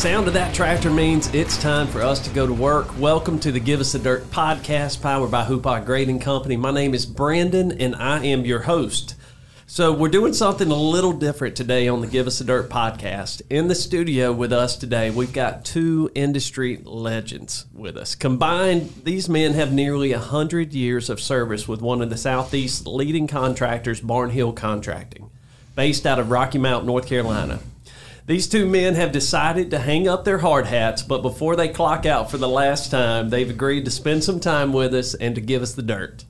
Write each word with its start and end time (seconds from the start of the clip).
sound 0.00 0.26
of 0.26 0.32
that 0.32 0.54
tractor 0.54 0.88
means 0.88 1.28
it's 1.34 1.60
time 1.60 1.86
for 1.86 2.00
us 2.00 2.20
to 2.20 2.30
go 2.30 2.46
to 2.46 2.54
work. 2.54 2.98
Welcome 2.98 3.38
to 3.40 3.52
the 3.52 3.60
Give 3.60 3.80
Us 3.80 3.92
the 3.92 3.98
Dirt 3.98 4.30
podcast 4.30 5.02
powered 5.02 5.30
by 5.30 5.44
Hoopaugh 5.44 5.84
Grading 5.84 6.20
Company. 6.20 6.56
My 6.56 6.70
name 6.70 6.94
is 6.94 7.04
Brandon 7.04 7.70
and 7.70 7.94
I 7.94 8.24
am 8.24 8.46
your 8.46 8.60
host. 8.60 9.14
So, 9.66 9.92
we're 9.92 10.08
doing 10.08 10.32
something 10.32 10.70
a 10.70 10.74
little 10.74 11.12
different 11.12 11.54
today 11.54 11.86
on 11.86 12.00
the 12.00 12.06
Give 12.06 12.26
Us 12.26 12.38
the 12.38 12.46
Dirt 12.46 12.70
podcast. 12.70 13.42
In 13.50 13.68
the 13.68 13.74
studio 13.74 14.32
with 14.32 14.54
us 14.54 14.74
today, 14.74 15.10
we've 15.10 15.34
got 15.34 15.66
two 15.66 16.10
industry 16.14 16.80
legends 16.82 17.66
with 17.74 17.98
us. 17.98 18.14
Combined, 18.14 19.02
these 19.04 19.28
men 19.28 19.52
have 19.52 19.70
nearly 19.70 20.12
100 20.12 20.72
years 20.72 21.10
of 21.10 21.20
service 21.20 21.68
with 21.68 21.82
one 21.82 22.00
of 22.00 22.08
the 22.08 22.16
Southeast's 22.16 22.86
leading 22.86 23.26
contractors, 23.26 24.00
Barnhill 24.00 24.56
Contracting, 24.56 25.30
based 25.76 26.06
out 26.06 26.18
of 26.18 26.30
Rocky 26.30 26.56
Mount, 26.56 26.86
North 26.86 27.06
Carolina. 27.06 27.60
These 28.30 28.46
two 28.46 28.64
men 28.64 28.94
have 28.94 29.10
decided 29.10 29.72
to 29.72 29.80
hang 29.80 30.06
up 30.06 30.24
their 30.24 30.38
hard 30.38 30.66
hats, 30.66 31.02
but 31.02 31.20
before 31.20 31.56
they 31.56 31.66
clock 31.66 32.06
out 32.06 32.30
for 32.30 32.38
the 32.38 32.46
last 32.46 32.92
time, 32.92 33.28
they've 33.28 33.50
agreed 33.50 33.86
to 33.86 33.90
spend 33.90 34.22
some 34.22 34.38
time 34.38 34.72
with 34.72 34.94
us 34.94 35.14
and 35.14 35.34
to 35.34 35.40
give 35.40 35.62
us 35.62 35.74
the 35.74 35.82
dirt. 35.82 36.26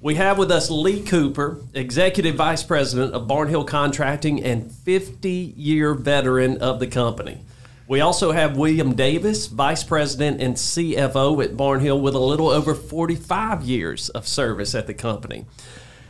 We 0.00 0.16
have 0.16 0.36
with 0.36 0.50
us 0.50 0.68
Lee 0.68 1.00
Cooper, 1.00 1.58
Executive 1.72 2.34
Vice 2.34 2.64
President 2.64 3.14
of 3.14 3.28
Barnhill 3.28 3.68
Contracting 3.68 4.42
and 4.42 4.72
50 4.72 5.30
year 5.56 5.94
veteran 5.94 6.58
of 6.58 6.80
the 6.80 6.88
company. 6.88 7.38
We 7.86 8.00
also 8.00 8.32
have 8.32 8.56
William 8.56 8.96
Davis, 8.96 9.46
Vice 9.46 9.84
President 9.84 10.42
and 10.42 10.56
CFO 10.56 11.44
at 11.44 11.56
Barnhill, 11.56 12.00
with 12.00 12.16
a 12.16 12.18
little 12.18 12.48
over 12.48 12.74
45 12.74 13.62
years 13.62 14.08
of 14.08 14.26
service 14.26 14.74
at 14.74 14.88
the 14.88 14.94
company. 14.94 15.46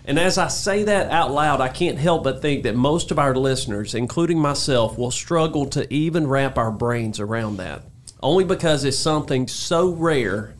And 0.04 0.18
as 0.18 0.36
I 0.36 0.48
say 0.48 0.82
that 0.84 1.10
out 1.10 1.30
loud, 1.30 1.60
I 1.60 1.68
can't 1.68 1.98
help 1.98 2.24
but 2.24 2.42
think 2.42 2.64
that 2.64 2.76
most 2.76 3.10
of 3.10 3.18
our 3.18 3.34
listeners, 3.34 3.94
including 3.94 4.38
myself, 4.38 4.98
will 4.98 5.10
struggle 5.10 5.66
to 5.66 5.92
even 5.92 6.26
wrap 6.26 6.58
our 6.58 6.70
brains 6.70 7.20
around 7.20 7.56
that. 7.56 7.82
Only 8.22 8.44
because 8.44 8.84
it's 8.84 8.98
something 8.98 9.48
so 9.48 9.90
rare 9.90 10.54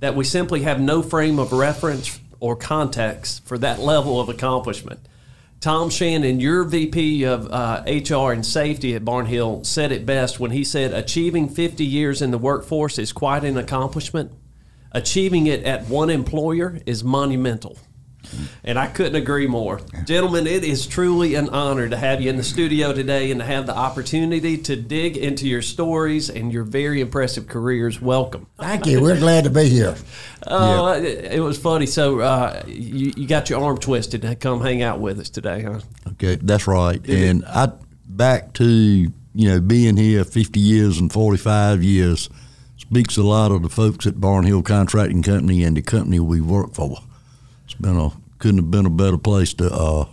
that 0.00 0.14
we 0.14 0.24
simply 0.24 0.62
have 0.62 0.80
no 0.80 1.02
frame 1.02 1.38
of 1.38 1.52
reference 1.52 2.20
or 2.40 2.56
context 2.56 3.44
for 3.46 3.56
that 3.58 3.80
level 3.80 4.20
of 4.20 4.28
accomplishment. 4.28 5.00
Tom 5.60 5.90
Shannon, 5.90 6.40
your 6.40 6.64
VP 6.64 7.24
of 7.24 7.50
uh, 7.50 7.82
HR 7.86 8.32
and 8.32 8.44
safety 8.44 8.94
at 8.94 9.04
Barnhill, 9.04 9.64
said 9.64 9.92
it 9.92 10.06
best 10.06 10.40
when 10.40 10.50
he 10.50 10.64
said, 10.64 10.94
Achieving 10.94 11.50
50 11.50 11.84
years 11.84 12.22
in 12.22 12.30
the 12.30 12.38
workforce 12.38 12.98
is 12.98 13.12
quite 13.12 13.44
an 13.44 13.58
accomplishment. 13.58 14.32
Achieving 14.92 15.46
it 15.46 15.62
at 15.64 15.86
one 15.88 16.08
employer 16.08 16.80
is 16.86 17.04
monumental. 17.04 17.78
And 18.64 18.78
I 18.78 18.86
couldn't 18.86 19.16
agree 19.16 19.46
more. 19.46 19.80
Gentlemen, 20.04 20.46
it 20.46 20.64
is 20.64 20.86
truly 20.86 21.34
an 21.34 21.48
honor 21.50 21.88
to 21.88 21.96
have 21.96 22.20
you 22.20 22.30
in 22.30 22.36
the 22.36 22.42
studio 22.42 22.92
today 22.92 23.30
and 23.30 23.40
to 23.40 23.46
have 23.46 23.66
the 23.66 23.76
opportunity 23.76 24.56
to 24.58 24.76
dig 24.76 25.16
into 25.16 25.48
your 25.48 25.62
stories 25.62 26.30
and 26.30 26.52
your 26.52 26.64
very 26.64 27.00
impressive 27.00 27.48
careers. 27.48 28.00
Welcome. 28.00 28.46
Thank 28.58 28.86
you. 28.86 29.00
We're 29.00 29.18
glad 29.18 29.44
to 29.44 29.50
be 29.50 29.68
here. 29.68 29.96
Uh, 30.46 31.00
it, 31.02 31.32
it 31.32 31.40
was 31.40 31.58
funny. 31.58 31.86
So 31.86 32.20
uh, 32.20 32.62
you, 32.66 33.12
you 33.16 33.26
got 33.26 33.50
your 33.50 33.62
arm 33.62 33.78
twisted 33.78 34.22
to 34.22 34.36
come 34.36 34.60
hang 34.60 34.82
out 34.82 35.00
with 35.00 35.18
us 35.18 35.30
today, 35.30 35.62
huh? 35.62 35.80
Okay, 36.12 36.36
that's 36.36 36.66
right. 36.66 37.04
and 37.08 37.44
I 37.46 37.72
back 38.06 38.52
to 38.54 38.64
you 38.64 39.12
know 39.34 39.60
being 39.60 39.96
here 39.96 40.24
50 40.24 40.58
years 40.58 40.98
and 40.98 41.12
45 41.12 41.82
years 41.82 42.28
speaks 42.76 43.16
a 43.16 43.22
lot 43.22 43.52
of 43.52 43.62
the 43.62 43.68
folks 43.68 44.06
at 44.06 44.14
Barnhill 44.14 44.64
Contracting 44.64 45.22
Company 45.22 45.62
and 45.62 45.76
the 45.76 45.82
company 45.82 46.18
we 46.18 46.40
work 46.40 46.74
for. 46.74 46.98
Been 47.80 47.96
a 47.96 48.12
couldn't 48.38 48.58
have 48.58 48.70
been 48.70 48.86
a 48.86 48.90
better 48.90 49.18
place 49.18 49.54
to 49.54 49.72
uh, 49.72 50.06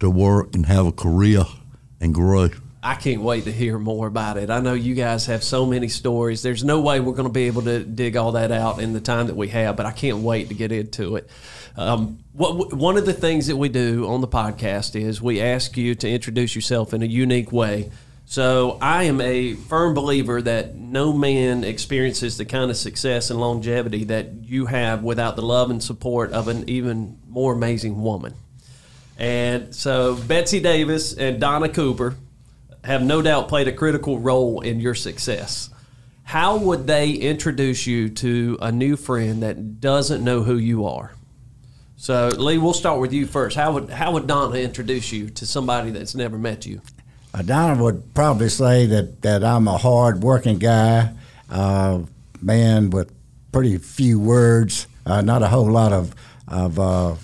to 0.00 0.10
work 0.10 0.54
and 0.54 0.66
have 0.66 0.86
a 0.86 0.92
career 0.92 1.44
and 2.00 2.14
grow. 2.14 2.50
I 2.82 2.94
can't 2.94 3.20
wait 3.20 3.44
to 3.44 3.52
hear 3.52 3.78
more 3.78 4.06
about 4.06 4.38
it. 4.38 4.48
I 4.48 4.60
know 4.60 4.72
you 4.72 4.94
guys 4.94 5.26
have 5.26 5.44
so 5.44 5.66
many 5.66 5.88
stories. 5.88 6.42
There's 6.42 6.64
no 6.64 6.80
way 6.80 6.98
we're 6.98 7.12
going 7.12 7.28
to 7.28 7.32
be 7.32 7.46
able 7.46 7.62
to 7.62 7.84
dig 7.84 8.16
all 8.16 8.32
that 8.32 8.50
out 8.50 8.80
in 8.80 8.94
the 8.94 9.00
time 9.00 9.26
that 9.26 9.36
we 9.36 9.48
have, 9.48 9.76
but 9.76 9.84
I 9.84 9.92
can't 9.92 10.18
wait 10.18 10.48
to 10.48 10.54
get 10.54 10.72
into 10.72 11.16
it. 11.16 11.28
Um, 11.76 12.20
what, 12.32 12.72
one 12.72 12.96
of 12.96 13.04
the 13.04 13.12
things 13.12 13.48
that 13.48 13.56
we 13.56 13.68
do 13.68 14.08
on 14.08 14.22
the 14.22 14.28
podcast 14.28 14.98
is 14.98 15.20
we 15.20 15.42
ask 15.42 15.76
you 15.76 15.94
to 15.96 16.08
introduce 16.08 16.54
yourself 16.54 16.94
in 16.94 17.02
a 17.02 17.06
unique 17.06 17.52
way. 17.52 17.90
So 18.30 18.78
I 18.80 19.04
am 19.04 19.20
a 19.20 19.54
firm 19.54 19.92
believer 19.92 20.40
that 20.40 20.76
no 20.76 21.12
man 21.12 21.64
experiences 21.64 22.38
the 22.38 22.44
kind 22.44 22.70
of 22.70 22.76
success 22.76 23.28
and 23.30 23.40
longevity 23.40 24.04
that 24.04 24.44
you 24.44 24.66
have 24.66 25.02
without 25.02 25.34
the 25.34 25.42
love 25.42 25.68
and 25.68 25.82
support 25.82 26.30
of 26.30 26.46
an 26.46 26.70
even 26.70 27.18
more 27.28 27.52
amazing 27.52 28.00
woman. 28.00 28.34
And 29.18 29.74
so 29.74 30.14
Betsy 30.14 30.60
Davis 30.60 31.12
and 31.12 31.40
Donna 31.40 31.68
Cooper 31.68 32.14
have 32.84 33.02
no 33.02 33.20
doubt 33.20 33.48
played 33.48 33.66
a 33.66 33.72
critical 33.72 34.20
role 34.20 34.60
in 34.60 34.78
your 34.78 34.94
success. 34.94 35.68
How 36.22 36.56
would 36.56 36.86
they 36.86 37.10
introduce 37.10 37.84
you 37.88 38.10
to 38.10 38.58
a 38.62 38.70
new 38.70 38.94
friend 38.94 39.42
that 39.42 39.80
doesn't 39.80 40.22
know 40.22 40.44
who 40.44 40.56
you 40.56 40.86
are? 40.86 41.16
So 41.96 42.28
Lee, 42.28 42.58
we'll 42.58 42.74
start 42.74 43.00
with 43.00 43.12
you 43.12 43.26
first. 43.26 43.56
How 43.56 43.72
would 43.72 43.90
how 43.90 44.12
would 44.12 44.28
Donna 44.28 44.58
introduce 44.58 45.10
you 45.10 45.30
to 45.30 45.44
somebody 45.46 45.90
that's 45.90 46.14
never 46.14 46.38
met 46.38 46.64
you? 46.64 46.80
Donna 47.44 47.82
would 47.82 48.14
probably 48.14 48.48
say 48.48 48.86
that, 48.86 49.22
that 49.22 49.44
I'm 49.44 49.68
a 49.68 49.78
hard 49.78 50.22
working 50.22 50.58
guy, 50.58 51.12
uh, 51.48 52.00
man 52.40 52.90
with 52.90 53.12
pretty 53.52 53.78
few 53.78 54.18
words, 54.18 54.86
uh, 55.06 55.20
not 55.20 55.42
a 55.42 55.48
whole 55.48 55.70
lot 55.70 55.92
of, 55.92 56.14
of 56.48 56.78
uh, 56.78 57.14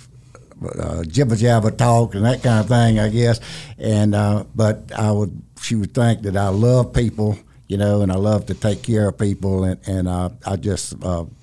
uh, 0.79 1.05
jibber 1.05 1.37
jabber 1.37 1.71
talk 1.71 2.15
and 2.15 2.25
that 2.25 2.43
kind 2.43 2.61
of 2.61 2.69
thing, 2.69 2.99
I 2.99 3.09
guess. 3.09 3.41
And 3.79 4.15
uh, 4.15 4.45
but 4.55 4.91
I 4.97 5.11
would 5.11 5.43
she 5.61 5.75
would 5.75 5.93
think 5.93 6.23
that 6.23 6.37
I 6.37 6.49
love 6.49 6.93
people, 6.93 7.39
you 7.67 7.77
know, 7.77 8.03
and 8.03 8.13
I 8.13 8.17
love 8.17 8.47
to 8.47 8.55
take 8.55 8.83
care 8.83 9.09
of 9.09 9.19
people, 9.19 9.65
and 9.65 9.81
and 9.87 10.09
uh, 10.09 10.31
I 10.47 10.57
just 10.57 10.95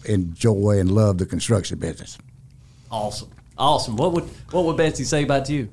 enjoy 0.06 0.80
and 0.80 0.92
love 0.92 1.18
the 1.18 1.26
construction 1.26 1.80
business. 1.80 2.18
Awesome, 2.90 3.30
awesome. 3.58 3.98
What 3.98 4.14
would 4.14 4.24
what 4.52 4.66
would 4.66 4.78
Betsy 4.78 5.04
say 5.04 5.24
about 5.24 5.50
you? 5.50 5.70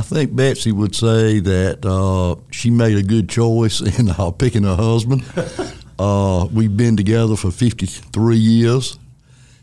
I 0.00 0.02
think 0.02 0.34
Betsy 0.34 0.72
would 0.72 0.94
say 0.94 1.40
that 1.40 1.84
uh, 1.84 2.40
she 2.50 2.70
made 2.70 2.96
a 2.96 3.02
good 3.02 3.28
choice 3.28 3.82
in 3.98 4.08
uh, 4.08 4.30
picking 4.30 4.62
her 4.62 4.74
husband. 4.74 5.22
uh, 5.98 6.48
we've 6.50 6.74
been 6.74 6.96
together 6.96 7.36
for 7.36 7.50
53 7.50 8.38
years, 8.38 8.98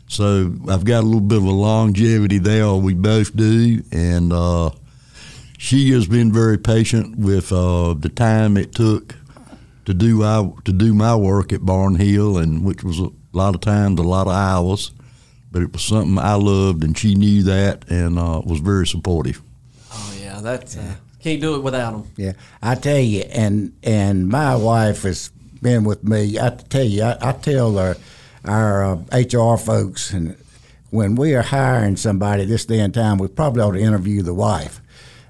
so 0.06 0.54
I've 0.68 0.84
got 0.84 1.02
a 1.02 1.06
little 1.06 1.20
bit 1.20 1.38
of 1.38 1.44
a 1.44 1.50
longevity 1.50 2.38
there. 2.38 2.72
We 2.74 2.94
both 2.94 3.34
do, 3.34 3.82
and 3.90 4.32
uh, 4.32 4.70
she 5.58 5.90
has 5.90 6.06
been 6.06 6.32
very 6.32 6.56
patient 6.56 7.18
with 7.18 7.50
uh, 7.50 7.94
the 7.94 8.08
time 8.08 8.56
it 8.56 8.72
took 8.72 9.16
to 9.86 9.92
do 9.92 10.22
our, 10.22 10.54
to 10.66 10.72
do 10.72 10.94
my 10.94 11.16
work 11.16 11.52
at 11.52 11.62
Barnhill, 11.62 12.40
and 12.40 12.64
which 12.64 12.84
was 12.84 13.00
a 13.00 13.10
lot 13.32 13.56
of 13.56 13.60
times, 13.60 13.98
a 13.98 14.04
lot 14.04 14.28
of 14.28 14.34
hours. 14.34 14.92
But 15.50 15.62
it 15.62 15.72
was 15.72 15.82
something 15.82 16.16
I 16.16 16.34
loved, 16.34 16.84
and 16.84 16.96
she 16.96 17.16
knew 17.16 17.42
that, 17.42 17.90
and 17.90 18.20
uh, 18.20 18.40
was 18.44 18.60
very 18.60 18.86
supportive. 18.86 19.42
That's 20.48 20.78
uh, 20.78 20.94
can't 21.20 21.42
do 21.42 21.56
it 21.56 21.62
without 21.62 21.92
them. 21.92 22.10
Yeah, 22.16 22.32
I 22.62 22.74
tell 22.74 22.98
you, 22.98 23.20
and 23.30 23.76
and 23.82 24.28
my 24.28 24.56
wife 24.56 25.02
has 25.02 25.30
been 25.60 25.84
with 25.84 26.02
me. 26.04 26.38
I 26.38 26.48
tell 26.48 26.84
you, 26.84 27.02
I, 27.02 27.18
I 27.20 27.32
tell 27.32 27.78
our 27.78 27.96
our 28.46 28.84
uh, 28.84 28.96
HR 29.12 29.58
folks, 29.58 30.10
and 30.12 30.36
when 30.88 31.16
we 31.16 31.34
are 31.34 31.42
hiring 31.42 31.96
somebody 31.96 32.46
this 32.46 32.64
day 32.64 32.80
and 32.80 32.94
time, 32.94 33.18
we 33.18 33.28
probably 33.28 33.60
ought 33.62 33.72
to 33.72 33.80
interview 33.80 34.22
the 34.22 34.32
wife. 34.32 34.80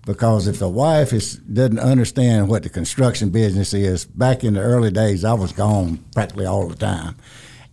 Because 0.07 0.47
if 0.47 0.61
the 0.61 0.69
wife 0.69 1.13
is 1.13 1.37
doesn't 1.37 1.81
understand 1.81 2.49
what 2.49 2.63
the 2.63 2.69
construction 2.69 3.31
business 3.31 3.75
is, 3.75 4.05
back 4.05 4.45
in 4.45 4.55
the 4.55 4.61
early 4.61 4.93
days, 4.93 5.25
I 5.25 5.33
was 5.33 5.51
gone 5.51 5.99
practically 6.15 6.47
all 6.47 6.69
the 6.69 6.77
time, 6.77 7.17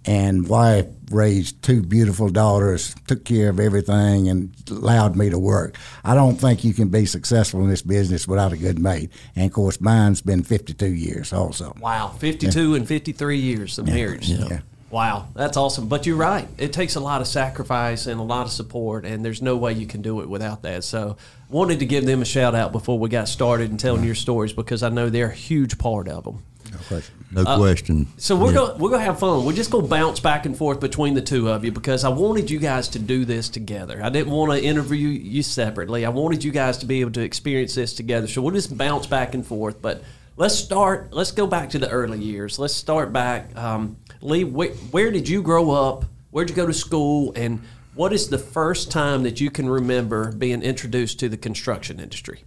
and 0.06 0.48
wife 0.48 0.86
raised 1.12 1.62
two 1.62 1.82
beautiful 1.82 2.30
daughters, 2.30 2.96
took 3.08 3.26
care 3.26 3.50
of 3.50 3.60
everything, 3.60 4.28
and 4.30 4.56
allowed 4.70 5.16
me 5.16 5.30
to 5.30 5.40
work. 5.40 5.78
I 6.04 6.16
don't 6.16 6.36
think 6.36 6.64
you 6.64 6.74
can 6.74 6.90
be 6.90 7.06
successful 7.06 7.62
in 7.62 7.70
this 7.70 7.82
business 7.82 8.28
without 8.28 8.54
a 8.54 8.58
good 8.58 8.80
mate. 8.80 9.12
And 9.36 9.46
of 9.46 9.54
course, 9.54 9.80
mine's 9.80 10.22
been 10.22 10.44
52 10.44 10.88
years 10.88 11.34
also. 11.34 11.74
Wow, 11.80 12.10
52 12.20 12.72
yeah. 12.72 12.78
and 12.78 12.88
53 12.88 13.38
years 13.38 13.78
of 13.80 13.88
marriage. 13.88 14.30
Yeah. 14.30 14.48
yeah. 14.50 14.60
Wow, 14.96 15.28
that's 15.36 15.58
awesome. 15.58 15.90
But 15.90 16.06
you're 16.06 16.16
right. 16.16 16.48
It 16.58 16.72
takes 16.72 16.96
a 16.96 17.02
lot 17.02 17.20
of 17.20 17.28
sacrifice 17.28 18.08
and 18.08 18.18
a 18.18 18.24
lot 18.24 18.46
of 18.46 18.52
support, 18.54 19.04
and 19.04 19.26
there's 19.26 19.42
no 19.42 19.58
way 19.58 19.74
you 19.74 19.86
can 19.86 20.02
do 20.02 20.22
it 20.22 20.30
without 20.30 20.62
that. 20.62 20.86
So, 20.86 21.18
wanted 21.50 21.80
to 21.80 21.86
give 21.86 22.06
them 22.06 22.22
a 22.22 22.26
shout 22.26 22.56
out 22.56 22.72
before 22.72 22.98
we 22.98 23.10
got 23.10 23.28
started 23.28 23.70
and 23.70 23.78
telling 23.78 24.06
your 24.06 24.16
stories 24.16 24.54
because 24.54 24.84
I 24.84 24.88
know 24.88 25.10
they're 25.10 25.32
a 25.32 25.36
huge 25.36 25.78
part 25.78 26.08
of 26.08 26.24
them. 26.24 26.46
No 26.72 26.78
question. 26.88 27.26
No 27.30 27.42
uh, 27.42 27.58
question. 27.58 28.08
So 28.16 28.38
we're 28.38 28.52
yeah. 28.52 28.60
gonna 28.60 28.78
we're 28.78 28.90
gonna 28.90 29.04
have 29.04 29.20
fun. 29.20 29.44
We're 29.44 29.52
just 29.52 29.70
gonna 29.70 29.86
bounce 29.86 30.22
back 30.22 30.46
and 30.46 30.58
forth 30.58 30.80
between 30.80 31.14
the 31.14 31.22
two 31.22 31.50
of 31.50 31.66
you 31.66 31.74
because 31.74 32.06
I 32.06 32.10
wanted 32.10 32.50
you 32.50 32.60
guys 32.60 32.88
to 32.90 33.00
do 33.00 33.26
this 33.26 33.50
together. 33.50 34.00
I 34.02 34.08
didn't 34.08 34.32
want 34.32 34.54
to 34.54 34.64
interview 34.64 35.10
you 35.10 35.44
separately. 35.44 36.06
I 36.06 36.10
wanted 36.10 36.42
you 36.42 36.52
guys 36.52 36.78
to 36.78 36.86
be 36.86 37.02
able 37.02 37.12
to 37.12 37.22
experience 37.22 37.76
this 37.76 37.94
together. 37.94 38.28
So 38.28 38.42
we'll 38.42 38.54
just 38.54 38.78
bounce 38.78 39.08
back 39.08 39.34
and 39.34 39.46
forth. 39.46 39.82
But 39.82 40.06
let's 40.38 40.56
start. 40.56 41.12
Let's 41.12 41.32
go 41.32 41.48
back 41.48 41.72
to 41.72 41.80
the 41.80 41.90
early 41.90 42.20
years. 42.20 42.58
Let's 42.58 42.74
start 42.74 43.12
back. 43.12 43.54
Um, 43.58 43.98
Lee, 44.22 44.44
where, 44.44 44.70
where 44.70 45.12
did 45.12 45.28
you 45.30 45.42
grow 45.42 45.72
up? 45.72 46.06
Where'd 46.32 46.50
you 46.50 46.56
go 46.56 46.66
to 46.66 46.74
school? 46.74 47.34
And 47.36 47.62
what 47.94 48.12
is 48.12 48.30
the 48.30 48.38
first 48.38 48.92
time 48.92 49.24
that 49.24 49.40
you 49.40 49.50
can 49.50 49.70
remember 49.70 50.32
being 50.34 50.62
introduced 50.62 51.20
to 51.20 51.30
the 51.30 51.38
construction 51.38 52.00
industry? 52.00 52.44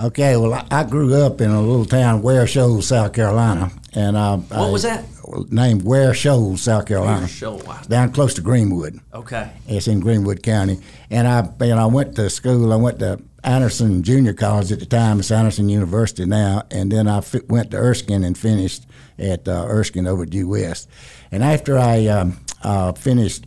Okay, 0.00 0.36
well, 0.36 0.54
I, 0.54 0.64
I 0.70 0.84
grew 0.84 1.14
up 1.14 1.40
in 1.40 1.50
a 1.50 1.60
little 1.60 1.84
town, 1.84 2.22
Ware 2.22 2.46
Shoals, 2.46 2.86
South 2.86 3.12
Carolina, 3.12 3.72
and 3.94 4.16
uh, 4.16 4.36
What 4.36 4.70
was 4.70 4.84
that? 4.84 5.04
Named 5.50 5.82
Ware 5.82 6.14
Shoals, 6.14 6.62
South 6.62 6.86
Carolina. 6.86 7.20
Ware 7.20 7.28
Shoals. 7.28 7.86
Down 7.88 8.12
close 8.12 8.34
to 8.34 8.40
Greenwood. 8.40 9.00
Okay. 9.12 9.50
It's 9.66 9.88
in 9.88 9.98
Greenwood 9.98 10.42
County, 10.44 10.78
and 11.10 11.26
I, 11.26 11.50
know, 11.66 11.78
I 11.78 11.86
went 11.86 12.14
to 12.14 12.30
school. 12.30 12.72
I 12.72 12.76
went 12.76 13.00
to 13.00 13.20
Anderson 13.44 14.02
Junior 14.02 14.32
College 14.32 14.72
at 14.72 14.80
the 14.80 14.86
time. 14.86 15.20
It's 15.20 15.30
Anderson 15.30 15.68
University 15.68 16.24
now, 16.26 16.64
and 16.70 16.90
then 16.90 17.06
I 17.06 17.22
went 17.48 17.70
to 17.70 17.76
Erskine 17.76 18.24
and 18.24 18.36
finished 18.36 18.86
at 19.18 19.46
uh, 19.46 19.66
Erskine 19.68 20.06
over 20.06 20.26
Due 20.26 20.48
West. 20.48 20.88
And 21.30 21.42
after 21.44 21.78
I 21.78 22.06
um, 22.06 22.38
uh, 22.62 22.92
finished 22.92 23.44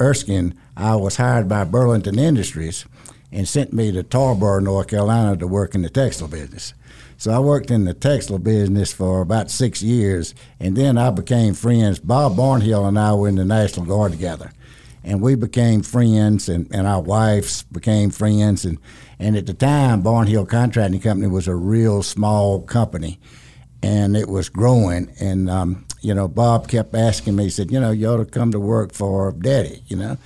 Erskine, 0.00 0.54
I 0.76 0.96
was 0.96 1.16
hired 1.16 1.48
by 1.48 1.64
Burlington 1.64 2.18
Industries 2.18 2.84
and 3.32 3.48
sent 3.48 3.72
me 3.72 3.90
to 3.92 4.04
Tarboro, 4.04 4.62
North 4.62 4.88
Carolina, 4.88 5.36
to 5.36 5.46
work 5.46 5.74
in 5.74 5.82
the 5.82 5.90
textile 5.90 6.28
business. 6.28 6.72
So 7.18 7.32
I 7.32 7.38
worked 7.38 7.70
in 7.70 7.84
the 7.84 7.94
textile 7.94 8.38
business 8.38 8.92
for 8.92 9.22
about 9.22 9.50
six 9.50 9.82
years, 9.82 10.34
and 10.60 10.76
then 10.76 10.98
I 10.98 11.10
became 11.10 11.54
friends. 11.54 11.98
Bob 11.98 12.36
Barnhill 12.36 12.86
and 12.86 12.98
I 12.98 13.14
were 13.14 13.28
in 13.28 13.36
the 13.36 13.44
National 13.44 13.86
Guard 13.86 14.12
together, 14.12 14.52
and 15.02 15.20
we 15.20 15.34
became 15.34 15.82
friends, 15.82 16.48
and, 16.48 16.68
and 16.72 16.86
our 16.86 17.00
wives 17.00 17.64
became 17.64 18.10
friends. 18.10 18.64
And, 18.64 18.78
and 19.18 19.36
at 19.36 19.46
the 19.46 19.54
time, 19.54 20.02
Barnhill 20.02 20.48
Contracting 20.48 21.00
Company 21.00 21.28
was 21.28 21.48
a 21.48 21.54
real 21.54 22.02
small 22.02 22.60
company, 22.60 23.18
and 23.82 24.16
it 24.16 24.28
was 24.28 24.48
growing. 24.48 25.10
And 25.20 25.48
um, 25.48 25.86
you 26.02 26.14
know, 26.14 26.28
Bob 26.28 26.68
kept 26.68 26.94
asking 26.94 27.36
me, 27.36 27.44
he 27.44 27.50
said, 27.50 27.70
you 27.70 27.80
know, 27.80 27.90
you 27.90 28.08
ought 28.08 28.18
to 28.18 28.24
come 28.26 28.52
to 28.52 28.60
work 28.60 28.92
for 28.92 29.32
Daddy, 29.32 29.82
you 29.86 29.96
know. 29.96 30.18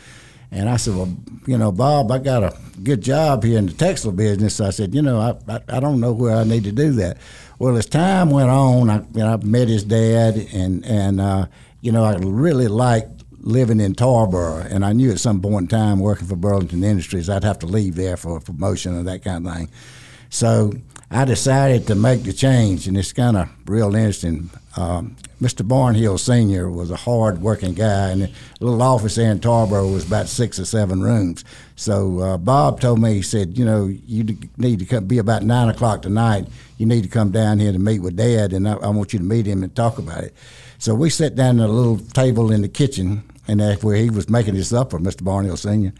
And 0.52 0.68
I 0.68 0.76
said, 0.76 0.96
well, 0.96 1.16
you 1.46 1.56
know, 1.56 1.70
Bob, 1.70 2.10
I 2.10 2.18
got 2.18 2.42
a 2.42 2.56
good 2.82 3.00
job 3.00 3.44
here 3.44 3.58
in 3.58 3.66
the 3.66 3.72
textile 3.72 4.10
business. 4.10 4.60
I 4.60 4.70
said, 4.70 4.94
you 4.94 5.02
know, 5.02 5.20
I, 5.20 5.52
I, 5.52 5.60
I 5.76 5.80
don't 5.80 6.00
know 6.00 6.12
where 6.12 6.36
I 6.36 6.44
need 6.44 6.64
to 6.64 6.72
do 6.72 6.90
that. 6.94 7.18
Well, 7.60 7.76
as 7.76 7.86
time 7.86 8.30
went 8.30 8.50
on, 8.50 8.90
I, 8.90 8.96
you 8.96 9.20
know, 9.20 9.34
I 9.34 9.36
met 9.36 9.68
his 9.68 9.84
dad, 9.84 10.34
and 10.52 10.84
and 10.84 11.20
uh, 11.20 11.46
you 11.80 11.92
know, 11.92 12.04
I 12.04 12.16
really 12.16 12.68
liked 12.68 13.19
living 13.40 13.80
in 13.80 13.94
Tarboro, 13.94 14.64
and 14.64 14.84
I 14.84 14.92
knew 14.92 15.10
at 15.10 15.20
some 15.20 15.40
point 15.40 15.62
in 15.62 15.68
time, 15.68 16.00
working 16.00 16.26
for 16.26 16.36
Burlington 16.36 16.84
Industries, 16.84 17.28
I'd 17.28 17.44
have 17.44 17.58
to 17.60 17.66
leave 17.66 17.96
there 17.96 18.16
for 18.16 18.36
a 18.36 18.40
promotion 18.40 18.96
or 18.96 19.02
that 19.04 19.24
kind 19.24 19.46
of 19.46 19.54
thing. 19.54 19.68
So 20.28 20.72
I 21.10 21.24
decided 21.24 21.88
to 21.88 21.96
make 21.96 22.22
the 22.22 22.32
change, 22.32 22.86
and 22.86 22.96
it's 22.96 23.12
kind 23.12 23.36
of 23.36 23.48
real 23.66 23.94
interesting. 23.94 24.50
Um, 24.76 25.16
Mr. 25.42 25.66
Barnhill 25.66 26.20
Sr. 26.20 26.70
was 26.70 26.92
a 26.92 26.96
hard 26.96 27.42
working 27.42 27.74
guy, 27.74 28.10
and 28.10 28.22
the 28.22 28.30
little 28.60 28.82
office 28.82 29.16
there 29.16 29.32
in 29.32 29.40
Tarboro 29.40 29.92
was 29.92 30.06
about 30.06 30.28
six 30.28 30.60
or 30.60 30.64
seven 30.64 31.02
rooms. 31.02 31.44
So 31.74 32.20
uh, 32.20 32.36
Bob 32.36 32.80
told 32.80 33.00
me, 33.00 33.14
he 33.14 33.22
said, 33.22 33.58
You 33.58 33.64
know, 33.64 33.86
you 33.86 34.38
need 34.56 34.78
to 34.78 34.84
come, 34.84 35.06
be 35.06 35.18
about 35.18 35.42
nine 35.42 35.68
o'clock 35.68 36.02
tonight. 36.02 36.46
You 36.78 36.86
need 36.86 37.02
to 37.02 37.08
come 37.08 37.32
down 37.32 37.58
here 37.58 37.72
to 37.72 37.78
meet 37.78 37.98
with 37.98 38.16
Dad, 38.16 38.52
and 38.52 38.68
I, 38.68 38.74
I 38.74 38.88
want 38.90 39.12
you 39.12 39.18
to 39.18 39.24
meet 39.24 39.46
him 39.46 39.64
and 39.64 39.74
talk 39.74 39.98
about 39.98 40.22
it. 40.22 40.34
So 40.78 40.94
we 40.94 41.10
sat 41.10 41.34
down 41.34 41.58
at 41.58 41.68
a 41.68 41.72
little 41.72 41.98
table 41.98 42.52
in 42.52 42.62
the 42.62 42.68
kitchen, 42.68 43.24
and 43.50 43.60
that's 43.60 43.82
where 43.82 43.96
he 43.96 44.10
was 44.10 44.30
making 44.30 44.54
his 44.54 44.68
supper, 44.68 44.98
Mr. 44.98 45.22
Barnhill 45.22 45.58
Sr. 45.58 45.92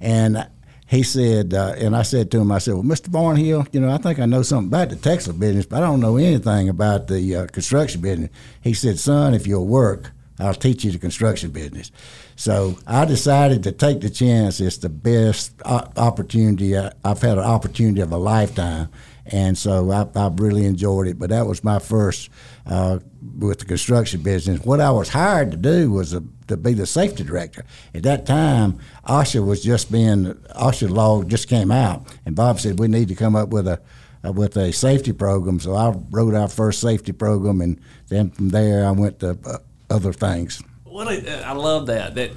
And 0.00 0.48
he 0.88 1.02
said, 1.02 1.54
uh, 1.54 1.74
and 1.78 1.94
I 1.94 2.02
said 2.02 2.30
to 2.32 2.40
him, 2.40 2.50
I 2.50 2.58
said, 2.58 2.74
well, 2.74 2.82
Mr. 2.82 3.08
Barnhill, 3.08 3.68
you 3.72 3.80
know, 3.80 3.90
I 3.90 3.98
think 3.98 4.18
I 4.18 4.26
know 4.26 4.42
something 4.42 4.68
about 4.68 4.90
the 4.90 4.96
textile 4.96 5.34
business, 5.34 5.66
but 5.66 5.82
I 5.82 5.86
don't 5.86 6.00
know 6.00 6.16
anything 6.16 6.68
about 6.68 7.06
the 7.06 7.36
uh, 7.36 7.46
construction 7.46 8.00
business. 8.00 8.30
He 8.62 8.74
said, 8.74 8.98
son, 8.98 9.32
if 9.32 9.46
you'll 9.46 9.66
work, 9.66 10.12
I'll 10.40 10.54
teach 10.54 10.84
you 10.84 10.90
the 10.90 10.98
construction 10.98 11.50
business. 11.50 11.92
So 12.36 12.78
I 12.86 13.04
decided 13.04 13.62
to 13.64 13.72
take 13.72 14.00
the 14.00 14.10
chance. 14.10 14.60
It's 14.60 14.78
the 14.78 14.88
best 14.88 15.52
opportunity. 15.64 16.76
I've 16.76 17.22
had 17.22 17.38
an 17.38 17.44
opportunity 17.44 18.00
of 18.00 18.10
a 18.10 18.16
lifetime. 18.16 18.88
And 19.26 19.58
so 19.58 19.90
I, 19.90 20.06
I 20.18 20.30
really 20.34 20.64
enjoyed 20.64 21.06
it. 21.06 21.18
But 21.18 21.30
that 21.30 21.46
was 21.46 21.62
my 21.62 21.78
first 21.78 22.30
uh, 22.66 23.00
with 23.38 23.58
the 23.60 23.66
construction 23.66 24.22
business. 24.22 24.64
What 24.64 24.80
I 24.80 24.90
was 24.90 25.10
hired 25.10 25.50
to 25.50 25.56
do 25.56 25.90
was 25.92 26.14
a, 26.14 26.22
to 26.48 26.56
be 26.56 26.74
the 26.74 26.86
safety 26.86 27.24
director. 27.24 27.64
At 27.94 28.02
that 28.02 28.26
time, 28.26 28.78
OSHA 29.06 29.46
was 29.46 29.62
just 29.62 29.90
being 29.92 30.34
OSHA 30.56 30.90
law 30.90 31.22
just 31.22 31.48
came 31.48 31.70
out, 31.70 32.06
and 32.26 32.34
Bob 32.34 32.60
said 32.60 32.78
we 32.78 32.88
need 32.88 33.08
to 33.08 33.14
come 33.14 33.36
up 33.36 33.48
with 33.50 33.68
a 33.68 33.80
uh, 34.24 34.32
with 34.32 34.56
a 34.56 34.72
safety 34.72 35.12
program. 35.12 35.60
So 35.60 35.74
I 35.74 35.94
wrote 36.10 36.34
our 36.34 36.48
first 36.48 36.80
safety 36.80 37.12
program, 37.12 37.60
and 37.60 37.80
then 38.08 38.30
from 38.30 38.48
there 38.48 38.86
I 38.86 38.90
went 38.90 39.20
to 39.20 39.38
uh, 39.44 39.58
other 39.90 40.12
things. 40.12 40.62
Well, 40.84 41.08
I 41.08 41.52
love 41.52 41.86
that. 41.86 42.14
That 42.16 42.32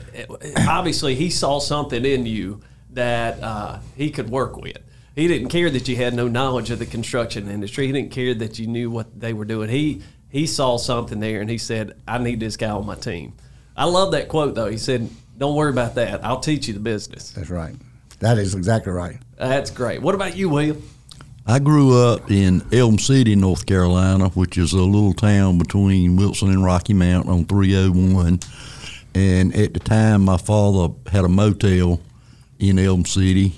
obviously 0.67 1.15
he 1.15 1.29
saw 1.29 1.59
something 1.59 2.05
in 2.05 2.25
you 2.25 2.61
that 2.91 3.41
uh, 3.41 3.79
he 3.95 4.11
could 4.11 4.29
work 4.29 4.57
with. 4.57 4.77
He 5.15 5.27
didn't 5.27 5.49
care 5.49 5.69
that 5.69 5.87
you 5.87 5.95
had 5.95 6.13
no 6.13 6.27
knowledge 6.27 6.69
of 6.69 6.79
the 6.79 6.85
construction 6.85 7.49
industry. 7.49 7.87
He 7.87 7.91
didn't 7.91 8.11
care 8.11 8.33
that 8.35 8.59
you 8.59 8.67
knew 8.67 8.89
what 8.89 9.19
they 9.19 9.33
were 9.33 9.45
doing. 9.45 9.69
He 9.69 10.01
he 10.29 10.47
saw 10.47 10.77
something 10.77 11.19
there 11.19 11.41
and 11.41 11.49
he 11.49 11.57
said, 11.57 11.93
"I 12.07 12.17
need 12.17 12.39
this 12.39 12.55
guy 12.55 12.69
on 12.69 12.85
my 12.85 12.95
team." 12.95 13.33
I 13.81 13.85
love 13.85 14.11
that 14.11 14.27
quote 14.27 14.53
though. 14.53 14.69
He 14.69 14.77
said, 14.77 15.09
"Don't 15.39 15.55
worry 15.55 15.71
about 15.71 15.95
that. 15.95 16.23
I'll 16.23 16.39
teach 16.39 16.67
you 16.67 16.75
the 16.75 16.79
business." 16.79 17.31
That's 17.31 17.49
right. 17.49 17.73
That 18.19 18.37
is 18.37 18.53
exactly 18.53 18.93
right. 18.93 19.17
That's 19.39 19.71
great. 19.71 20.03
What 20.03 20.13
about 20.13 20.37
you, 20.37 20.49
William? 20.49 20.83
I 21.47 21.57
grew 21.57 21.97
up 21.97 22.29
in 22.29 22.61
Elm 22.71 22.99
City, 22.99 23.35
North 23.35 23.65
Carolina, 23.65 24.29
which 24.29 24.55
is 24.59 24.73
a 24.73 24.77
little 24.77 25.13
town 25.13 25.57
between 25.57 26.15
Wilson 26.15 26.49
and 26.49 26.63
Rocky 26.63 26.93
Mount 26.93 27.27
on 27.27 27.45
301. 27.45 28.41
And 29.15 29.55
at 29.55 29.73
the 29.73 29.79
time, 29.79 30.25
my 30.25 30.37
father 30.37 30.93
had 31.11 31.25
a 31.25 31.27
motel 31.27 32.01
in 32.59 32.77
Elm 32.77 33.03
City. 33.05 33.55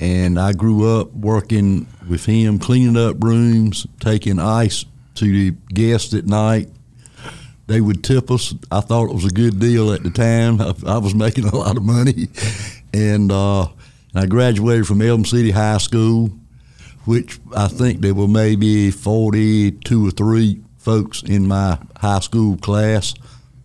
And 0.00 0.40
I 0.40 0.54
grew 0.54 0.98
up 0.98 1.12
working 1.12 1.86
with 2.08 2.24
him, 2.24 2.58
cleaning 2.58 2.96
up 2.96 3.22
rooms, 3.22 3.86
taking 4.00 4.38
ice 4.38 4.86
to 5.16 5.26
the 5.26 5.54
guests 5.74 6.14
at 6.14 6.24
night. 6.24 6.70
They 7.68 7.80
would 7.80 8.02
tip 8.02 8.30
us. 8.30 8.52
I 8.72 8.80
thought 8.80 9.10
it 9.10 9.14
was 9.14 9.24
a 9.24 9.30
good 9.30 9.60
deal 9.60 9.92
at 9.92 10.02
the 10.02 10.10
time. 10.10 10.60
I, 10.60 10.74
I 10.86 10.98
was 10.98 11.14
making 11.14 11.44
a 11.44 11.54
lot 11.54 11.76
of 11.76 11.84
money. 11.84 12.28
And 12.92 13.30
uh, 13.30 13.68
I 14.14 14.26
graduated 14.26 14.86
from 14.86 15.00
Elm 15.02 15.24
City 15.24 15.52
High 15.52 15.78
School 15.78 16.32
which 17.08 17.40
I 17.56 17.68
think 17.68 18.02
there 18.02 18.12
were 18.12 18.28
maybe 18.28 18.90
42 18.90 20.08
or 20.08 20.10
3 20.10 20.60
folks 20.76 21.22
in 21.22 21.48
my 21.48 21.78
high 21.96 22.20
school 22.20 22.58
class. 22.58 23.14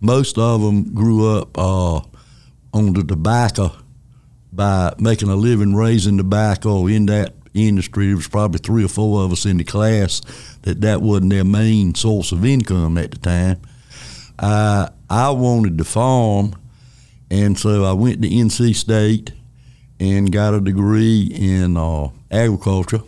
Most 0.00 0.38
of 0.38 0.62
them 0.62 0.94
grew 0.94 1.36
up 1.36 1.58
uh, 1.58 1.96
on 2.72 2.94
the 2.94 3.04
tobacco 3.04 3.70
by 4.50 4.94
making 4.98 5.28
a 5.28 5.36
living 5.36 5.74
raising 5.74 6.16
tobacco 6.16 6.86
in 6.86 7.04
that 7.06 7.34
industry. 7.52 8.06
There 8.06 8.16
was 8.16 8.28
probably 8.28 8.60
three 8.60 8.82
or 8.82 8.88
four 8.88 9.22
of 9.22 9.32
us 9.32 9.44
in 9.44 9.58
the 9.58 9.64
class 9.64 10.22
that 10.62 10.80
that 10.80 11.02
wasn't 11.02 11.28
their 11.28 11.44
main 11.44 11.94
source 11.94 12.32
of 12.32 12.46
income 12.46 12.96
at 12.96 13.10
the 13.10 13.18
time. 13.18 13.60
Uh, 14.38 14.88
I 15.08 15.30
wanted 15.30 15.78
to 15.78 15.84
farm, 15.84 16.54
and 17.30 17.58
so 17.58 17.84
I 17.84 17.92
went 17.92 18.22
to 18.22 18.28
NC 18.28 18.74
State 18.74 19.32
and 20.00 20.32
got 20.32 20.54
a 20.54 20.60
degree 20.60 21.30
in 21.32 21.76
uh, 21.76 22.08
agriculture 22.30 23.02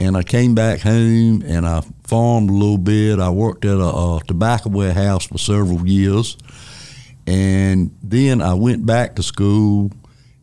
and 0.00 0.16
I 0.16 0.22
came 0.22 0.54
back 0.54 0.80
home 0.80 1.42
and 1.42 1.66
I 1.66 1.82
farmed 2.04 2.48
a 2.48 2.54
little 2.54 2.78
bit. 2.78 3.20
I 3.20 3.28
worked 3.28 3.66
at 3.66 3.76
a, 3.76 3.84
a, 3.84 4.20
tobacco 4.26 4.70
warehouse 4.70 5.26
for 5.26 5.36
several 5.36 5.86
years, 5.86 6.38
and 7.26 7.94
then 8.02 8.40
I 8.40 8.54
went 8.54 8.86
back 8.86 9.14
to 9.16 9.22
school 9.22 9.92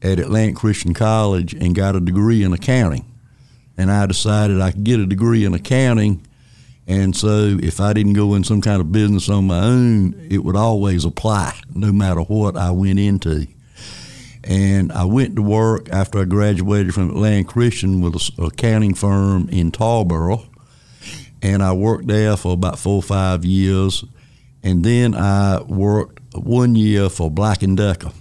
at 0.03 0.19
Atlantic 0.19 0.57
Christian 0.57 0.93
College 0.93 1.55
and 1.55 1.73
got 1.73 1.95
a 1.95 1.99
degree 1.99 2.43
in 2.43 2.53
accounting. 2.53 3.03
And 3.79 3.91
I 3.91 4.05
decided 4.05 4.61
I 4.61 4.71
could 4.71 4.83
get 4.83 4.99
a 4.99 5.07
degree 5.07 5.43
in 5.43 5.55
accounting, 5.55 6.25
and 6.87 7.15
so 7.15 7.57
if 7.61 7.81
I 7.81 7.91
didn't 7.93 8.13
go 8.13 8.33
in 8.33 8.43
some 8.43 8.61
kind 8.61 8.79
of 8.79 8.91
business 8.91 9.29
on 9.29 9.47
my 9.47 9.59
own, 9.59 10.27
it 10.29 10.39
would 10.43 10.55
always 10.55 11.03
apply 11.03 11.53
no 11.73 11.91
matter 11.91 12.21
what 12.21 12.55
I 12.55 12.71
went 12.71 12.97
into. 12.99 13.47
And 14.45 14.93
I 14.93 15.03
went 15.03 15.35
to 15.35 15.41
work 15.41 15.89
after 15.89 16.19
I 16.19 16.23
graduated 16.23 16.93
from 16.93 17.09
Atlantic 17.09 17.47
Christian 17.47 17.99
with 17.99 18.15
an 18.15 18.45
accounting 18.45 18.93
firm 18.93 19.49
in 19.49 19.73
Tarboro. 19.73 20.47
And 21.41 21.61
I 21.61 21.73
worked 21.73 22.07
there 22.07 22.37
for 22.37 22.53
about 22.53 22.79
four 22.79 22.95
or 22.95 23.03
five 23.03 23.43
years. 23.43 24.05
And 24.63 24.85
then 24.85 25.13
I 25.13 25.61
worked 25.63 26.21
one 26.33 26.75
year 26.75 27.09
for 27.09 27.29
Black 27.29 27.59
& 27.59 27.75
Decker, 27.75 28.11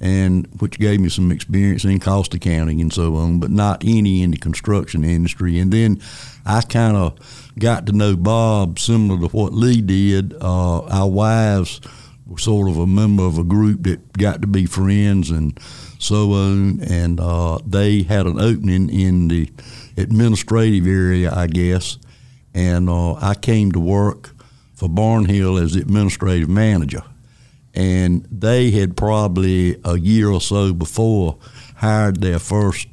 and 0.00 0.48
which 0.58 0.78
gave 0.78 1.00
me 1.00 1.08
some 1.08 1.30
experience 1.30 1.84
in 1.84 2.00
cost 2.00 2.34
accounting 2.34 2.80
and 2.80 2.92
so 2.92 3.14
on, 3.16 3.38
but 3.38 3.50
not 3.50 3.84
any 3.84 4.22
in 4.22 4.32
the 4.32 4.36
construction 4.36 5.04
industry. 5.04 5.58
And 5.58 5.72
then 5.72 6.00
I 6.44 6.62
kind 6.62 6.96
of 6.96 7.47
got 7.58 7.86
to 7.86 7.92
know 7.92 8.16
Bob 8.16 8.78
similar 8.78 9.28
to 9.28 9.36
what 9.36 9.52
Lee 9.52 9.80
did. 9.80 10.34
Uh, 10.40 10.80
our 10.84 11.08
wives 11.08 11.80
were– 11.80 11.90
sort 12.36 12.68
of 12.68 12.76
a 12.76 12.86
member 12.86 13.24
of 13.24 13.38
a 13.38 13.44
group 13.44 13.84
that 13.84 14.12
got 14.12 14.42
to 14.42 14.46
be 14.46 14.66
friends 14.66 15.30
and 15.30 15.58
so 15.98 16.32
on. 16.32 16.80
And 16.82 17.20
uh, 17.20 17.58
they 17.66 18.02
had 18.02 18.26
an 18.26 18.40
opening 18.40 18.90
in 18.90 19.28
the 19.28 19.50
administrative 19.96 20.86
area, 20.86 21.32
I 21.32 21.46
guess. 21.46 21.98
And 22.54 22.88
uh, 22.88 23.14
I 23.14 23.34
came 23.34 23.72
to 23.72 23.80
work 23.80 24.30
for 24.74 24.88
Barnhill 24.88 25.62
as 25.62 25.74
the 25.74 25.80
administrative 25.80 26.48
manager. 26.48 27.02
And 27.74 28.26
they 28.30 28.70
had 28.70 28.96
probably 28.96 29.80
a 29.84 29.98
year 29.98 30.30
or 30.30 30.40
so 30.40 30.72
before 30.72 31.38
hired 31.76 32.20
their 32.20 32.38
first 32.38 32.88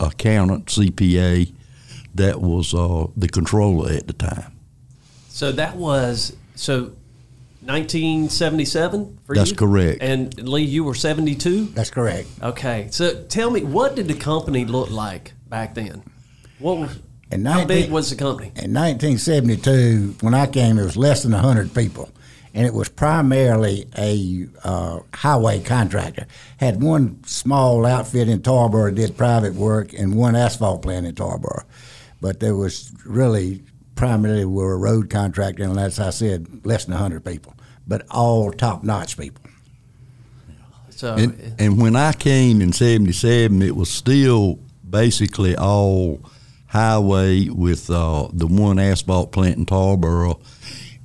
accountant, 0.00 0.66
CPA, 0.66 1.52
that 2.14 2.40
was 2.40 2.74
uh, 2.74 3.06
the 3.16 3.28
controller 3.28 3.92
at 3.92 4.06
the 4.06 4.12
time. 4.12 4.52
So 5.28 5.50
that 5.52 5.76
was 5.76 6.36
so 6.54 6.92
1977 7.64 9.18
for 9.24 9.34
That's 9.34 9.50
you? 9.50 9.56
correct. 9.56 10.02
And 10.02 10.48
Lee, 10.48 10.62
you 10.62 10.84
were 10.84 10.94
72? 10.94 11.66
That's 11.66 11.90
correct. 11.90 12.28
Okay. 12.42 12.88
So 12.90 13.24
tell 13.24 13.50
me, 13.50 13.62
what 13.62 13.96
did 13.96 14.06
the 14.08 14.14
company 14.14 14.64
look 14.64 14.90
like 14.90 15.32
back 15.48 15.74
then? 15.74 16.02
What 16.58 16.78
was, 16.78 16.98
In 17.30 17.44
how 17.44 17.64
big 17.64 17.90
was 17.90 18.10
the 18.10 18.16
company? 18.16 18.48
In 18.48 18.72
1972, 18.74 20.16
when 20.20 20.34
I 20.34 20.46
came, 20.46 20.78
it 20.78 20.84
was 20.84 20.96
less 20.96 21.22
than 21.22 21.32
100 21.32 21.74
people. 21.74 22.10
And 22.52 22.64
it 22.64 22.72
was 22.72 22.88
primarily 22.88 23.88
a 23.98 24.46
uh, 24.62 25.00
highway 25.12 25.60
contractor. 25.60 26.26
Had 26.58 26.80
one 26.80 27.24
small 27.24 27.84
outfit 27.84 28.28
in 28.28 28.40
Tarboro 28.40 28.94
did 28.94 29.16
private 29.16 29.54
work, 29.54 29.92
and 29.92 30.14
one 30.14 30.36
asphalt 30.36 30.82
plant 30.82 31.04
in 31.04 31.16
Tarboro. 31.16 31.64
But 32.24 32.40
there 32.40 32.56
was 32.56 32.90
really 33.04 33.64
primarily 33.96 34.46
we 34.46 34.54
were 34.54 34.72
a 34.72 34.78
road 34.78 35.10
contractor, 35.10 35.62
and 35.62 35.78
as 35.78 36.00
I 36.00 36.08
said, 36.08 36.64
less 36.64 36.86
than 36.86 36.94
100 36.94 37.22
people, 37.22 37.54
but 37.86 38.06
all 38.10 38.50
top 38.50 38.82
notch 38.82 39.18
people. 39.18 39.44
So 40.88 41.16
And, 41.16 41.54
and 41.58 41.82
when 41.82 41.96
I 41.96 42.14
came 42.14 42.62
in 42.62 42.72
'77, 42.72 43.60
it 43.60 43.76
was 43.76 43.90
still 43.90 44.58
basically 44.88 45.54
all 45.54 46.24
highway 46.68 47.50
with 47.50 47.90
uh, 47.90 48.28
the 48.32 48.46
one 48.46 48.78
asphalt 48.78 49.30
plant 49.30 49.58
in 49.58 49.66
Tarboro. 49.66 50.40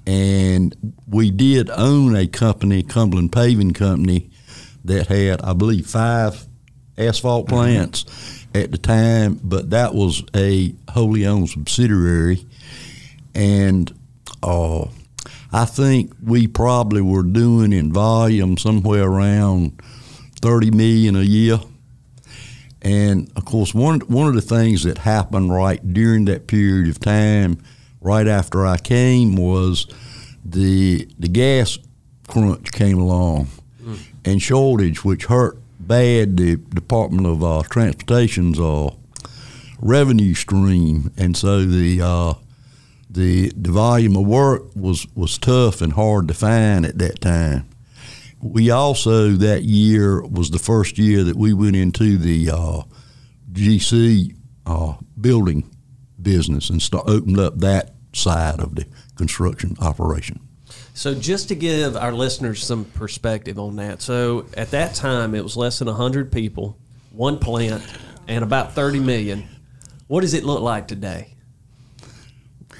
And 0.07 0.73
we 1.05 1.31
did 1.31 1.69
own 1.69 2.15
a 2.15 2.27
company, 2.27 2.81
Cumberland 2.81 3.33
Paving 3.33 3.73
Company, 3.73 4.29
that 4.85 5.07
had, 5.07 5.41
I 5.41 5.51
believe, 5.51 5.85
five 5.85 6.47
asphalt 6.97 7.49
plants 7.49 8.38
at 8.53 8.71
the 8.71 8.77
time, 8.77 9.39
but 9.43 9.69
that 9.69 9.93
was 9.93 10.23
a 10.35 10.73
wholly 10.89 11.25
owned 11.25 11.49
subsidiary. 11.49 12.45
And 13.35 13.93
uh, 14.41 14.85
I 15.51 15.65
think 15.65 16.13
we 16.23 16.47
probably 16.47 17.01
were 17.01 17.23
doing 17.23 17.73
in 17.73 17.91
volume 17.93 18.57
somewhere 18.57 19.03
around 19.03 19.81
30 20.41 20.71
million 20.71 21.15
a 21.15 21.21
year. 21.21 21.59
And 22.81 23.31
of 23.35 23.45
course, 23.45 23.73
one 23.73 23.99
one 24.01 24.27
of 24.27 24.35
the 24.35 24.41
things 24.41 24.83
that 24.83 24.99
happened 24.99 25.53
right 25.53 25.81
during 25.93 26.25
that 26.25 26.47
period 26.47 26.87
of 26.89 26.99
time, 26.99 27.61
right 27.99 28.25
after 28.25 28.65
I 28.65 28.77
came, 28.77 29.35
was 29.35 29.85
the 30.45 31.07
the 31.19 31.27
gas 31.27 31.77
crunch 32.27 32.71
came 32.71 32.97
along 32.99 33.47
and 34.23 34.41
shortage, 34.41 35.03
which 35.03 35.25
hurt 35.25 35.58
bad 35.89 36.37
the 36.37 36.55
Department 36.55 37.25
of 37.25 37.43
uh, 37.43 37.63
Transportation's 37.63 38.59
uh, 38.59 38.91
revenue 39.81 40.35
stream, 40.35 41.11
and 41.17 41.35
so 41.35 41.65
the 41.65 41.99
uh, 42.01 42.33
the 43.09 43.51
the 43.57 43.71
volume 43.71 44.15
of 44.15 44.25
work 44.25 44.75
was 44.75 45.07
was 45.15 45.37
tough 45.37 45.81
and 45.81 45.93
hard 45.93 46.27
to 46.27 46.33
find 46.33 46.85
at 46.85 46.99
that 46.99 47.19
time. 47.19 47.67
We 48.41 48.69
also 48.69 49.31
that 49.31 49.63
year 49.63 50.21
was 50.21 50.51
the 50.51 50.59
first 50.59 50.97
year 50.97 51.23
that 51.23 51.35
we 51.35 51.53
went 51.53 51.75
into 51.75 52.17
the 52.17 52.51
uh, 52.51 52.83
GC 53.51 54.35
uh, 54.65 54.93
building 55.19 55.69
business 56.21 56.69
and 56.69 56.87
opened 56.93 57.39
up 57.39 57.57
that 57.59 57.95
side 58.13 58.59
of 58.59 58.75
the 58.75 58.85
construction 59.15 59.75
operation. 59.81 60.39
So 60.99 61.15
just 61.15 61.47
to 61.47 61.55
give 61.55 61.95
our 61.95 62.11
listeners 62.11 62.61
some 62.61 62.83
perspective 62.83 63.57
on 63.57 63.77
that. 63.77 64.01
So 64.01 64.47
at 64.57 64.71
that 64.71 64.95
time 64.95 65.33
it 65.33 65.41
was 65.41 65.55
less 65.55 65.79
than 65.79 65.87
100 65.87 66.29
people, 66.29 66.77
one 67.11 67.39
plant 67.39 67.81
and 68.27 68.43
about 68.43 68.73
30 68.73 68.99
million. 68.99 69.47
What 70.07 70.21
does 70.21 70.33
it 70.33 70.43
look 70.43 70.59
like 70.59 70.89
today? 70.89 71.35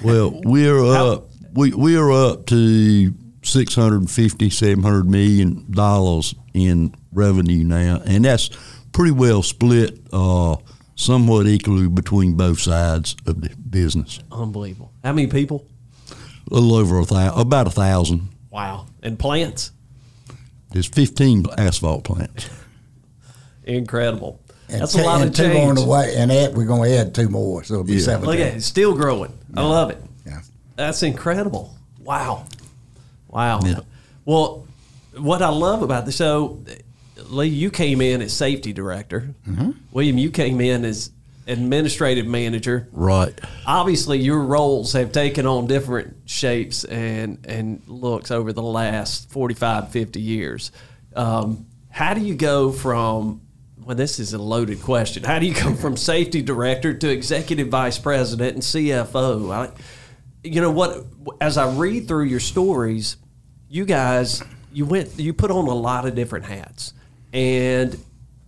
Well, 0.04 0.38
we're 0.44 0.84
up. 0.84 1.30
We 1.54 1.72
we 1.72 1.96
are 1.96 2.12
up 2.12 2.44
to 2.48 3.14
650, 3.42 4.50
700 4.50 5.08
million 5.08 5.64
dollars 5.72 6.34
in 6.52 6.94
revenue 7.14 7.64
now, 7.64 8.02
and 8.04 8.26
that's 8.26 8.50
pretty 8.92 9.12
well 9.12 9.42
split, 9.42 9.98
uh, 10.12 10.56
somewhat 10.94 11.46
equally 11.46 11.88
between 11.88 12.34
both 12.36 12.60
sides 12.60 13.16
of 13.24 13.40
the 13.40 13.48
business. 13.56 14.20
Unbelievable. 14.30 14.92
How 15.02 15.14
many 15.14 15.26
people? 15.28 15.69
A 16.50 16.54
little 16.54 16.74
over 16.74 16.98
a 16.98 17.04
thousand, 17.04 17.40
about 17.40 17.66
a 17.66 17.70
thousand. 17.70 18.28
Wow. 18.50 18.86
And 19.02 19.18
plants? 19.18 19.70
There's 20.72 20.86
15 20.86 21.46
asphalt 21.58 22.04
plants. 22.04 22.48
Incredible. 23.64 24.40
And 24.68 24.80
That's 24.82 24.92
t- 24.94 25.00
a 25.00 25.04
lot 25.04 25.20
and 25.20 25.30
of 25.30 25.36
two 25.36 25.42
change. 25.44 25.68
on 25.68 25.74
the 25.74 25.84
way, 25.84 26.14
and 26.16 26.30
add, 26.30 26.56
we're 26.56 26.64
going 26.64 26.88
to 26.90 26.96
add 26.96 27.14
two 27.14 27.28
more, 27.28 27.64
so 27.64 27.74
it'll 27.74 27.84
be 27.84 27.94
Yeah. 27.94 28.00
seven. 28.04 28.26
Look 28.26 28.36
at 28.36 28.48
it, 28.48 28.54
it's 28.56 28.66
still 28.66 28.94
growing. 28.94 29.32
I 29.56 29.62
love 29.62 29.90
it. 29.90 30.02
Yeah. 30.26 30.40
That's 30.76 31.02
incredible. 31.02 31.74
Wow. 32.02 32.44
Wow. 33.28 33.60
Yeah. 33.64 33.80
Well, 34.24 34.66
what 35.16 35.42
I 35.42 35.48
love 35.48 35.82
about 35.82 36.06
this, 36.06 36.16
so 36.16 36.62
Lee, 37.28 37.48
you 37.48 37.70
came 37.70 38.00
in 38.00 38.22
as 38.22 38.32
safety 38.32 38.72
director. 38.72 39.34
Mm-hmm. 39.48 39.70
William, 39.92 40.18
you 40.18 40.30
came 40.30 40.60
in 40.60 40.84
as 40.84 41.10
administrative 41.46 42.26
manager. 42.26 42.88
Right. 42.92 43.38
Obviously, 43.66 44.18
your 44.18 44.40
roles 44.40 44.92
have 44.92 45.12
taken 45.12 45.46
on 45.46 45.66
different 45.66 46.16
shapes 46.26 46.84
and, 46.84 47.44
and 47.46 47.82
looks 47.86 48.30
over 48.30 48.52
the 48.52 48.62
last 48.62 49.30
45, 49.30 49.90
50 49.90 50.20
years. 50.20 50.72
Um, 51.14 51.66
how 51.90 52.14
do 52.14 52.20
you 52.20 52.34
go 52.34 52.70
from, 52.70 53.42
well, 53.84 53.96
this 53.96 54.18
is 54.18 54.32
a 54.32 54.38
loaded 54.38 54.82
question. 54.82 55.24
How 55.24 55.38
do 55.38 55.46
you 55.46 55.54
go 55.54 55.74
from 55.80 55.96
safety 55.96 56.42
director 56.42 56.94
to 56.94 57.08
executive 57.08 57.68
vice 57.68 57.98
president 57.98 58.54
and 58.54 58.62
CFO? 58.62 59.52
I, 59.52 59.70
you 60.42 60.60
know 60.60 60.70
what? 60.70 61.04
As 61.40 61.58
I 61.58 61.74
read 61.74 62.08
through 62.08 62.24
your 62.24 62.40
stories, 62.40 63.16
you 63.68 63.84
guys, 63.84 64.42
you 64.72 64.86
went, 64.86 65.18
you 65.18 65.32
put 65.32 65.50
on 65.50 65.66
a 65.66 65.74
lot 65.74 66.06
of 66.06 66.14
different 66.14 66.46
hats, 66.46 66.94
and 67.32 67.98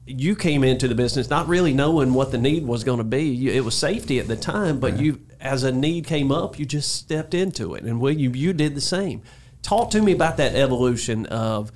you 0.06 0.34
came 0.34 0.64
into 0.64 0.88
the 0.88 0.94
business 0.94 1.30
not 1.30 1.46
really 1.46 1.72
knowing 1.72 2.12
what 2.12 2.32
the 2.32 2.38
need 2.38 2.66
was 2.66 2.84
going 2.84 2.98
to 2.98 3.04
be. 3.04 3.24
You, 3.24 3.52
it 3.52 3.64
was 3.64 3.76
safety 3.76 4.18
at 4.18 4.28
the 4.28 4.36
time, 4.36 4.80
but 4.80 4.98
you, 4.98 5.20
as 5.40 5.62
a 5.62 5.72
need 5.72 6.06
came 6.06 6.32
up, 6.32 6.58
you 6.58 6.66
just 6.66 6.94
stepped 6.94 7.34
into 7.34 7.74
it, 7.74 7.84
and 7.84 8.00
William, 8.00 8.34
you 8.34 8.52
did 8.52 8.74
the 8.74 8.80
same. 8.80 9.22
Talk 9.62 9.90
to 9.90 10.02
me 10.02 10.12
about 10.12 10.36
that 10.38 10.54
evolution 10.54 11.26
of 11.26 11.70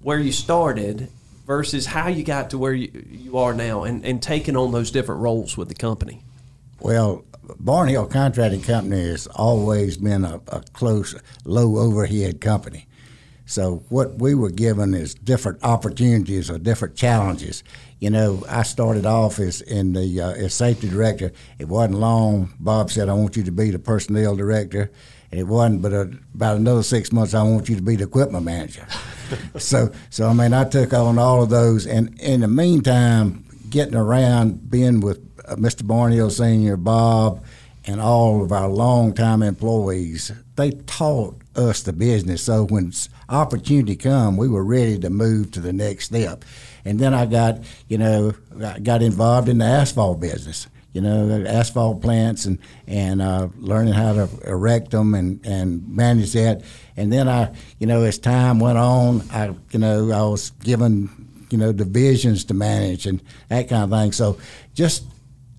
where 0.00 0.18
you 0.18 0.30
started 0.30 1.08
versus 1.46 1.86
how 1.86 2.08
you 2.08 2.22
got 2.22 2.50
to 2.50 2.58
where 2.58 2.72
you, 2.72 2.90
you 3.10 3.38
are 3.38 3.52
now, 3.54 3.82
and, 3.82 4.04
and 4.04 4.22
taking 4.22 4.56
on 4.56 4.70
those 4.70 4.90
different 4.90 5.20
roles 5.20 5.56
with 5.56 5.68
the 5.68 5.74
company. 5.74 6.22
Well, 6.80 7.24
Barnhill 7.44 8.10
Contracting 8.10 8.62
Company 8.62 9.08
has 9.08 9.26
always 9.26 9.96
been 9.96 10.24
a, 10.24 10.40
a 10.48 10.62
close, 10.72 11.14
low 11.44 11.78
overhead 11.78 12.40
company. 12.40 12.86
So 13.46 13.84
what 13.90 14.18
we 14.18 14.34
were 14.34 14.50
given 14.50 14.94
is 14.94 15.14
different 15.14 15.62
opportunities 15.62 16.50
or 16.50 16.58
different 16.58 16.96
challenges. 16.96 17.62
You 18.00 18.10
know, 18.10 18.42
I 18.48 18.62
started 18.62 19.06
off 19.06 19.38
as 19.38 19.60
in 19.60 19.92
the 19.92 20.20
uh, 20.20 20.30
as 20.32 20.54
safety 20.54 20.88
director. 20.88 21.32
It 21.58 21.68
wasn't 21.68 21.98
long. 21.98 22.54
Bob 22.58 22.90
said, 22.90 23.08
"I 23.08 23.14
want 23.14 23.36
you 23.36 23.42
to 23.44 23.52
be 23.52 23.70
the 23.70 23.78
personnel 23.78 24.34
director," 24.34 24.90
and 25.30 25.38
it 25.38 25.44
wasn't. 25.44 25.82
But 25.82 25.92
uh, 25.92 26.06
about 26.34 26.56
another 26.56 26.82
six 26.82 27.12
months, 27.12 27.34
I 27.34 27.42
want 27.42 27.68
you 27.68 27.76
to 27.76 27.82
be 27.82 27.96
the 27.96 28.04
equipment 28.04 28.44
manager. 28.44 28.86
so, 29.58 29.92
so 30.10 30.28
I 30.28 30.32
mean, 30.32 30.54
I 30.54 30.64
took 30.64 30.92
on 30.92 31.18
all 31.18 31.42
of 31.42 31.50
those, 31.50 31.86
and 31.86 32.18
in 32.20 32.40
the 32.40 32.48
meantime, 32.48 33.44
getting 33.68 33.96
around, 33.96 34.70
being 34.70 35.00
with 35.00 35.18
uh, 35.46 35.56
Mr. 35.56 35.82
Barnhill 35.82 36.30
Senior, 36.30 36.76
Bob, 36.76 37.44
and 37.86 38.00
all 38.00 38.42
of 38.42 38.52
our 38.52 38.68
longtime 38.68 39.42
employees, 39.42 40.32
they 40.56 40.70
taught 40.70 41.36
us 41.56 41.82
the 41.82 41.92
business. 41.92 42.42
So 42.42 42.66
when 42.66 42.92
opportunity 43.28 43.96
come, 43.96 44.36
we 44.36 44.48
were 44.48 44.64
ready 44.64 44.98
to 44.98 45.10
move 45.10 45.50
to 45.52 45.60
the 45.60 45.72
next 45.72 46.06
step. 46.06 46.44
And 46.84 46.98
then 46.98 47.14
I 47.14 47.26
got, 47.26 47.60
you 47.88 47.98
know, 47.98 48.34
I 48.62 48.78
got 48.78 49.02
involved 49.02 49.48
in 49.48 49.58
the 49.58 49.64
asphalt 49.64 50.20
business. 50.20 50.66
You 50.92 51.00
know, 51.00 51.44
asphalt 51.44 52.02
plants 52.02 52.44
and 52.46 52.58
and 52.86 53.20
uh, 53.20 53.48
learning 53.58 53.94
how 53.94 54.12
to 54.12 54.28
erect 54.46 54.92
them 54.92 55.14
and 55.14 55.44
and 55.44 55.88
manage 55.88 56.32
that. 56.34 56.62
And 56.96 57.12
then 57.12 57.28
I, 57.28 57.52
you 57.80 57.88
know, 57.88 58.02
as 58.02 58.16
time 58.16 58.60
went 58.60 58.78
on, 58.78 59.22
I, 59.32 59.46
you 59.72 59.80
know, 59.80 60.12
I 60.12 60.22
was 60.22 60.50
given, 60.62 61.10
you 61.50 61.58
know, 61.58 61.72
divisions 61.72 62.44
to 62.44 62.54
manage 62.54 63.06
and 63.06 63.20
that 63.48 63.68
kind 63.68 63.82
of 63.82 63.90
thing. 63.90 64.12
So 64.12 64.38
just 64.74 65.02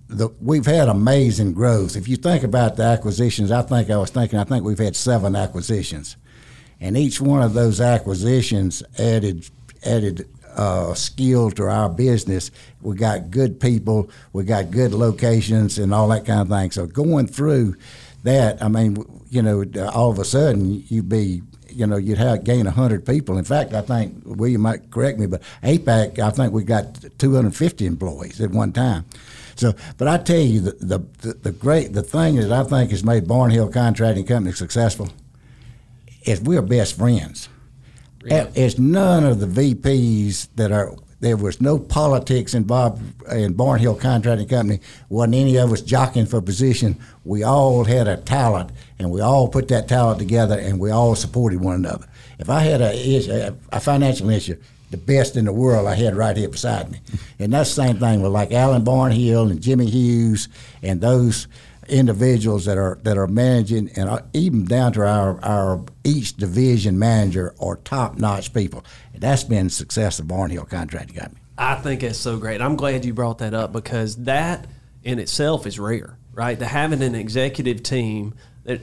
the, 0.08 0.30
we've 0.40 0.66
had 0.66 0.88
amazing 0.88 1.54
growth. 1.54 1.96
If 1.96 2.08
you 2.08 2.16
think 2.16 2.44
about 2.44 2.76
the 2.76 2.84
acquisitions, 2.84 3.52
I 3.52 3.62
think 3.62 3.90
I 3.90 3.98
was 3.98 4.12
thinking, 4.12 4.40
I 4.40 4.44
think 4.44 4.64
we've 4.64 4.78
had 4.78 4.96
seven 4.96 5.36
acquisitions, 5.36 6.18
and 6.80 6.96
each 6.98 7.20
one 7.20 7.42
of 7.42 7.54
those 7.54 7.82
acquisitions 7.82 8.84
added 9.00 9.50
added 9.84 10.28
uh, 10.56 10.94
skill 10.94 11.52
to 11.52 11.64
our 11.64 11.90
business. 11.90 12.52
We 12.82 12.96
got 12.96 13.32
good 13.32 13.60
people, 13.60 14.10
we 14.34 14.44
got 14.44 14.72
good 14.72 14.94
locations, 14.94 15.80
and 15.80 15.94
all 15.94 16.08
that 16.10 16.26
kind 16.26 16.42
of 16.42 16.50
thing. 16.50 16.72
So 16.72 16.86
going 16.86 17.28
through 17.28 17.76
that, 18.24 18.62
I 18.62 18.68
mean, 18.68 18.98
you 19.30 19.42
know, 19.42 19.66
all 19.94 20.12
of 20.12 20.20
a 20.20 20.26
sudden 20.26 20.84
you'd 20.88 21.10
be 21.10 21.42
you 21.76 21.86
know, 21.86 21.98
you'd 21.98 22.18
have 22.18 22.46
gain 22.46 22.66
hundred 22.66 23.06
people. 23.06 23.38
In 23.38 23.44
fact, 23.44 23.74
I 23.74 23.82
think 23.82 24.22
William 24.24 24.62
might 24.62 24.92
correct 24.92 25.20
me, 25.20 25.26
but 25.26 25.42
APAC, 25.62 26.20
I 26.20 26.30
think 26.30 26.54
we 26.54 26.64
got 26.64 27.04
250 27.18 27.86
employees 27.86 28.40
at 28.40 28.52
one 28.52 28.72
time. 28.72 29.04
So, 29.56 29.74
but 29.98 30.08
I 30.08 30.18
tell 30.18 30.40
you, 30.40 30.60
the, 30.60 30.72
the 31.22 31.34
the 31.34 31.52
great 31.52 31.94
the 31.94 32.04
thing 32.04 32.36
that 32.36 32.52
I 32.52 32.64
think 32.64 32.92
has 32.92 33.04
made 33.04 33.26
Barnhill 33.26 33.72
Contracting 33.72 34.26
Company 34.26 34.54
successful 34.54 35.10
is 36.24 36.42
we're 36.42 36.62
best 36.62 36.98
friends. 36.98 37.48
Really? 38.22 38.50
It's 38.56 38.78
none 38.78 39.24
of 39.24 39.40
the 39.40 39.74
VPs 39.74 40.50
that 40.56 40.72
are 40.72 40.94
there 41.22 41.38
was 41.38 41.62
no 41.62 41.80
politics 41.80 42.54
involved 42.54 43.02
in 43.32 43.56
Barnhill 43.56 44.00
Contracting 44.00 44.48
Company. 44.48 44.80
wasn't 45.10 45.36
any 45.36 45.56
of 45.58 45.72
us 45.72 45.82
jockeying 45.82 46.26
for 46.26 46.42
position. 46.42 46.98
We 47.24 47.44
all 47.44 47.86
had 47.86 48.08
a 48.08 48.18
talent, 48.18 48.72
and 49.00 49.10
we 49.10 49.22
all 49.22 49.48
put 49.48 49.70
that 49.70 49.88
talent 49.88 50.20
together, 50.20 50.60
and 50.60 50.80
we 50.80 50.92
all 50.92 51.16
supported 51.16 51.62
one 51.62 51.76
another. 51.76 52.06
If 52.38 52.50
I 52.50 52.60
had 52.60 52.82
a, 52.82 52.94
issue, 52.94 53.56
a 53.72 53.80
financial 53.80 54.30
issue, 54.30 54.58
the 54.92 54.98
best 54.98 55.36
in 55.36 55.46
the 55.46 55.54
world 55.54 55.88
I 55.88 55.96
had 55.96 56.16
right 56.16 56.36
here 56.36 56.50
beside 56.50 56.92
me, 56.92 57.00
and 57.40 57.52
that's 57.52 57.74
the 57.76 57.88
same 57.88 57.98
thing 57.98 58.22
with 58.22 58.32
like 58.32 58.52
Alan 58.52 58.84
Barnhill 58.84 59.50
and 59.52 59.62
Jimmy 59.62 59.88
Hughes 59.88 60.48
and 60.82 61.02
those 61.02 61.48
individuals 61.88 62.66
that 62.66 62.78
are 62.78 63.00
that 63.04 63.18
are 63.18 63.28
managing, 63.28 63.90
and 63.96 64.10
uh, 64.10 64.20
even 64.34 64.66
down 64.66 64.94
to 64.94 65.02
our 65.02 65.40
our 65.44 65.84
each 66.04 66.36
division 66.36 66.98
manager 67.00 67.54
are 67.60 67.78
top 67.78 68.18
notch 68.18 68.54
people. 68.54 68.84
And 69.14 69.22
that's 69.22 69.44
been 69.44 69.66
the 69.66 69.72
success 69.72 70.20
of 70.20 70.26
Barnhill 70.26 70.70
Contracting 70.70 71.16
Company. 71.16 71.42
I 71.58 71.76
think 71.76 72.04
it's 72.04 72.20
so 72.20 72.38
great. 72.38 72.62
I'm 72.62 72.76
glad 72.76 73.06
you 73.06 73.14
brought 73.14 73.38
that 73.40 73.54
up 73.54 73.72
because 73.72 74.18
that 74.24 74.68
in 75.04 75.20
itself 75.20 75.66
is 75.66 75.80
rare, 75.80 76.18
right? 76.34 76.58
To 76.60 76.66
having 76.66 77.02
an 77.02 77.16
executive 77.16 77.84
team 77.84 78.34
that 78.64 78.82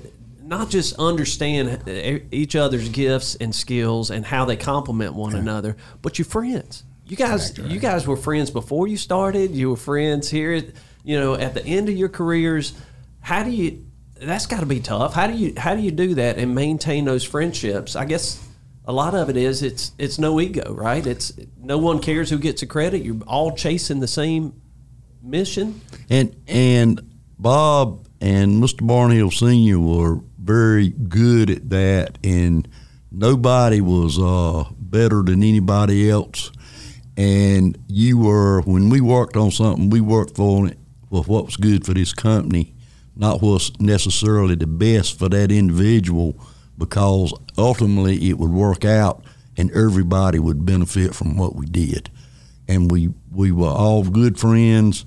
not 0.52 0.68
just 0.68 0.94
understand 0.98 1.88
each 2.30 2.54
other's 2.56 2.90
gifts 2.90 3.36
and 3.36 3.54
skills 3.54 4.10
and 4.10 4.24
how 4.26 4.44
they 4.44 4.56
complement 4.56 5.14
one 5.14 5.34
another, 5.34 5.78
but 6.02 6.18
you're 6.18 6.26
friends. 6.26 6.84
You 7.06 7.16
guys, 7.16 7.58
right. 7.58 7.70
you 7.70 7.80
guys 7.80 8.06
were 8.06 8.18
friends 8.18 8.50
before 8.50 8.86
you 8.86 8.98
started. 8.98 9.52
You 9.52 9.70
were 9.70 9.76
friends 9.76 10.28
here, 10.28 10.62
you 11.04 11.18
know, 11.18 11.34
at 11.34 11.54
the 11.54 11.64
end 11.64 11.88
of 11.88 11.96
your 11.96 12.10
careers. 12.10 12.74
How 13.20 13.42
do 13.42 13.50
you? 13.50 13.86
That's 14.20 14.46
got 14.46 14.60
to 14.60 14.66
be 14.66 14.80
tough. 14.80 15.14
How 15.14 15.26
do 15.26 15.32
you? 15.32 15.54
How 15.56 15.74
do 15.74 15.80
you 15.80 15.90
do 15.90 16.14
that 16.16 16.36
and 16.36 16.54
maintain 16.54 17.06
those 17.06 17.24
friendships? 17.24 17.96
I 17.96 18.04
guess 18.04 18.46
a 18.84 18.92
lot 18.92 19.14
of 19.14 19.30
it 19.30 19.38
is 19.38 19.62
it's 19.62 19.92
it's 19.96 20.18
no 20.18 20.38
ego, 20.38 20.74
right? 20.74 21.06
It's 21.06 21.32
no 21.56 21.78
one 21.78 21.98
cares 21.98 22.28
who 22.28 22.38
gets 22.38 22.60
the 22.60 22.66
credit. 22.66 23.02
You're 23.02 23.22
all 23.26 23.56
chasing 23.56 24.00
the 24.00 24.06
same 24.06 24.60
mission. 25.22 25.80
And 26.10 26.36
and 26.46 27.00
Bob 27.38 28.06
and 28.22 28.62
Mr. 28.62 28.86
Barnhill 28.86 29.32
Senior 29.32 29.80
were 29.80 30.20
very 30.38 30.90
good 30.90 31.50
at 31.50 31.70
that, 31.70 32.18
and 32.22 32.68
nobody 33.10 33.80
was 33.80 34.16
uh, 34.16 34.64
better 34.78 35.22
than 35.22 35.42
anybody 35.42 36.08
else. 36.08 36.52
And 37.16 37.76
you 37.88 38.18
were 38.18 38.60
when 38.62 38.90
we 38.90 39.00
worked 39.00 39.36
on 39.36 39.50
something, 39.50 39.90
we 39.90 40.00
worked 40.00 40.36
for 40.36 40.68
it 40.68 40.78
for 41.10 41.24
what 41.24 41.46
was 41.46 41.56
good 41.56 41.84
for 41.84 41.94
this 41.94 42.12
company, 42.14 42.72
not 43.16 43.42
what's 43.42 43.78
necessarily 43.80 44.54
the 44.54 44.68
best 44.68 45.18
for 45.18 45.28
that 45.28 45.50
individual, 45.50 46.36
because 46.78 47.34
ultimately 47.58 48.30
it 48.30 48.38
would 48.38 48.52
work 48.52 48.84
out 48.84 49.24
and 49.56 49.70
everybody 49.72 50.38
would 50.38 50.64
benefit 50.64 51.12
from 51.12 51.36
what 51.36 51.56
we 51.56 51.66
did. 51.66 52.08
And 52.68 52.88
we 52.88 53.10
we 53.32 53.50
were 53.50 53.66
all 53.66 54.04
good 54.04 54.38
friends, 54.38 55.04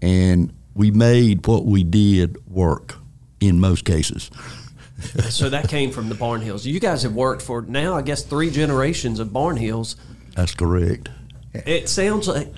and 0.00 0.50
we 0.74 0.90
made 0.90 1.46
what 1.46 1.64
we 1.64 1.84
did 1.84 2.36
work 2.48 2.96
in 3.40 3.60
most 3.60 3.84
cases. 3.84 4.30
so 5.28 5.48
that 5.50 5.68
came 5.68 5.90
from 5.90 6.08
the 6.08 6.14
Barnhills. 6.14 6.64
You 6.64 6.80
guys 6.80 7.02
have 7.02 7.14
worked 7.14 7.42
for 7.42 7.62
now, 7.62 7.94
I 7.94 8.02
guess, 8.02 8.22
three 8.22 8.50
generations 8.50 9.20
of 9.20 9.28
Barnhills. 9.28 9.96
That's 10.34 10.54
correct. 10.54 11.08
It 11.52 11.88
sounds 11.88 12.26
like 12.26 12.52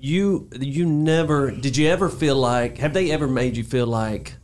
you 0.00 0.50
you 0.60 0.84
never 0.84 1.50
did 1.50 1.78
you 1.78 1.88
ever 1.88 2.10
feel 2.10 2.36
like 2.36 2.76
have 2.76 2.92
they 2.92 3.10
ever 3.10 3.26
made 3.26 3.56
you 3.56 3.64
feel 3.64 3.86
like 3.86 4.34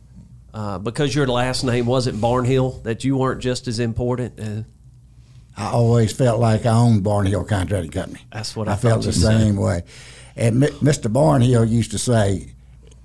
uh, 0.55 0.79
because 0.79 1.13
your 1.13 1.27
last 1.27 1.63
name 1.63 1.85
wasn't 1.85 2.17
Barnhill 2.19 2.81
that 2.83 3.03
you 3.03 3.15
weren't 3.15 3.41
just 3.41 3.67
as 3.67 3.79
important? 3.79 4.39
Uh, 4.39 4.63
I 5.55 5.71
always 5.71 6.11
felt 6.13 6.39
like 6.39 6.65
I 6.65 6.71
owned 6.71 7.03
Barnhill 7.03 7.47
Contracting 7.47 7.91
Company. 7.91 8.21
That's 8.31 8.55
what 8.55 8.67
I 8.67 8.73
I 8.73 8.75
felt 8.77 9.01
the 9.01 9.07
you'd 9.07 9.15
say. 9.15 9.37
same 9.37 9.57
way. 9.57 9.83
And 10.35 10.63
M- 10.63 10.71
Mr. 10.79 11.11
Barnhill 11.11 11.69
used 11.69 11.91
to 11.91 11.99
say, 11.99 12.53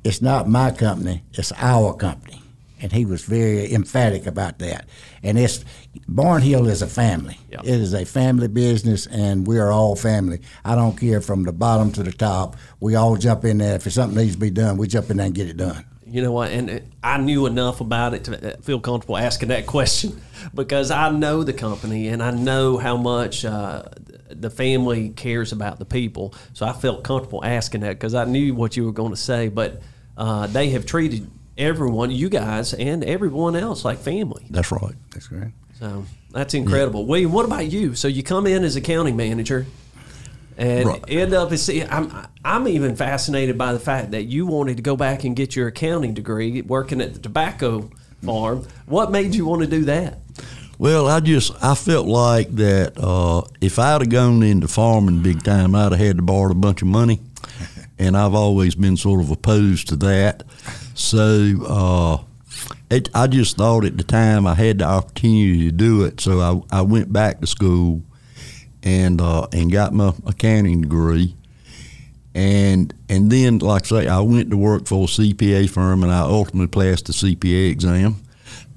"It's 0.07 0.23
not 0.23 0.49
my 0.49 0.71
company; 0.71 1.23
it's 1.35 1.53
our 1.57 1.93
company," 1.95 2.43
and 2.81 2.93
he 2.93 3.05
was 3.05 3.25
very 3.25 3.73
emphatic 3.73 4.27
about 4.27 4.59
that. 4.61 4.89
And 5.23 5.39
it's 5.39 5.65
Barnhill 6.09 6.69
is 6.69 6.83
a 6.83 6.87
family. 6.87 7.39
Yeah. 7.51 7.61
It 7.61 7.81
is 7.81 7.93
a 7.93 8.05
family 8.05 8.49
business, 8.49 9.07
and 9.07 9.47
we 9.47 9.59
are 9.59 9.73
all 9.73 9.97
family. 9.97 10.41
I 10.65 10.75
don't 10.75 10.97
care 10.97 11.21
from 11.21 11.43
the 11.43 11.53
bottom 11.53 11.91
to 11.93 12.03
the 12.03 12.13
top. 12.13 12.57
We 12.81 12.95
all 12.95 13.17
jump 13.17 13.45
in 13.45 13.59
there. 13.59 13.77
If 13.77 13.91
something 13.93 14.17
needs 14.17 14.35
to 14.35 14.41
be 14.41 14.51
done, 14.51 14.77
we 14.77 14.87
jump 14.87 15.11
in 15.11 15.17
there 15.17 15.27
and 15.27 15.35
get 15.35 15.49
it 15.49 15.57
done. 15.57 15.85
You 16.09 16.23
know 16.23 16.31
what? 16.31 16.53
And 16.53 16.93
I 17.03 17.19
knew 17.19 17.47
enough 17.47 17.81
about 17.81 18.15
it 18.15 18.25
to 18.25 18.55
uh, 18.55 18.57
feel 18.59 18.79
comfortable 18.79 19.17
asking 19.17 19.49
that 19.49 19.67
question 19.77 20.21
because 20.55 20.93
I 20.93 21.11
know 21.11 21.43
the 21.43 21.53
company 21.53 22.07
and 22.09 22.23
I 22.23 22.31
know 22.31 22.79
how 22.79 22.97
much 22.97 23.45
uh, 23.45 23.83
the 24.31 24.51
family 24.51 25.11
cares 25.11 25.51
about 25.51 25.81
the 25.81 25.85
people. 25.85 26.33
So 26.53 26.65
I 26.65 26.73
felt 26.73 27.03
comfortable 27.03 27.45
asking 27.45 27.81
that 27.81 27.95
because 27.95 28.15
I 28.15 28.25
knew 28.25 28.55
what 28.55 28.77
you 28.77 28.85
were 28.85 28.93
going 28.93 29.11
to 29.11 29.17
say. 29.17 29.49
But 29.49 29.83
uh, 30.17 30.47
they 30.47 30.71
have 30.71 30.87
treated 30.87 31.31
everyone, 31.59 32.11
you 32.11 32.29
guys, 32.29 32.75
and 32.75 33.03
everyone 33.05 33.57
else 33.57 33.85
like 33.85 33.99
family. 33.99 34.47
That's 34.51 34.71
right. 34.73 34.95
That's 35.13 35.29
correct. 35.29 35.53
So 35.79 36.05
that's 36.33 36.55
incredible. 36.55 37.07
William, 37.07 37.33
what 37.33 37.45
about 37.45 37.71
you? 37.71 37.95
So 37.95 38.09
you 38.09 38.23
come 38.23 38.47
in 38.47 38.65
as 38.65 38.77
accounting 38.77 39.17
manager 39.17 39.67
and 40.59 40.87
Right. 40.89 41.05
end 41.09 41.35
up 41.35 41.53
as 41.53 41.63
see 41.63 41.83
I'm 41.83 42.11
I'm 42.45 42.67
even 42.69 42.97
fascinated 42.97 43.59
by 43.59 43.73
the 43.75 43.79
fact 43.79 44.13
that 44.13 44.25
you 44.25 44.47
wanted 44.47 44.77
to 44.79 44.83
go 44.83 44.97
back 44.97 45.25
and 45.25 45.37
get 45.37 45.55
your 45.55 45.69
accounting 45.69 46.15
degree 46.15 46.63
working 46.63 47.01
at 47.03 47.13
the 47.13 47.21
tobacco 47.21 47.91
farm. 48.25 48.67
What 48.87 49.11
made 49.13 49.35
you 49.35 49.45
want 49.45 49.63
to 49.63 49.69
do 49.69 49.85
that? 49.85 50.19
Well, 50.79 51.09
I 51.09 51.21
just 51.21 51.53
I 51.63 51.75
felt 51.75 52.07
like 52.07 52.55
that 52.57 52.99
uh, 52.99 53.43
if 53.61 53.79
I'd 53.79 54.01
have 54.01 54.09
gone 54.09 54.43
into 54.43 54.69
farming 54.69 55.23
big 55.23 55.43
time, 55.43 55.75
I'd 55.75 55.93
have 55.93 56.01
had 56.01 56.17
to 56.17 56.23
borrow 56.23 56.53
a 56.53 56.55
bunch 56.55 56.81
of 56.81 56.89
money, 56.89 57.21
and 57.99 58.17
I've 58.17 58.35
always 58.35 58.75
been 58.75 58.97
sort 58.97 59.21
of 59.21 59.31
opposed 59.31 59.89
to 59.89 59.97
that. 59.97 60.43
So 60.95 61.55
uh, 61.67 62.25
it, 62.91 63.09
I 63.15 63.27
just 63.27 63.57
thought 63.57 63.85
at 63.85 63.97
the 63.97 64.05
time 64.05 64.47
I 64.47 64.55
had 64.55 64.79
the 64.79 64.85
opportunity 64.85 65.65
to 65.67 65.73
do 65.73 66.05
it, 66.05 66.21
so 66.21 66.65
I, 66.71 66.79
I 66.79 66.83
went 66.83 67.13
back 67.13 67.41
to 67.41 67.47
school 67.47 68.03
and 68.83 69.21
uh, 69.21 69.49
and 69.53 69.71
got 69.73 69.93
my 69.93 70.13
accounting 70.27 70.83
degree. 70.83 71.35
And 72.35 72.93
and 73.09 73.33
then, 73.33 73.59
like 73.59 73.85
I 73.85 73.87
say, 73.87 74.09
I 74.09 74.21
went 74.21 74.51
to 74.51 74.57
work 74.57 74.87
for 74.87 75.05
a 75.05 75.07
CPA 75.07 75.71
firm, 75.71 76.03
and 76.03 76.13
I 76.13 76.21
ultimately 76.21 76.67
passed 76.67 77.07
the 77.07 77.13
CPA 77.13 77.71
exam. 77.71 78.17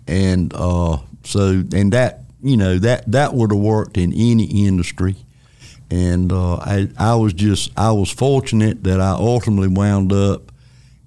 And 0.07 0.51
uh, 0.55 0.99
so, 1.23 1.63
and 1.73 1.93
that 1.93 2.21
you 2.41 2.57
know 2.57 2.79
that 2.79 3.11
that 3.11 3.33
would 3.33 3.51
have 3.51 3.59
worked 3.59 3.97
in 3.97 4.13
any 4.13 4.65
industry. 4.65 5.15
And 5.91 6.31
uh, 6.31 6.55
I 6.57 6.89
I 6.97 7.15
was 7.15 7.33
just 7.33 7.71
I 7.77 7.91
was 7.91 8.11
fortunate 8.11 8.83
that 8.83 9.01
I 9.01 9.11
ultimately 9.11 9.69
wound 9.69 10.13
up 10.13 10.51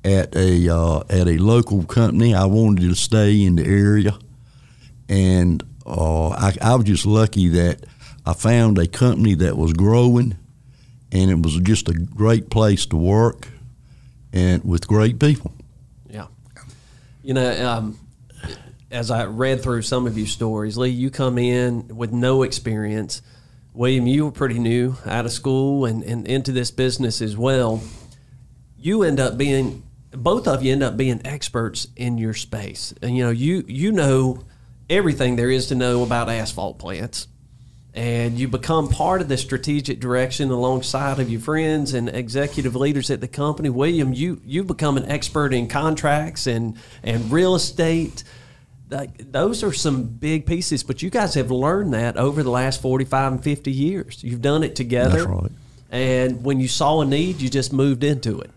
at 0.04 0.34
a 0.34 0.68
uh, 0.68 1.00
at 1.08 1.28
a 1.28 1.38
local 1.38 1.84
company. 1.84 2.34
I 2.34 2.46
wanted 2.46 2.88
to 2.88 2.94
stay 2.94 3.44
in 3.44 3.56
the 3.56 3.64
area, 3.64 4.18
and 5.08 5.62
uh, 5.86 6.30
I, 6.30 6.56
I 6.60 6.74
was 6.74 6.84
just 6.84 7.06
lucky 7.06 7.48
that 7.48 7.84
I 8.26 8.34
found 8.34 8.78
a 8.78 8.86
company 8.86 9.34
that 9.36 9.56
was 9.56 9.72
growing, 9.72 10.36
and 11.10 11.30
it 11.30 11.40
was 11.42 11.58
just 11.60 11.88
a 11.88 11.94
great 11.94 12.50
place 12.50 12.86
to 12.86 12.96
work, 12.96 13.48
and 14.32 14.64
with 14.64 14.86
great 14.86 15.18
people. 15.18 15.52
Yeah. 16.08 16.26
You 17.22 17.34
know, 17.34 17.68
um, 17.68 17.98
as 18.90 19.10
I 19.10 19.24
read 19.24 19.62
through 19.62 19.82
some 19.82 20.06
of 20.06 20.18
your 20.18 20.26
stories, 20.26 20.76
Lee, 20.76 20.90
you 20.90 21.10
come 21.10 21.38
in 21.38 21.88
with 21.88 22.12
no 22.12 22.42
experience. 22.42 23.22
William, 23.74 24.06
you 24.06 24.26
were 24.26 24.32
pretty 24.32 24.58
new 24.58 24.96
out 25.06 25.24
of 25.24 25.32
school 25.32 25.86
and, 25.86 26.02
and 26.02 26.26
into 26.26 26.52
this 26.52 26.70
business 26.70 27.22
as 27.22 27.36
well. 27.36 27.82
You 28.76 29.02
end 29.02 29.18
up 29.18 29.38
being, 29.38 29.82
both 30.10 30.46
of 30.46 30.62
you 30.62 30.72
end 30.72 30.82
up 30.82 30.96
being 30.96 31.22
experts 31.24 31.86
in 31.96 32.18
your 32.18 32.34
space. 32.34 32.92
And, 33.00 33.16
you 33.16 33.24
know, 33.24 33.30
you, 33.30 33.64
you 33.66 33.92
know 33.92 34.44
everything 34.90 35.36
there 35.36 35.50
is 35.50 35.68
to 35.68 35.74
know 35.74 36.02
about 36.02 36.28
asphalt 36.28 36.78
plants. 36.78 37.28
And 37.94 38.38
you 38.38 38.48
become 38.48 38.88
part 38.88 39.20
of 39.20 39.28
the 39.28 39.36
strategic 39.36 40.00
direction 40.00 40.50
alongside 40.50 41.18
of 41.18 41.28
your 41.28 41.40
friends 41.40 41.92
and 41.92 42.08
executive 42.08 42.74
leaders 42.74 43.10
at 43.10 43.20
the 43.20 43.28
company. 43.28 43.68
William, 43.68 44.14
you 44.14 44.40
you 44.46 44.64
become 44.64 44.96
an 44.96 45.04
expert 45.10 45.52
in 45.52 45.68
contracts 45.68 46.46
and 46.46 46.78
and 47.02 47.30
real 47.30 47.54
estate 47.54 48.24
like 48.92 49.32
those 49.32 49.62
are 49.64 49.72
some 49.72 50.04
big 50.04 50.46
pieces 50.46 50.82
but 50.84 51.02
you 51.02 51.10
guys 51.10 51.34
have 51.34 51.50
learned 51.50 51.92
that 51.94 52.16
over 52.16 52.42
the 52.42 52.50
last 52.50 52.80
45 52.82 53.32
and 53.32 53.42
50 53.42 53.72
years 53.72 54.22
you've 54.22 54.42
done 54.42 54.62
it 54.62 54.76
together 54.76 55.24
That's 55.24 55.26
right. 55.26 55.52
and 55.90 56.44
when 56.44 56.60
you 56.60 56.68
saw 56.68 57.00
a 57.00 57.04
need 57.04 57.40
you 57.40 57.48
just 57.48 57.72
moved 57.72 58.04
into 58.04 58.40
it 58.40 58.50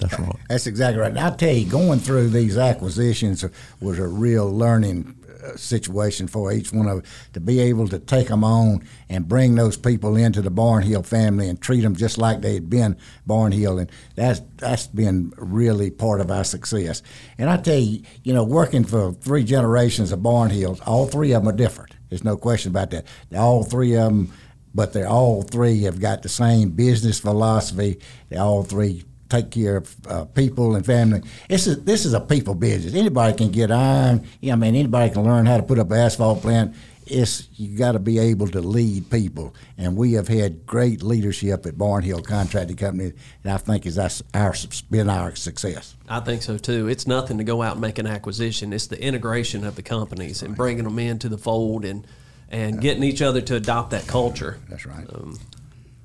That's 0.00 0.18
right. 0.18 0.34
That's 0.48 0.66
exactly 0.66 1.00
right. 1.00 1.10
And 1.10 1.18
I 1.20 1.30
tell 1.36 1.54
you, 1.54 1.68
going 1.70 2.00
through 2.00 2.30
these 2.30 2.56
acquisitions 2.56 3.44
was 3.80 3.98
a 3.98 4.06
real 4.08 4.50
learning 4.50 5.14
situation 5.56 6.26
for 6.28 6.52
each 6.52 6.72
one 6.72 6.88
of 6.88 7.04
to 7.32 7.40
be 7.40 7.60
able 7.60 7.88
to 7.88 7.98
take 7.98 8.28
them 8.28 8.44
on 8.44 8.82
and 9.08 9.28
bring 9.28 9.54
those 9.54 9.76
people 9.76 10.16
into 10.16 10.42
the 10.42 10.50
Barnhill 10.50 11.04
family 11.04 11.48
and 11.48 11.60
treat 11.60 11.80
them 11.80 11.96
just 11.96 12.18
like 12.18 12.40
they 12.40 12.54
had 12.54 12.70
been 12.70 12.96
Barnhill, 13.28 13.80
and 13.80 13.90
that's 14.14 14.40
that's 14.56 14.86
been 14.86 15.32
really 15.36 15.90
part 15.90 16.20
of 16.20 16.30
our 16.30 16.44
success. 16.44 17.02
And 17.38 17.50
I 17.50 17.56
tell 17.56 17.78
you, 17.78 18.02
you 18.24 18.32
know, 18.32 18.44
working 18.44 18.84
for 18.84 19.12
three 19.12 19.44
generations 19.44 20.12
of 20.12 20.20
Barnhills, 20.20 20.80
all 20.86 21.06
three 21.06 21.32
of 21.32 21.42
them 21.42 21.52
are 21.52 21.56
different. 21.56 21.94
There's 22.08 22.24
no 22.24 22.36
question 22.36 22.70
about 22.70 22.90
that. 22.90 23.06
All 23.34 23.64
three 23.64 23.94
of 23.94 24.04
them, 24.04 24.32
but 24.74 24.92
they're 24.92 25.08
all 25.08 25.42
three 25.42 25.82
have 25.82 26.00
got 26.00 26.22
the 26.22 26.28
same 26.28 26.70
business 26.70 27.18
philosophy. 27.18 28.00
They 28.28 28.36
all 28.36 28.62
three 28.62 29.04
take 29.32 29.50
care 29.50 29.78
of 29.78 29.96
uh, 30.06 30.24
people 30.26 30.76
and 30.76 30.84
family. 30.84 31.22
This 31.48 31.66
is 31.66 31.82
this 31.84 32.04
is 32.04 32.12
a 32.12 32.20
people 32.20 32.54
business. 32.54 32.94
Anybody 32.94 33.36
can 33.36 33.50
get 33.50 33.70
iron. 33.70 34.26
Yeah, 34.40 34.52
I 34.52 34.56
mean 34.56 34.74
anybody 34.74 35.12
can 35.12 35.24
learn 35.24 35.46
how 35.46 35.56
to 35.56 35.62
put 35.62 35.78
up 35.78 35.90
an 35.90 35.98
asphalt 35.98 36.42
plant. 36.42 36.74
It's 37.04 37.48
you 37.56 37.76
got 37.76 37.92
to 37.92 37.98
be 37.98 38.18
able 38.18 38.46
to 38.48 38.60
lead 38.60 39.10
people, 39.10 39.54
and 39.76 39.96
we 39.96 40.12
have 40.12 40.28
had 40.28 40.66
great 40.66 41.02
leadership 41.02 41.66
at 41.66 41.74
Barnhill 41.74 42.24
Contracting 42.24 42.76
Company, 42.76 43.12
and 43.42 43.52
I 43.52 43.56
think 43.56 43.86
is 43.86 43.96
that's 43.96 44.22
our 44.34 44.54
been 44.90 45.08
our 45.08 45.34
success. 45.34 45.96
I 46.08 46.20
think 46.20 46.42
so 46.42 46.58
too. 46.58 46.88
It's 46.88 47.06
nothing 47.06 47.38
to 47.38 47.44
go 47.44 47.62
out 47.62 47.72
and 47.72 47.80
make 47.80 47.98
an 47.98 48.06
acquisition. 48.06 48.72
It's 48.72 48.86
the 48.86 49.02
integration 49.02 49.64
of 49.64 49.74
the 49.74 49.82
companies 49.82 50.42
and 50.42 50.54
bringing 50.54 50.84
them 50.84 50.98
into 50.98 51.28
the 51.28 51.38
fold 51.38 51.84
and 51.84 52.06
and 52.50 52.80
getting 52.80 53.02
each 53.02 53.22
other 53.22 53.40
to 53.40 53.56
adopt 53.56 53.90
that 53.90 54.06
culture. 54.06 54.58
That's 54.68 54.84
right. 54.86 55.06
Um, 55.12 55.38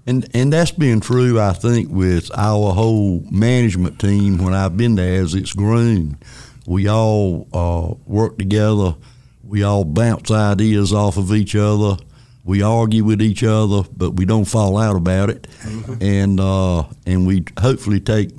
and 0.08 0.28
and 0.34 0.54
that's 0.54 0.72
been 0.72 1.02
true, 1.02 1.39
I 1.39 1.54
think, 1.54 1.89
with 1.89 2.32
our 2.36 2.74
whole 2.74 3.24
management 3.30 4.00
team 4.00 4.38
when 4.38 4.54
I've 4.54 4.78
been 4.78 4.96
there 4.96 5.22
as 5.22 5.36
it's 5.36 5.54
grown. 5.54 6.17
We 6.65 6.88
all 6.88 7.48
uh, 7.54 7.96
work 8.06 8.38
together. 8.38 8.96
We 9.43 9.63
all 9.63 9.84
bounce 9.84 10.32
ideas 10.32 10.93
off 10.93 11.17
of 11.17 11.34
each 11.34 11.56
other. 11.56 11.98
We 12.43 12.62
argue 12.62 13.04
with 13.04 13.22
each 13.22 13.43
other, 13.43 13.84
but 13.96 14.12
we 14.12 14.26
don't 14.26 14.46
fall 14.46 14.78
out 14.78 14.96
about 14.96 15.30
it. 15.30 15.43
Mm-hmm. 15.63 16.02
And 16.02 16.39
uh, 16.39 16.84
and 17.06 17.28
we 17.28 17.43
hopefully 17.60 18.00
take. 18.00 18.32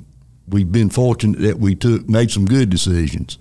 We've 0.47 0.71
been 0.71 0.89
fortunate 0.89 1.41
that 1.41 1.59
we 1.59 1.75
took 1.75 2.09
made 2.09 2.31
some 2.31 2.45
good 2.45 2.71
decisions. 2.71 3.37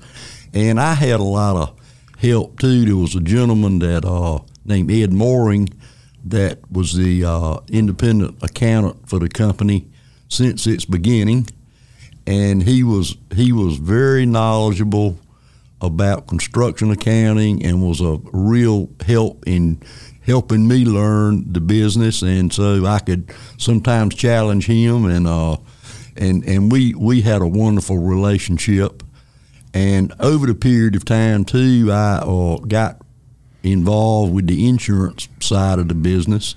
And 0.52 0.78
I 0.78 0.92
had 0.92 1.20
a 1.20 1.24
lot 1.24 1.56
of 1.56 1.78
help 2.18 2.60
too. 2.60 2.84
There 2.84 2.96
was 2.96 3.14
a 3.14 3.20
gentleman 3.20 3.78
that 3.78 4.04
uh, 4.04 4.40
named 4.66 4.90
Ed 4.90 5.12
Mooring 5.14 5.70
that 6.30 6.58
was 6.70 6.94
the 6.94 7.24
uh, 7.24 7.58
independent 7.68 8.38
accountant 8.42 9.08
for 9.08 9.18
the 9.18 9.28
company 9.28 9.86
since 10.28 10.66
its 10.66 10.84
beginning, 10.84 11.48
and 12.26 12.62
he 12.62 12.82
was 12.82 13.16
he 13.34 13.52
was 13.52 13.76
very 13.78 14.26
knowledgeable 14.26 15.18
about 15.80 16.26
construction 16.26 16.90
accounting 16.90 17.64
and 17.64 17.82
was 17.82 18.00
a 18.00 18.18
real 18.32 18.90
help 19.06 19.44
in 19.46 19.80
helping 20.22 20.68
me 20.68 20.84
learn 20.84 21.50
the 21.52 21.60
business, 21.60 22.22
and 22.22 22.52
so 22.52 22.84
I 22.84 22.98
could 22.98 23.32
sometimes 23.56 24.14
challenge 24.14 24.66
him, 24.66 25.06
and 25.06 25.26
uh, 25.26 25.56
and 26.16 26.44
and 26.44 26.70
we 26.70 26.94
we 26.94 27.22
had 27.22 27.42
a 27.42 27.46
wonderful 27.46 27.98
relationship. 27.98 29.02
And 29.74 30.12
over 30.18 30.46
the 30.46 30.54
period 30.54 30.96
of 30.96 31.04
time 31.04 31.44
too, 31.44 31.88
I 31.92 32.18
uh, 32.18 32.56
got 32.58 32.97
involved 33.62 34.32
with 34.32 34.46
the 34.46 34.68
insurance 34.68 35.28
side 35.40 35.78
of 35.78 35.88
the 35.88 35.94
business 35.94 36.54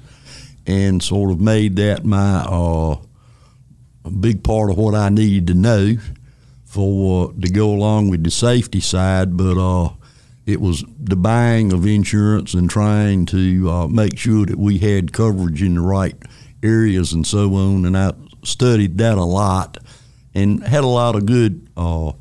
and 0.67 1.01
sort 1.01 1.31
of 1.31 1.39
made 1.39 1.75
that 1.75 2.05
my 2.05 2.41
uh, 2.41 2.95
a 4.03 4.09
big 4.09 4.43
part 4.43 4.69
of 4.69 4.77
what 4.77 4.95
I 4.95 5.09
needed 5.09 5.47
to 5.47 5.53
know 5.53 5.97
for 6.65 7.29
uh, 7.29 7.41
to 7.41 7.49
go 7.49 7.71
along 7.71 8.09
with 8.09 8.23
the 8.23 8.31
safety 8.31 8.79
side. 8.79 9.37
But 9.37 9.57
uh, 9.57 9.93
it 10.45 10.61
was 10.61 10.83
the 10.99 11.15
buying 11.15 11.73
of 11.73 11.85
insurance 11.85 12.53
and 12.53 12.69
trying 12.69 13.25
to 13.27 13.69
uh, 13.69 13.87
make 13.87 14.17
sure 14.17 14.45
that 14.45 14.57
we 14.57 14.77
had 14.77 15.13
coverage 15.13 15.61
in 15.61 15.75
the 15.75 15.81
right 15.81 16.15
areas 16.63 17.13
and 17.13 17.25
so 17.25 17.53
on. 17.55 17.85
And 17.85 17.97
I 17.97 18.13
studied 18.43 18.97
that 18.99 19.17
a 19.17 19.23
lot 19.23 19.77
and 20.33 20.63
had 20.63 20.83
a 20.83 20.87
lot 20.87 21.15
of 21.15 21.25
good 21.25 21.67
uh, 21.75 22.13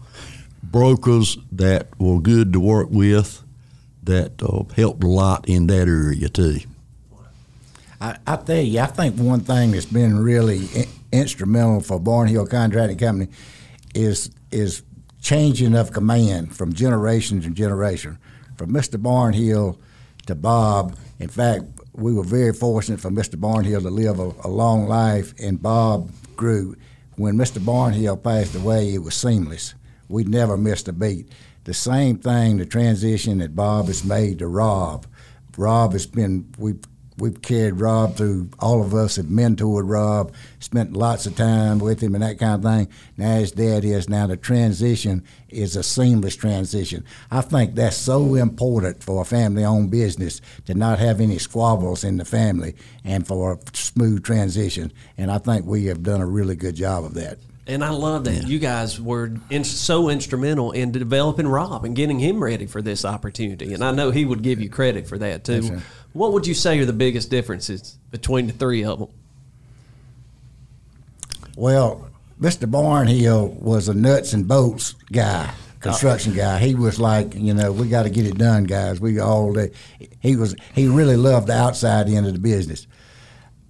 brokers 0.63 1.39
that 1.53 1.89
were 1.99 2.21
good 2.21 2.53
to 2.53 2.61
work 2.61 2.89
with 2.91 3.43
that 4.11 4.43
uh, 4.43 4.65
helped 4.75 5.03
a 5.05 5.07
lot 5.07 5.49
in 5.49 5.67
that 5.69 5.89
area 5.89 6.29
too. 6.29 6.59
I, 8.01 8.19
I 8.27 8.37
tell 8.37 8.61
you, 8.61 8.81
I 8.81 8.87
think 8.87 9.17
one 9.17 9.41
thing 9.41 9.71
that's 9.71 9.87
been 9.87 10.19
really 10.19 10.67
in, 10.75 10.87
instrumental 11.13 11.81
for 11.81 12.01
Barnhill 12.01 12.49
Contracting 12.49 12.99
Company 12.99 13.31
is 13.95 14.31
is 14.51 14.83
changing 15.21 15.75
of 15.75 15.93
command 15.93 16.57
from 16.57 16.73
generation 16.73 17.41
to 17.43 17.51
generation, 17.51 18.19
from 18.57 18.73
Mr. 18.73 19.01
Barnhill 19.01 19.79
to 20.27 20.35
Bob. 20.35 20.97
In 21.19 21.29
fact, 21.29 21.65
we 21.93 22.13
were 22.13 22.25
very 22.25 22.53
fortunate 22.53 23.01
for 23.01 23.11
Mr. 23.11 23.37
Barnhill 23.37 23.83
to 23.83 23.91
live 23.91 24.19
a, 24.19 24.33
a 24.45 24.49
long 24.49 24.89
life, 24.89 25.35
and 25.41 25.63
Bob 25.63 26.11
grew. 26.37 26.75
When 27.17 27.37
Mr. 27.37 27.59
Barnhill 27.59 28.23
passed 28.23 28.55
away, 28.55 28.95
it 28.95 29.03
was 29.03 29.15
seamless. 29.15 29.75
We 30.09 30.25
never 30.25 30.57
missed 30.57 30.89
a 30.89 30.93
beat 30.93 31.29
the 31.65 31.75
same 31.75 32.19
thing, 32.19 32.59
the 32.59 32.67
transition 32.67 33.39
that 33.39 33.55
Bob 33.55 33.87
has 33.87 34.05
made 34.05 34.39
to 34.39 34.49
Rob. 34.49 35.07
Rob 35.57 35.93
has 35.93 36.07
been, 36.07 36.53
we've, 36.59 36.81
we've 37.19 37.43
carried 37.43 37.75
Rob 37.75 38.17
through, 38.17 38.49
all 38.61 38.83
of 38.83 38.95
us 38.95 39.17
have 39.17 39.27
mentored 39.27 39.89
Rob, 39.89 40.33
spent 40.59 40.95
lots 40.95 41.27
of 41.27 41.37
time 41.37 41.79
with 41.79 42.01
him 42.01 42.15
and 42.15 42.25
that 42.25 42.39
kind 42.39 42.65
of 42.65 42.73
thing. 42.73 42.89
Now 43.19 43.37
his 43.37 43.53
dad 43.53 43.85
is, 43.85 44.09
now 44.09 44.27
the 44.27 44.37
transition 44.37 45.23
is 45.51 45.77
a 45.77 45.83
seamless 45.83 46.37
transition. 46.37 47.05
I 47.31 47.43
think 47.43 47.75
that's 47.75 47.97
so 47.97 48.37
important 48.37 49.03
for 49.03 49.21
a 49.21 49.27
family 49.27 49.65
owned 49.65 49.91
business 49.91 50.41
to 50.65 50.75
not 50.75 50.99
have 50.99 51.21
any 51.21 51.39
squabbles 51.39 52.05
in 52.05 52.17
the 52.17 52.25
family 52.25 52.75
and 53.05 53.27
for 53.27 53.53
a 53.53 53.59
smooth 53.77 54.25
transition. 54.25 54.93
And 55.19 55.31
I 55.31 55.39
think 55.39 55.67
we 55.67 55.87
have 55.87 56.03
done 56.03 56.23
a 56.23 56.27
really 56.27 56.57
good 56.57 56.77
job 56.77 57.05
of 57.05 57.15
that. 57.15 57.39
And 57.71 57.85
I 57.85 57.91
love 57.91 58.25
that 58.25 58.35
yeah. 58.35 58.47
you 58.47 58.59
guys 58.59 59.01
were 59.01 59.33
in, 59.49 59.63
so 59.63 60.09
instrumental 60.09 60.73
in 60.73 60.91
developing 60.91 61.47
Rob 61.47 61.85
and 61.85 61.95
getting 61.95 62.19
him 62.19 62.43
ready 62.43 62.67
for 62.67 62.83
this 62.83 63.05
opportunity. 63.05 63.73
And 63.75 63.85
I 63.85 63.93
know 63.93 64.11
he 64.11 64.25
would 64.25 64.43
give 64.43 64.61
you 64.61 64.69
credit 64.69 65.07
for 65.07 65.17
that 65.19 65.45
too. 65.45 65.61
Right. 65.63 65.83
What 66.13 66.33
would 66.33 66.49
you 66.49 66.55
say 66.55 66.81
are 66.81 66.85
the 66.85 66.93
biggest 66.93 67.31
differences 67.31 67.97
between 68.11 68.49
the 68.49 68.53
three 68.53 68.85
of 68.85 68.99
them? 68.99 69.09
Well, 71.57 72.11
Mr. 72.41 72.69
Barnhill 72.69 73.55
was 73.61 73.89
a 73.89 73.95
nuts 73.95 74.33
and 74.33 74.49
bolts 74.49 74.95
guy, 75.13 75.55
construction 75.79 76.35
guy. 76.35 76.59
He 76.59 76.75
was 76.75 76.99
like, 76.99 77.37
you 77.37 77.55
know, 77.55 77.71
we 77.71 77.89
got 77.89 78.03
to 78.03 78.11
get 78.11 78.27
it 78.27 78.37
done, 78.37 78.65
guys. 78.65 79.01
We 79.01 79.21
all 79.21 79.53
day. 79.53 79.71
He 80.19 80.35
was 80.35 80.57
he 80.75 80.89
really 80.89 81.17
loved 81.17 81.47
the 81.47 81.57
outside 81.57 82.09
end 82.09 82.27
of 82.27 82.33
the 82.33 82.41
business. 82.41 82.89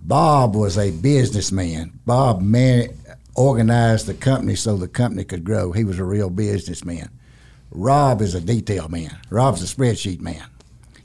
Bob 0.01 0.57
was 0.57 0.79
a 0.79 0.91
businessman. 0.91 2.01
Bob 2.07 2.41
man, 2.41 2.89
organized 3.35 4.07
the 4.07 4.15
company 4.15 4.55
so 4.55 4.77
the 4.77 4.89
company 4.89 5.25
could 5.25 5.45
grow. 5.45 5.73
He 5.73 5.85
was 5.85 5.99
a 5.99 6.05
real 6.05 6.31
businessman. 6.31 7.11
Rob 7.71 8.21
is 8.21 8.35
a 8.35 8.41
detail 8.41 8.89
man. 8.89 9.17
Rob's 9.31 9.63
a 9.63 9.75
spreadsheet 9.75 10.21
man. 10.21 10.45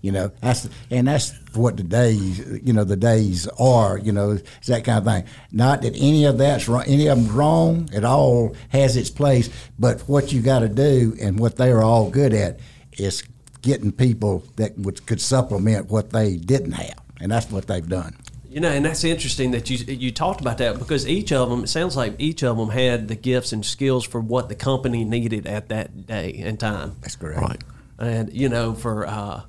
You 0.02 0.12
know, 0.12 0.32
that's 0.40 0.70
and 0.92 1.08
that's 1.08 1.34
what 1.56 1.78
the 1.78 1.84
days, 1.84 2.38
you 2.64 2.74
know, 2.74 2.84
the 2.84 2.96
days 2.96 3.48
are. 3.60 3.98
You 3.98 4.12
know, 4.12 4.32
it's 4.34 4.68
that 4.68 4.84
kind 4.84 5.00
of 5.00 5.06
thing. 5.06 5.24
Not 5.52 5.82
that 5.82 5.96
any 5.96 6.26
of 6.26 6.38
that's 6.38 6.68
wrong, 6.68 6.84
any 6.86 7.08
of 7.08 7.18
them's 7.18 7.32
wrong. 7.32 7.90
It 7.92 8.04
all 8.04 8.56
has 8.70 8.98
its 8.98 9.10
place. 9.10 9.50
But 9.80 10.02
what 10.02 10.32
you 10.32 10.42
got 10.42 10.60
to 10.60 10.70
do, 10.70 11.16
and 11.20 11.40
what 11.40 11.56
they 11.56 11.72
are 11.72 11.82
all 11.82 12.12
good 12.12 12.34
at, 12.36 12.60
is 13.00 13.24
getting 13.64 13.92
people 13.92 14.44
that 14.58 14.78
would 14.78 15.08
could 15.08 15.22
supplement 15.22 15.90
what 15.90 16.12
they 16.12 16.38
didn't 16.38 16.74
have, 16.74 17.00
and 17.20 17.32
that's 17.32 17.50
what 17.50 17.66
they've 17.66 17.90
done. 17.90 18.16
You 18.56 18.62
know, 18.62 18.70
and 18.70 18.86
that's 18.86 19.04
interesting 19.04 19.52
that 19.52 19.70
you 19.70 19.80
you 19.94 20.12
talked 20.14 20.40
about 20.40 20.60
that 20.60 20.80
because 20.80 21.06
each 21.06 21.34
of 21.34 21.50
them, 21.50 21.66
it 21.66 21.68
sounds 21.68 21.98
like 21.98 22.16
each 22.20 22.42
of 22.42 22.56
them 22.56 22.70
had 22.70 23.10
the 23.10 23.16
gifts 23.16 23.52
and 23.52 23.66
skills 23.66 24.06
for 24.06 24.22
what 24.22 24.48
the 24.48 24.56
company 24.56 25.04
needed 25.04 25.46
at 25.46 25.68
that 25.68 26.08
day 26.08 26.42
and 26.42 26.58
time. 26.58 26.96
That's 27.02 27.18
correct. 27.18 27.42
Right. 27.42 27.62
And 28.00 28.32
you 28.32 28.48
know, 28.48 28.74
for 28.74 29.08
uh, 29.08 29.42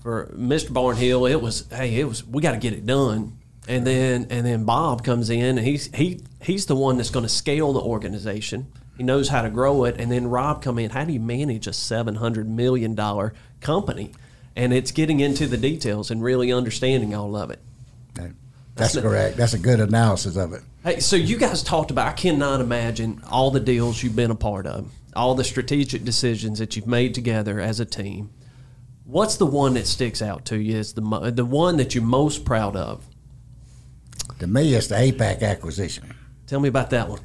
for 0.00 0.32
Mr. 0.36 0.68
Barnhill, 0.68 1.28
it 1.28 1.42
was 1.42 1.66
hey, 1.72 1.98
it 1.98 2.04
was 2.04 2.24
we 2.24 2.40
got 2.40 2.52
to 2.52 2.58
get 2.58 2.72
it 2.72 2.86
done. 2.86 3.36
And 3.66 3.84
then 3.84 4.28
and 4.30 4.46
then 4.46 4.64
Bob 4.64 5.02
comes 5.02 5.28
in 5.28 5.58
and 5.58 5.66
he's 5.66 5.92
he 5.92 6.20
he's 6.40 6.66
the 6.66 6.76
one 6.76 6.98
that's 6.98 7.10
going 7.10 7.24
to 7.24 7.28
scale 7.28 7.72
the 7.72 7.80
organization. 7.80 8.70
He 8.96 9.02
knows 9.02 9.28
how 9.28 9.42
to 9.42 9.50
grow 9.50 9.82
it. 9.86 9.96
And 9.98 10.12
then 10.12 10.28
Rob 10.28 10.62
come 10.62 10.78
in. 10.78 10.90
How 10.90 11.04
do 11.04 11.12
you 11.12 11.18
manage 11.18 11.66
a 11.66 11.72
seven 11.72 12.14
hundred 12.14 12.48
million 12.48 12.94
dollar 12.94 13.34
company? 13.60 14.12
And 14.54 14.72
it's 14.72 14.92
getting 14.92 15.18
into 15.18 15.48
the 15.48 15.56
details 15.56 16.12
and 16.12 16.22
really 16.22 16.52
understanding 16.52 17.12
all 17.12 17.34
of 17.34 17.50
it. 17.50 17.58
That's, 18.74 18.98
correct. 18.98 19.36
That's 19.36 19.54
a 19.54 19.58
good 19.58 19.80
analysis 19.80 20.36
of 20.36 20.52
it. 20.52 20.62
Hey, 20.82 21.00
so 21.00 21.16
you 21.16 21.36
guys 21.38 21.62
talked 21.62 21.90
about. 21.90 22.08
I 22.08 22.12
cannot 22.12 22.60
imagine 22.60 23.20
all 23.30 23.50
the 23.50 23.60
deals 23.60 24.02
you've 24.02 24.16
been 24.16 24.30
a 24.30 24.36
part 24.36 24.66
of, 24.66 24.90
all 25.14 25.34
the 25.34 25.44
strategic 25.44 26.04
decisions 26.04 26.58
that 26.58 26.74
you've 26.74 26.86
made 26.86 27.14
together 27.14 27.60
as 27.60 27.80
a 27.80 27.84
team. 27.84 28.30
What's 29.04 29.36
the 29.36 29.46
one 29.46 29.74
that 29.74 29.86
sticks 29.86 30.22
out 30.22 30.46
to 30.46 30.58
you? 30.58 30.78
Is 30.78 30.94
the 30.94 31.02
the 31.34 31.44
one 31.44 31.76
that 31.76 31.94
you're 31.94 32.04
most 32.04 32.44
proud 32.44 32.76
of? 32.76 33.04
To 34.38 34.46
me, 34.46 34.74
it's 34.74 34.86
the 34.86 34.94
APAC 34.94 35.42
acquisition. 35.42 36.14
Tell 36.46 36.60
me 36.60 36.68
about 36.68 36.90
that 36.90 37.08
one. 37.08 37.20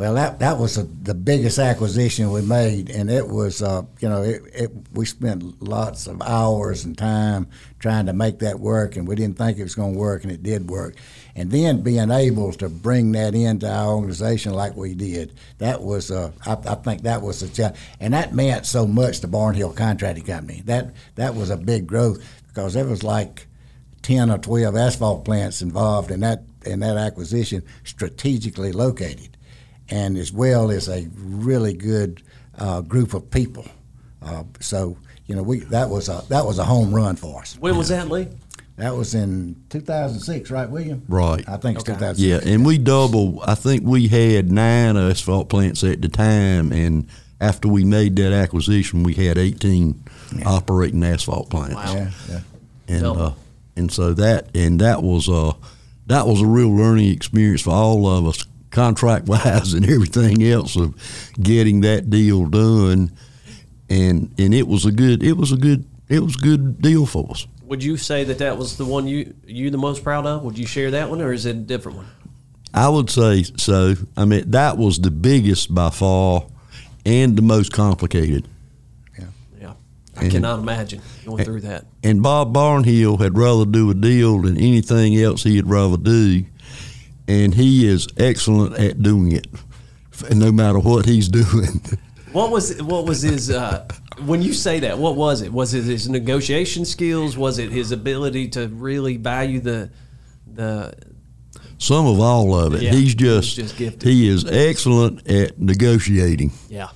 Well, 0.00 0.14
that 0.14 0.38
that 0.38 0.56
was 0.56 0.78
a, 0.78 0.84
the 0.84 1.12
biggest 1.12 1.58
acquisition 1.58 2.32
we 2.32 2.40
made, 2.40 2.88
and 2.88 3.10
it 3.10 3.28
was 3.28 3.60
uh, 3.60 3.82
you 3.98 4.08
know 4.08 4.22
it, 4.22 4.40
it, 4.54 4.70
we 4.94 5.04
spent 5.04 5.62
lots 5.62 6.06
of 6.06 6.22
hours 6.22 6.86
and 6.86 6.96
time 6.96 7.48
trying 7.80 8.06
to 8.06 8.14
make 8.14 8.38
that 8.38 8.60
work, 8.60 8.96
and 8.96 9.06
we 9.06 9.14
didn't 9.14 9.36
think 9.36 9.58
it 9.58 9.62
was 9.62 9.74
going 9.74 9.92
to 9.92 9.98
work, 9.98 10.22
and 10.22 10.32
it 10.32 10.42
did 10.42 10.70
work. 10.70 10.96
And 11.36 11.50
then 11.50 11.82
being 11.82 12.10
able 12.10 12.50
to 12.52 12.70
bring 12.70 13.12
that 13.12 13.34
into 13.34 13.70
our 13.70 13.94
organization 13.94 14.54
like 14.54 14.74
we 14.74 14.94
did, 14.94 15.34
that 15.58 15.82
was 15.82 16.10
uh, 16.10 16.32
I, 16.46 16.52
I 16.52 16.76
think 16.76 17.02
that 17.02 17.20
was 17.20 17.42
a 17.42 17.50
challenge, 17.50 17.76
and 18.00 18.14
that 18.14 18.34
meant 18.34 18.64
so 18.64 18.86
much 18.86 19.20
to 19.20 19.28
Barnhill 19.28 19.76
Contracting 19.76 20.24
Company. 20.24 20.62
That 20.64 20.94
that 21.16 21.34
was 21.34 21.50
a 21.50 21.58
big 21.58 21.86
growth 21.86 22.24
because 22.48 22.72
there 22.72 22.86
was 22.86 23.02
like 23.02 23.48
ten 24.00 24.30
or 24.30 24.38
twelve 24.38 24.76
asphalt 24.76 25.26
plants 25.26 25.60
involved 25.60 26.10
in 26.10 26.20
that 26.20 26.44
in 26.64 26.80
that 26.80 26.96
acquisition, 26.96 27.62
strategically 27.84 28.72
located 28.72 29.36
and 29.90 30.16
as 30.16 30.32
well 30.32 30.70
as 30.70 30.88
a 30.88 31.08
really 31.16 31.72
good 31.74 32.22
uh, 32.58 32.80
group 32.80 33.14
of 33.14 33.30
people. 33.30 33.66
Uh, 34.22 34.44
so 34.60 34.96
you 35.26 35.34
know, 35.36 35.42
we 35.42 35.60
that 35.60 35.88
was 35.88 36.08
a 36.08 36.22
that 36.28 36.44
was 36.44 36.58
a 36.58 36.64
home 36.64 36.94
run 36.94 37.16
for 37.16 37.40
us. 37.40 37.56
When 37.58 37.76
was 37.76 37.88
that, 37.88 38.08
Lee? 38.08 38.28
That 38.76 38.96
was 38.96 39.14
in 39.14 39.56
2006, 39.68 40.50
right, 40.50 40.68
William? 40.70 41.02
Right. 41.06 41.46
I 41.46 41.58
think 41.58 41.78
it's 41.78 41.88
Okay. 41.88 41.98
2006. 41.98 42.18
Yeah, 42.20 42.52
and 42.54 42.64
we 42.64 42.78
doubled. 42.78 43.40
I 43.46 43.54
think 43.54 43.82
we 43.84 44.08
had 44.08 44.50
nine 44.50 44.96
asphalt 44.96 45.50
plants 45.50 45.84
at 45.84 46.00
the 46.00 46.08
time, 46.08 46.72
and 46.72 47.06
after 47.42 47.68
we 47.68 47.84
made 47.84 48.16
that 48.16 48.32
acquisition, 48.32 49.02
we 49.02 49.12
had 49.12 49.36
18 49.36 50.02
operating 50.46 51.04
asphalt 51.04 51.50
plants. 51.50 51.74
Wow. 51.74 51.92
Yeah, 51.94 52.10
yeah. 52.30 52.40
and 52.88 53.02
Double. 53.02 53.22
uh, 53.22 53.32
and 53.76 53.92
so 53.92 54.14
that 54.14 54.48
and 54.56 54.80
that 54.80 55.02
was 55.02 55.28
uh 55.28 55.52
that 56.06 56.26
was 56.26 56.40
a 56.40 56.46
real 56.46 56.74
learning 56.74 57.12
experience 57.12 57.60
for 57.62 57.70
all 57.70 58.06
of 58.06 58.26
us, 58.26 58.44
contract 58.70 59.26
wise 59.26 59.72
and 59.72 59.84
everything 59.88 60.42
else 60.42 60.76
of 60.76 60.94
getting 61.40 61.80
that 61.82 62.10
deal 62.10 62.46
done, 62.46 63.10
and 63.88 64.32
and 64.38 64.54
it 64.54 64.66
was 64.68 64.84
a 64.86 64.92
good 64.92 65.22
it 65.22 65.34
was 65.36 65.52
a 65.52 65.56
good 65.56 65.84
it 66.08 66.20
was 66.20 66.36
a 66.36 66.40
good 66.40 66.80
deal 66.82 67.06
for 67.06 67.30
us. 67.30 67.46
Would 67.64 67.84
you 67.84 67.96
say 67.96 68.24
that 68.24 68.38
that 68.38 68.58
was 68.58 68.76
the 68.76 68.84
one 68.84 69.06
you 69.06 69.34
you 69.46 69.70
the 69.70 69.78
most 69.78 70.02
proud 70.02 70.26
of? 70.26 70.42
Would 70.42 70.58
you 70.58 70.66
share 70.66 70.90
that 70.92 71.08
one, 71.10 71.20
or 71.20 71.32
is 71.32 71.46
it 71.46 71.56
a 71.56 71.60
different 71.60 71.98
one? 71.98 72.06
I 72.72 72.88
would 72.88 73.10
say 73.10 73.42
so. 73.42 73.94
I 74.16 74.24
mean 74.24 74.50
that 74.50 74.76
was 74.78 74.98
the 75.00 75.10
biggest 75.10 75.74
by 75.74 75.90
far, 75.90 76.46
and 77.04 77.36
the 77.36 77.42
most 77.42 77.72
complicated. 77.72 78.46
Yeah, 79.18 79.24
yeah. 79.60 79.72
I 80.16 80.22
And- 80.22 80.32
cannot 80.32 80.58
imagine 80.60 81.00
going 81.24 81.44
through 81.44 81.60
that. 81.62 81.86
And 82.02 82.22
Bob 82.22 82.54
Barnhill 82.54 83.20
had 83.20 83.36
rather 83.36 83.64
do 83.64 83.90
a 83.90 83.94
deal 83.94 84.40
than 84.42 84.56
anything 84.56 85.16
else 85.16 85.42
he'd 85.42 85.66
rather 85.66 85.96
do, 85.96 86.44
and 87.30 87.54
he 87.54 87.86
is 87.86 88.08
excellent 88.16 88.76
at 88.76 89.02
doing 89.02 89.30
it, 89.32 89.46
no 90.32 90.50
matter 90.50 90.80
what 90.80 91.06
he's 91.06 91.28
doing. 91.42 91.80
What 92.32 92.50
was 92.50 92.82
what 92.82 93.06
was 93.06 93.22
his 93.22 93.50
uh, 93.50 93.86
when 94.24 94.42
you 94.42 94.52
say 94.52 94.80
that? 94.80 94.98
What 94.98 95.16
was 95.16 95.42
it? 95.42 95.52
Was 95.52 95.74
it 95.74 95.84
his 95.84 96.08
negotiation 96.08 96.84
skills? 96.84 97.36
Was 97.36 97.58
it 97.58 97.70
his 97.70 97.92
ability 97.92 98.48
to 98.50 98.68
really 98.68 99.16
value 99.16 99.60
the 99.60 99.90
the? 100.46 100.92
Some 101.78 102.06
of 102.06 102.20
all 102.20 102.54
of 102.54 102.74
it. 102.74 102.82
Yeah, 102.82 102.90
he's 102.90 103.00
he's 103.00 103.14
just, 103.14 103.56
just 103.56 103.76
gifted. 103.76 104.02
he 104.02 104.28
is 104.28 104.44
excellent 104.44 105.26
at 105.26 105.58
negotiating. 105.58 106.52
Yeah, 106.68 106.88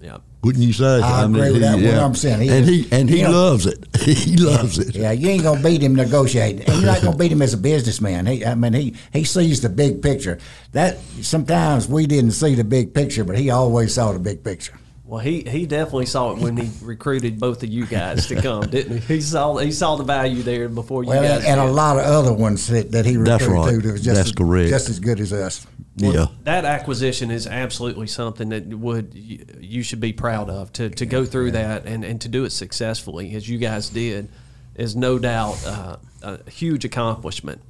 yeah. 0.00 0.18
Wouldn't 0.46 0.64
you 0.64 0.72
say? 0.72 1.00
I 1.02 1.24
agree 1.24 1.50
with 1.50 1.62
that 1.62 1.76
100%. 1.76 2.40
He 2.40 2.48
and 2.48 2.64
he 2.64 2.88
and 2.92 3.10
he 3.10 3.22
know- 3.22 3.32
loves 3.32 3.66
it. 3.66 3.84
he 4.00 4.36
loves 4.36 4.78
it. 4.78 4.94
Yeah, 4.94 5.10
you 5.10 5.28
ain't 5.28 5.42
gonna 5.42 5.60
beat 5.60 5.82
him 5.82 5.96
negotiating, 5.96 6.62
and 6.68 6.76
you're 6.76 6.86
not 6.86 7.02
gonna 7.02 7.16
beat 7.16 7.32
him 7.32 7.42
as 7.42 7.52
a 7.52 7.56
businessman. 7.56 8.26
He, 8.26 8.46
I 8.46 8.54
mean, 8.54 8.72
he 8.72 8.94
he 9.12 9.24
sees 9.24 9.60
the 9.60 9.68
big 9.68 10.02
picture. 10.02 10.38
That 10.70 10.98
sometimes 11.20 11.88
we 11.88 12.06
didn't 12.06 12.30
see 12.30 12.54
the 12.54 12.62
big 12.62 12.94
picture, 12.94 13.24
but 13.24 13.36
he 13.36 13.50
always 13.50 13.94
saw 13.94 14.12
the 14.12 14.20
big 14.20 14.44
picture. 14.44 14.78
Well, 15.06 15.20
he, 15.20 15.42
he 15.42 15.66
definitely 15.66 16.06
saw 16.06 16.32
it 16.32 16.38
when 16.38 16.56
he 16.56 16.68
recruited 16.84 17.38
both 17.38 17.62
of 17.62 17.68
you 17.68 17.86
guys 17.86 18.26
to 18.26 18.42
come, 18.42 18.62
didn't 18.68 19.02
he? 19.02 19.14
He 19.14 19.20
saw 19.20 19.56
he 19.58 19.70
saw 19.70 19.94
the 19.94 20.02
value 20.02 20.42
there 20.42 20.68
before 20.68 21.04
you 21.04 21.10
Well, 21.10 21.22
guys. 21.22 21.44
and, 21.44 21.60
and 21.60 21.70
a 21.70 21.72
lot 21.72 21.96
of 21.96 22.04
other 22.04 22.32
ones 22.32 22.66
that, 22.66 22.90
that 22.90 23.06
he 23.06 23.16
recruited 23.16 23.40
That's 23.40 23.46
right. 23.48 23.70
too 23.70 23.80
that 23.82 23.92
was 23.92 24.02
just 24.02 24.16
That's 24.16 24.28
as, 24.30 24.34
correct. 24.34 24.68
just 24.70 24.88
as 24.88 24.98
good 24.98 25.20
as 25.20 25.32
us. 25.32 25.64
yeah. 25.94 26.26
That 26.42 26.64
acquisition 26.64 27.30
is 27.30 27.46
absolutely 27.46 28.08
something 28.08 28.48
that 28.48 28.66
would 28.66 29.14
you, 29.14 29.46
you 29.60 29.82
should 29.84 30.00
be 30.00 30.12
proud 30.12 30.50
of 30.50 30.72
to, 30.72 30.90
to 30.90 31.06
go 31.06 31.24
through 31.24 31.52
that 31.52 31.86
and, 31.86 32.04
and 32.04 32.20
to 32.22 32.28
do 32.28 32.44
it 32.44 32.50
successfully 32.50 33.32
as 33.36 33.48
you 33.48 33.58
guys 33.58 33.88
did 33.90 34.28
is 34.74 34.96
no 34.96 35.20
doubt 35.20 35.56
uh, 35.64 35.96
a 36.22 36.50
huge 36.50 36.84
accomplishment. 36.84 37.60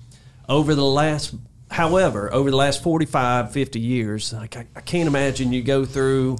Over 0.48 0.74
the 0.74 0.84
last, 0.86 1.34
however, 1.70 2.32
over 2.32 2.50
the 2.50 2.56
last 2.56 2.82
45, 2.82 3.52
50 3.52 3.78
years, 3.78 4.32
like 4.32 4.56
I, 4.56 4.66
I 4.74 4.80
can't 4.80 5.06
imagine 5.06 5.52
you 5.52 5.62
go 5.62 5.84
through 5.84 6.38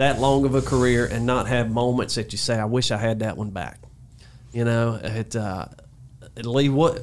that 0.00 0.18
long 0.18 0.46
of 0.46 0.54
a 0.54 0.62
career 0.62 1.04
and 1.04 1.26
not 1.26 1.46
have 1.46 1.70
moments 1.70 2.14
that 2.14 2.32
you 2.32 2.38
say, 2.38 2.58
"I 2.58 2.64
wish 2.64 2.90
I 2.90 2.96
had 2.96 3.18
that 3.18 3.36
one 3.36 3.50
back." 3.50 3.80
You 4.50 4.64
know, 4.64 4.98
it. 5.02 5.36
Uh, 5.36 5.66
Lee, 6.42 6.70
what 6.70 7.02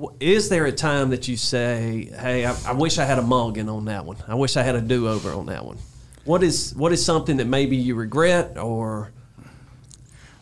wh- 0.00 0.14
is 0.20 0.48
there 0.48 0.64
a 0.64 0.72
time 0.72 1.10
that 1.10 1.28
you 1.28 1.36
say, 1.36 2.08
"Hey, 2.18 2.46
I, 2.46 2.56
I 2.66 2.72
wish 2.72 2.96
I 2.98 3.04
had 3.04 3.18
a 3.18 3.22
mulligan 3.22 3.68
on 3.68 3.84
that 3.84 4.06
one. 4.06 4.16
I 4.26 4.36
wish 4.36 4.56
I 4.56 4.62
had 4.62 4.74
a 4.74 4.80
do 4.80 5.06
over 5.06 5.34
on 5.34 5.46
that 5.46 5.66
one." 5.66 5.76
What 6.24 6.42
is 6.42 6.74
what 6.74 6.92
is 6.92 7.04
something 7.04 7.36
that 7.36 7.46
maybe 7.46 7.76
you 7.76 7.94
regret 7.94 8.56
or 8.56 9.12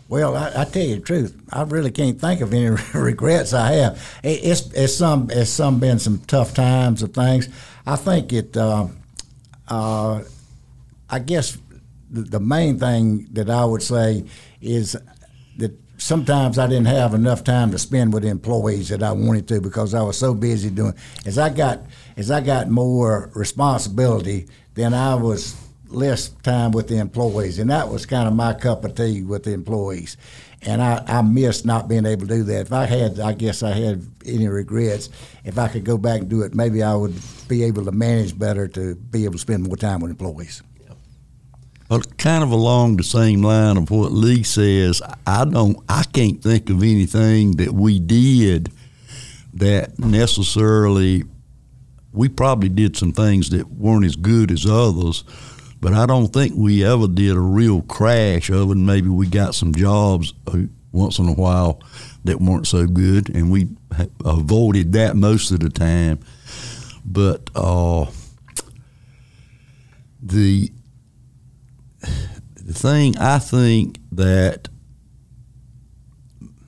Well, 0.09 0.37
I, 0.37 0.53
I 0.63 0.65
tell 0.67 0.85
you 0.85 0.97
the 0.97 1.01
truth, 1.01 1.37
I 1.53 1.63
really 1.63 1.91
can't 1.91 2.21
think 2.21 2.41
of 2.41 2.55
any 2.55 2.69
regrets 2.95 3.53
I 3.53 3.73
have. 3.73 4.21
It, 4.23 4.45
it's 4.45 4.73
it's 4.73 4.95
some 4.95 5.31
it's 5.33 5.51
some 5.51 5.81
been 5.81 5.99
some 5.99 6.21
tough 6.29 6.55
times 6.55 7.03
or 7.03 7.09
things. 7.09 7.49
I 7.85 7.97
think 7.97 8.33
it. 8.33 8.57
Uh, 8.57 8.87
uh, 9.67 10.23
I 11.11 11.19
guess 11.21 11.57
the, 12.11 12.23
the 12.23 12.41
main 12.41 12.79
thing 12.79 13.29
that 13.33 13.51
I 13.51 13.65
would 13.65 13.83
say 13.83 14.25
is 14.61 14.97
that 15.59 15.73
sometimes 15.99 16.59
I 16.59 16.67
didn't 16.67 16.87
have 16.87 17.15
enough 17.15 17.45
time 17.45 17.71
to 17.73 17.79
spend 17.79 18.13
with 18.13 18.25
employees 18.25 18.89
that 18.89 19.03
I 19.03 19.13
wanted 19.13 19.49
to 19.49 19.61
because 19.61 19.95
I 19.95 20.03
was 20.03 20.17
so 20.17 20.35
busy 20.35 20.71
doing. 20.71 20.95
As 21.27 21.39
I 21.39 21.51
got 21.51 21.81
as 22.17 22.31
I 22.31 22.41
got 22.41 22.69
more 22.69 23.31
responsibility, 23.35 24.49
then 24.75 24.95
I 24.95 25.15
was 25.15 25.57
less 25.89 26.29
time 26.29 26.73
with 26.73 26.89
the 26.89 26.99
employees, 26.99 27.59
and 27.59 27.71
that 27.71 27.89
was 27.89 28.07
kind 28.07 28.29
of 28.29 28.35
my 28.35 28.55
cup 28.55 28.85
of 28.85 28.95
tea 28.95 29.23
with 29.23 29.45
the 29.45 29.53
employees. 29.53 30.17
And 30.63 30.83
I, 30.83 31.05
I 31.07 31.23
missed 31.23 31.65
not 31.65 31.89
being 31.89 32.05
able 32.05 32.27
to 32.27 32.35
do 32.35 32.43
that. 32.45 32.63
If 32.63 32.73
I 32.73 32.85
had, 32.85 33.21
I 33.21 33.33
guess 33.33 33.63
I 33.63 33.71
had 33.71 34.05
any 34.27 34.49
regrets. 34.49 35.09
If 35.45 35.57
I 35.57 35.69
could 35.69 35.85
go 35.85 35.97
back 35.97 36.21
and 36.21 36.29
do 36.29 36.43
it, 36.43 36.53
maybe 36.53 36.83
I 36.83 36.95
would 36.97 37.15
be 37.47 37.63
able 37.63 37.85
to 37.85 37.93
manage 37.93 38.37
better 38.37 38.67
to 38.69 38.97
be 38.97 39.25
able 39.25 39.35
to 39.35 39.39
spend 39.39 39.63
more 39.63 39.77
time 39.77 40.01
with 40.01 40.11
employees. 40.11 40.63
Well, 41.89 42.03
kind 42.19 42.45
of 42.45 42.51
along 42.51 42.99
the 42.99 43.03
same 43.03 43.43
line 43.43 43.79
of 43.79 43.91
what 43.91 44.13
Lee 44.13 44.43
says, 44.43 45.01
I 45.27 45.47
don't, 45.47 45.79
I 45.89 46.05
can't 46.13 46.43
think 46.43 46.69
of 46.69 46.83
anything 46.83 47.53
that 47.53 47.73
we 47.73 47.99
did 47.99 48.71
that 49.55 49.99
necessarily. 49.99 51.25
We 52.13 52.29
probably 52.29 52.69
did 52.69 52.97
some 52.97 53.13
things 53.13 53.49
that 53.51 53.71
weren't 53.71 54.05
as 54.05 54.17
good 54.17 54.51
as 54.51 54.67
others, 54.67 55.25
but 55.81 55.95
I 55.95 56.05
don't 56.05 56.29
think 56.29 56.53
we 56.55 56.85
ever 56.85 57.09
did 57.09 57.35
a 57.35 57.41
real 57.41 57.81
crash. 57.81 58.51
Other 58.51 58.67
than 58.67 58.85
maybe 58.85 59.09
we 59.09 59.27
got 59.27 59.55
some 59.55 59.75
jobs 59.75 60.35
uh, 60.47 60.65
once 60.93 61.19
in 61.19 61.29
a 61.29 61.35
while 61.35 61.81
that 62.25 62.41
weren't 62.41 62.67
so 62.67 62.87
good, 62.87 63.35
and 63.35 63.51
we 63.51 63.69
avoided 64.27 64.93
that 64.93 65.17
most 65.17 65.53
of 65.53 65.61
the 65.61 65.71
time. 65.71 66.19
But 67.03 67.49
uh, 67.55 68.07
the 70.21 70.71
the 72.01 72.75
thing 72.75 73.17
I 73.19 73.39
think 73.39 73.99
that 74.13 74.69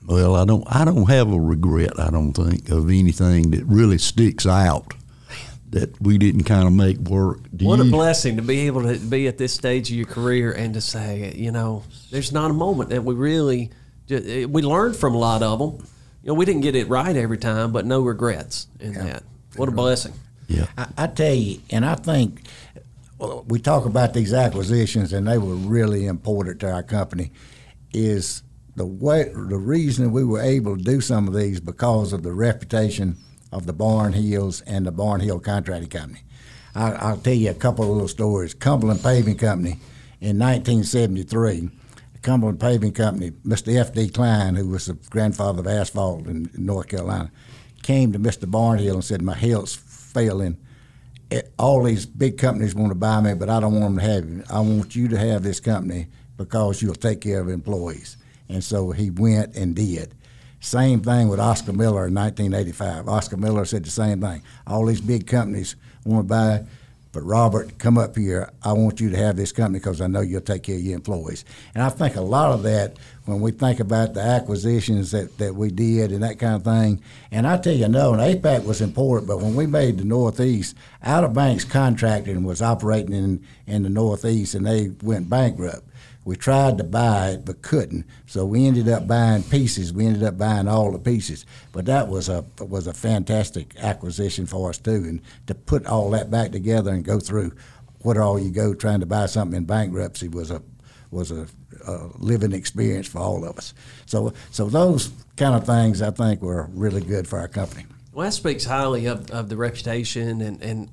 well, 0.07 0.35
I 0.35 0.45
don't 0.45 0.63
I 0.67 0.83
don't 0.83 1.09
have 1.09 1.31
a 1.31 1.39
regret, 1.39 1.99
I 1.99 2.09
don't 2.09 2.33
think, 2.33 2.69
of 2.69 2.89
anything 2.89 3.51
that 3.51 3.63
really 3.65 3.97
sticks 3.97 4.45
out 4.45 4.93
that 5.69 6.01
we 6.01 6.17
didn't 6.17 6.43
kind 6.43 6.67
of 6.67 6.73
make 6.73 6.97
work. 6.97 7.39
Do 7.55 7.65
what 7.65 7.79
a 7.79 7.85
blessing 7.85 8.35
to 8.35 8.41
be 8.41 8.67
able 8.67 8.83
to 8.83 8.97
be 8.99 9.27
at 9.27 9.37
this 9.37 9.53
stage 9.53 9.89
of 9.89 9.95
your 9.95 10.05
career 10.05 10.51
and 10.51 10.73
to 10.73 10.81
say, 10.81 11.33
you 11.35 11.51
know, 11.51 11.83
there's 12.09 12.33
not 12.33 12.51
a 12.51 12.53
moment 12.53 12.89
that 12.89 13.05
we 13.05 13.13
really 13.15 13.71
eh, 14.09 14.45
we 14.45 14.61
learned 14.61 14.97
from 14.97 15.15
a 15.15 15.17
lot 15.17 15.41
of 15.41 15.59
them. 15.59 15.87
You 16.23 16.27
know, 16.27 16.33
we 16.33 16.45
didn't 16.45 16.61
get 16.61 16.75
it 16.75 16.87
right 16.87 17.15
every 17.15 17.37
time, 17.37 17.71
but 17.71 17.85
no 17.85 18.01
regrets 18.01 18.67
in 18.79 18.93
that. 18.93 19.23
What 19.55 19.69
a 19.69 19.71
blessing. 19.71 20.13
yeah. 20.47 20.67
I, 20.77 20.87
I 20.97 21.07
tell 21.07 21.33
you, 21.33 21.61
and 21.69 21.85
I 21.85 21.95
think 21.95 22.41
well, 23.21 23.45
we 23.47 23.59
talk 23.59 23.85
about 23.85 24.13
these 24.13 24.33
acquisitions, 24.33 25.13
and 25.13 25.27
they 25.27 25.37
were 25.37 25.53
really 25.53 26.07
important 26.07 26.59
to 26.61 26.71
our 26.71 26.83
company. 26.83 27.31
Is 27.93 28.41
the 28.75 28.85
way 28.85 29.25
the 29.25 29.57
reason 29.57 30.11
we 30.11 30.23
were 30.23 30.41
able 30.41 30.77
to 30.77 30.83
do 30.83 31.01
some 31.01 31.27
of 31.27 31.35
these 31.35 31.59
because 31.59 32.13
of 32.13 32.23
the 32.23 32.33
reputation 32.33 33.17
of 33.51 33.67
the 33.67 33.73
Barnhills 33.73 34.63
and 34.65 34.87
the 34.87 34.91
Barnhill 34.91 35.43
Contracting 35.43 35.89
Company. 35.89 36.21
I, 36.73 36.93
I'll 36.93 37.17
tell 37.17 37.33
you 37.33 37.51
a 37.51 37.53
couple 37.53 37.83
of 37.83 37.91
little 37.91 38.07
stories. 38.07 38.53
Cumberland 38.53 39.03
Paving 39.03 39.37
Company 39.37 39.71
in 40.21 40.39
1973. 40.39 41.69
Cumberland 42.21 42.59
Paving 42.59 42.93
Company, 42.93 43.31
Mr. 43.45 43.75
F.D. 43.75 44.09
Klein, 44.09 44.55
who 44.55 44.69
was 44.69 44.85
the 44.85 44.93
grandfather 45.09 45.59
of 45.59 45.67
asphalt 45.67 46.27
in, 46.27 46.49
in 46.55 46.65
North 46.65 46.87
Carolina, 46.87 47.31
came 47.83 48.13
to 48.13 48.19
Mr. 48.19 48.49
Barnhill 48.49 48.93
and 48.93 49.03
said, 49.03 49.21
My 49.21 49.35
health's 49.35 49.75
failing 49.75 50.57
all 51.57 51.83
these 51.83 52.05
big 52.05 52.37
companies 52.37 52.75
want 52.75 52.91
to 52.91 52.95
buy 52.95 53.21
me, 53.21 53.33
but 53.33 53.49
I 53.49 53.59
don't 53.59 53.79
want 53.79 53.95
them 53.95 54.05
to 54.05 54.11
have 54.11 54.29
you. 54.29 54.43
I 54.49 54.59
want 54.59 54.95
you 54.95 55.07
to 55.09 55.17
have 55.17 55.43
this 55.43 55.59
company 55.59 56.07
because 56.37 56.81
you'll 56.81 56.95
take 56.95 57.21
care 57.21 57.39
of 57.39 57.49
employees. 57.49 58.17
And 58.49 58.63
so 58.63 58.91
he 58.91 59.09
went 59.09 59.55
and 59.55 59.75
did. 59.75 60.13
Same 60.59 61.01
thing 61.01 61.27
with 61.27 61.39
Oscar 61.39 61.73
Miller 61.73 62.07
in 62.07 62.13
1985. 62.13 63.07
Oscar 63.07 63.37
Miller 63.37 63.65
said 63.65 63.83
the 63.83 63.89
same 63.89 64.21
thing. 64.21 64.43
All 64.67 64.85
these 64.85 65.01
big 65.01 65.25
companies 65.25 65.75
want 66.05 66.27
to 66.27 66.33
buy, 66.33 66.65
but 67.13 67.23
Robert, 67.23 67.77
come 67.77 67.97
up 67.97 68.15
here. 68.15 68.49
I 68.63 68.71
want 68.71 69.01
you 69.01 69.09
to 69.09 69.17
have 69.17 69.35
this 69.35 69.51
company 69.51 69.79
because 69.79 69.99
I 69.99 70.07
know 70.07 70.21
you'll 70.21 70.41
take 70.41 70.63
care 70.63 70.75
of 70.75 70.81
your 70.81 70.95
employees. 70.95 71.43
And 71.75 71.83
I 71.83 71.89
think 71.89 72.15
a 72.15 72.21
lot 72.21 72.53
of 72.53 72.63
that, 72.63 72.97
when 73.25 73.41
we 73.41 73.51
think 73.51 73.81
about 73.81 74.13
the 74.13 74.21
acquisitions 74.21 75.11
that, 75.11 75.37
that 75.37 75.55
we 75.55 75.71
did 75.71 76.11
and 76.11 76.23
that 76.23 76.39
kind 76.39 76.55
of 76.55 76.63
thing, 76.63 77.01
and 77.29 77.45
I 77.45 77.57
tell 77.57 77.73
you, 77.73 77.89
no, 77.89 78.13
and 78.13 78.21
APAC 78.21 78.63
was 78.63 78.79
important, 78.79 79.27
but 79.27 79.41
when 79.41 79.55
we 79.55 79.67
made 79.67 79.97
the 79.97 80.05
Northeast, 80.05 80.75
Outer 81.03 81.27
Banks 81.27 81.65
contracting 81.65 82.43
was 82.43 82.61
operating 82.61 83.13
in, 83.13 83.45
in 83.67 83.83
the 83.83 83.89
Northeast 83.89 84.55
and 84.55 84.65
they 84.65 84.91
went 85.03 85.29
bankrupt. 85.29 85.83
We 86.23 86.35
tried 86.35 86.77
to 86.77 86.83
buy 86.83 87.29
it 87.29 87.45
but 87.45 87.63
couldn't, 87.63 88.05
so 88.27 88.45
we 88.45 88.67
ended 88.67 88.87
up 88.87 89.07
buying 89.07 89.41
pieces. 89.41 89.91
We 89.91 90.05
ended 90.05 90.23
up 90.23 90.37
buying 90.37 90.67
all 90.67 90.91
the 90.91 90.99
pieces, 90.99 91.45
but 91.71 91.85
that 91.85 92.09
was 92.09 92.29
a 92.29 92.45
was 92.59 92.85
a 92.85 92.93
fantastic 92.93 93.75
acquisition 93.79 94.45
for 94.45 94.69
us 94.69 94.77
too. 94.77 95.03
And 95.07 95.21
to 95.47 95.55
put 95.55 95.87
all 95.87 96.11
that 96.11 96.29
back 96.29 96.51
together 96.51 96.91
and 96.91 97.03
go 97.03 97.19
through 97.19 97.53
what 98.03 98.17
all 98.17 98.39
you 98.39 98.51
go 98.51 98.73
trying 98.73 98.99
to 98.99 99.05
buy 99.05 99.25
something 99.25 99.57
in 99.57 99.65
bankruptcy 99.65 100.27
was 100.27 100.51
a 100.51 100.61
was 101.09 101.31
a, 101.31 101.47
a 101.87 102.09
living 102.17 102.53
experience 102.53 103.07
for 103.07 103.19
all 103.19 103.43
of 103.43 103.57
us. 103.57 103.73
So 104.05 104.33
so 104.51 104.67
those 104.67 105.11
kind 105.37 105.55
of 105.55 105.65
things 105.65 106.03
I 106.03 106.11
think 106.11 106.41
were 106.41 106.69
really 106.73 107.01
good 107.01 107.27
for 107.27 107.39
our 107.39 107.47
company. 107.47 107.85
Well, 108.13 108.25
that 108.25 108.33
speaks 108.33 108.65
highly 108.65 109.05
of, 109.05 109.31
of 109.31 109.49
the 109.49 109.57
reputation 109.57 110.41
and, 110.41 110.61
and 110.61 110.89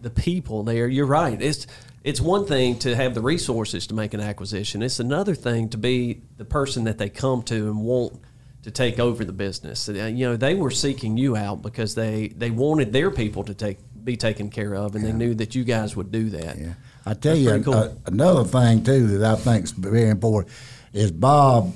the 0.00 0.10
people 0.10 0.62
there. 0.62 0.88
You're 0.88 1.06
right. 1.06 1.40
It's 1.40 1.66
it's 2.02 2.20
one 2.20 2.46
thing 2.46 2.78
to 2.80 2.96
have 2.96 3.14
the 3.14 3.20
resources 3.20 3.86
to 3.88 3.94
make 3.94 4.14
an 4.14 4.20
acquisition. 4.20 4.82
It's 4.82 5.00
another 5.00 5.34
thing 5.34 5.68
to 5.70 5.78
be 5.78 6.22
the 6.36 6.44
person 6.44 6.84
that 6.84 6.98
they 6.98 7.08
come 7.10 7.42
to 7.44 7.68
and 7.68 7.80
want 7.82 8.20
to 8.62 8.70
take 8.70 8.98
over 8.98 9.24
the 9.24 9.32
business. 9.32 9.88
Uh, 9.88 9.92
you 9.92 10.26
know, 10.26 10.36
they 10.36 10.54
were 10.54 10.70
seeking 10.70 11.16
you 11.16 11.36
out 11.36 11.62
because 11.62 11.94
they 11.94 12.28
they 12.28 12.50
wanted 12.50 12.92
their 12.92 13.10
people 13.10 13.44
to 13.44 13.54
take 13.54 13.78
be 14.02 14.16
taken 14.16 14.48
care 14.48 14.74
of, 14.74 14.94
and 14.94 15.04
yeah. 15.04 15.10
they 15.10 15.16
knew 15.16 15.34
that 15.34 15.54
you 15.54 15.64
guys 15.64 15.94
would 15.94 16.10
do 16.10 16.30
that. 16.30 16.58
Yeah, 16.58 16.74
I 17.04 17.14
tell 17.14 17.34
That's 17.34 17.40
you, 17.40 17.62
cool. 17.62 17.74
uh, 17.74 17.90
another 18.06 18.44
thing 18.44 18.82
too 18.82 19.18
that 19.18 19.32
I 19.32 19.36
think 19.36 19.64
is 19.64 19.72
very 19.72 20.08
important 20.08 20.54
is 20.92 21.10
Bob 21.10 21.74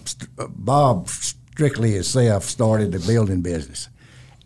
Bob 0.48 1.08
strictly 1.08 1.92
himself 1.92 2.44
started 2.44 2.92
the 2.92 2.98
building 2.98 3.42
business, 3.42 3.88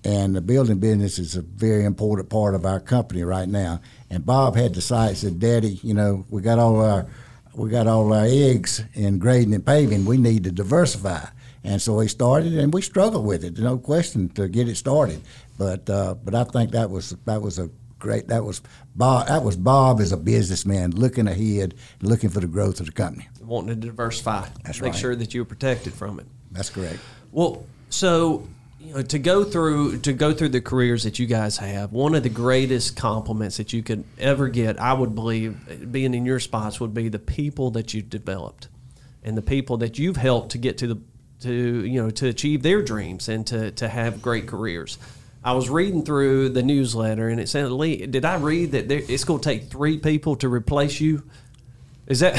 and 0.05 0.35
the 0.35 0.41
building 0.41 0.79
business 0.79 1.19
is 1.19 1.37
a 1.37 1.43
very 1.43 1.85
important 1.85 2.31
part 2.31 2.55
of 2.55 2.67
our 2.67 2.81
company 2.81 3.23
right 3.23 3.49
now. 3.49 3.81
And 4.11 4.25
Bob 4.25 4.57
had 4.57 4.73
decided, 4.73 5.17
said, 5.19 5.39
Daddy, 5.39 5.81
you 5.83 5.95
know, 5.95 6.25
we 6.31 6.43
got 6.43 6.59
all 6.59 6.81
our 6.81 7.07
we 7.55 7.71
got 7.71 7.89
all 7.89 8.13
our 8.13 8.25
eggs 8.25 8.83
in 8.95 9.19
grading 9.19 9.53
and 9.53 9.67
paving. 9.67 10.05
We 10.05 10.17
need 10.17 10.45
to 10.45 10.53
diversify. 10.53 11.27
And 11.65 11.83
so 11.83 11.99
he 11.99 12.09
started, 12.09 12.55
and 12.55 12.73
we 12.73 12.83
struggled 12.83 13.27
with 13.27 13.45
it, 13.45 13.59
no 13.59 13.79
question, 13.79 14.29
to 14.31 14.49
get 14.49 14.69
it 14.69 14.77
started. 14.77 15.21
But 15.59 15.91
uh, 15.91 16.15
but 16.15 16.35
I 16.35 16.45
think 16.45 16.71
that 16.71 16.89
was 16.89 17.11
that 17.25 17.43
was 17.43 17.59
a 17.59 17.69
great. 17.99 18.29
That 18.29 18.45
was 18.45 18.63
Bob. 18.95 19.27
That 19.27 19.43
was 19.43 19.57
Bob 19.57 20.01
as 20.01 20.13
a 20.13 20.17
businessman 20.17 20.93
looking 20.93 21.27
ahead, 21.27 21.75
looking 22.01 22.31
for 22.31 22.41
the 22.41 22.47
growth 22.47 22.79
of 22.81 22.87
the 22.87 22.93
company, 22.93 23.29
wanting 23.41 23.81
to 23.81 23.87
diversify. 23.89 24.47
That's 24.65 24.81
make 24.81 24.93
right. 24.93 24.99
sure 24.99 25.17
that 25.17 25.35
you 25.35 25.41
were 25.41 25.47
protected 25.47 25.95
from 25.95 26.21
it. 26.21 26.27
That's 26.53 26.71
correct. 26.71 27.01
Well, 27.33 27.67
so 27.91 28.47
you 28.81 28.95
know, 28.95 29.03
to 29.03 29.19
go 29.19 29.45
through 29.45 29.99
to 30.01 30.13
go 30.13 30.33
through 30.33 30.51
the 30.51 30.61
careers 30.61 31.05
that 31.05 31.19
you 31.19 31.27
guys 31.27 31.57
have, 31.59 31.93
one 31.93 32.15
of 32.15 32.23
the 32.23 32.29
greatest 32.29 32.97
compliments 32.97 33.57
that 33.57 33.73
you 33.73 33.83
could 33.83 34.05
ever 34.19 34.49
get, 34.49 34.81
I 34.81 34.93
would 34.93 35.15
believe, 35.15 35.91
being 35.91 36.15
in 36.15 36.25
your 36.25 36.41
spots, 36.41 36.81
would 36.81 36.95
be 36.95 37.09
the 37.09 37.19
people 37.19 37.73
that 37.73 37.93
you've 37.93 38.09
developed, 38.09 38.69
and 39.25 39.37
the 39.37 39.43
people 39.43 39.79
that 39.79 39.99
you've 39.99 40.17
helped 40.17 40.53
to 40.53 40.59
get 40.59 40.79
to 40.79 40.87
the 40.87 41.01
to 41.41 41.53
you 41.85 42.03
know 42.03 42.11
to 42.11 42.29
achieve 42.29 42.63
their 42.63 42.83
dreams 42.83 43.29
and 43.29 43.47
to 43.49 43.73
to 43.73 43.89
have 43.89 44.23
great 44.23 44.47
careers. 44.47 44.99
I 45.43 45.53
was 45.53 45.71
reading 45.71 46.05
through 46.05 46.51
the 46.51 46.63
newsletter, 46.63 47.29
and 47.29 47.41
it 47.41 47.49
said, 47.49 47.71
"Lee, 47.71 48.07
did 48.07 48.25
I 48.25 48.37
read 48.37 48.73
that 48.73 48.89
there, 48.89 49.03
it's 49.09 49.25
going 49.25 49.41
to 49.41 49.49
take 49.49 49.71
three 49.71 49.99
people 49.99 50.37
to 50.37 50.49
replace 50.49 51.01
you?" 51.01 51.25
Is 52.09 52.21
that? 52.21 52.35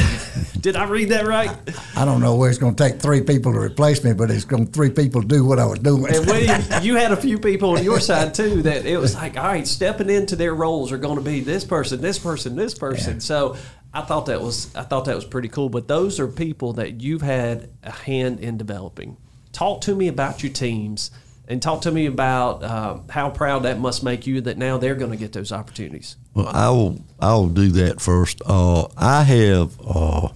did 0.60 0.76
I 0.76 0.86
read 0.86 1.10
that 1.10 1.28
right? 1.28 1.56
I 1.96 2.04
don't 2.04 2.22
know 2.22 2.36
where 2.36 2.50
it's 2.50 2.58
going 2.58 2.76
to 2.76 2.84
take 2.84 3.00
three 3.00 3.22
people 3.22 3.54
to 3.54 3.60
replace 3.60 4.04
me, 4.04 4.14
but 4.14 4.32
it's 4.32 4.44
going 4.44 4.66
to 4.66 4.72
three 4.72 4.90
people 4.90 5.22
do 5.22 5.46
what 5.46 5.60
I 5.60 5.66
was 5.66 5.80
doing. 5.80 6.14
and 6.14 6.26
William, 6.26 6.62
you 6.82 6.96
had 6.96 7.12
a 7.12 7.16
few 7.16 7.38
people 7.40 7.78
on 7.78 7.84
your 7.84 8.00
side 8.00 8.34
too 8.34 8.64
that 8.64 8.86
it 8.88 8.98
was 8.98 9.14
like, 9.14 9.38
all 9.38 9.44
right, 9.44 9.68
stepping 9.68 10.10
into 10.10 10.36
their 10.36 10.56
roles 10.56 10.92
are 10.92 10.98
going 10.98 11.18
to 11.18 11.24
be 11.24 11.40
this 11.42 11.64
person, 11.64 12.02
this 12.02 12.18
person, 12.18 12.56
this 12.56 12.74
person. 12.74 13.16
Yeah. 13.16 13.20
So 13.20 13.58
I 13.94 14.02
thought 14.02 14.26
that 14.26 14.42
was 14.42 14.74
I 14.76 14.84
thought 14.84 15.06
that 15.06 15.16
was 15.16 15.26
pretty 15.26 15.50
cool. 15.50 15.70
But 15.70 15.88
those 15.88 16.20
are 16.20 16.28
people 16.28 16.74
that 16.74 17.02
you've 17.02 17.22
had 17.22 17.70
a 17.84 17.92
hand 17.92 18.40
in 18.40 18.58
developing. 18.58 19.18
Talk 19.52 19.82
to 19.82 19.96
me 19.96 20.08
about 20.08 20.42
your 20.42 20.52
teams 20.52 21.12
and 21.50 21.62
talk 21.62 21.82
to 21.82 21.92
me 21.92 22.06
about 22.06 22.64
uh, 22.64 23.00
how 23.10 23.30
proud 23.32 23.64
that 23.64 23.80
must 23.80 24.04
make 24.04 24.28
you 24.28 24.40
that 24.42 24.58
now 24.58 24.78
they're 24.78 24.96
going 24.96 25.12
to 25.12 25.18
get 25.18 25.34
those 25.34 25.52
opportunities. 25.52 26.16
Well, 26.36 26.48
I 26.48 26.70
will. 26.70 27.04
I 27.20 27.34
will 27.34 27.50
do 27.50 27.70
that 27.70 28.00
first. 28.00 28.42
Uh, 28.46 28.88
I 28.96 29.24
have 29.24 29.78
uh, 29.86 30.30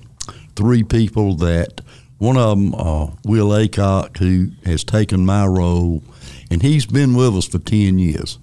three 0.56 0.84
people 0.84 1.36
that 1.36 1.82
one 2.18 2.36
of 2.36 2.58
them, 2.58 2.74
uh, 2.74 3.12
Will 3.26 3.50
Aycock, 3.50 4.18
who 4.18 4.50
has 4.66 4.84
taken 4.84 5.26
my 5.26 5.46
role, 5.46 6.04
and 6.50 6.62
he's 6.62 6.86
been 6.86 7.14
with 7.14 7.36
us 7.36 7.48
for 7.48 7.60
ten 7.60 8.00
years, 8.00 8.40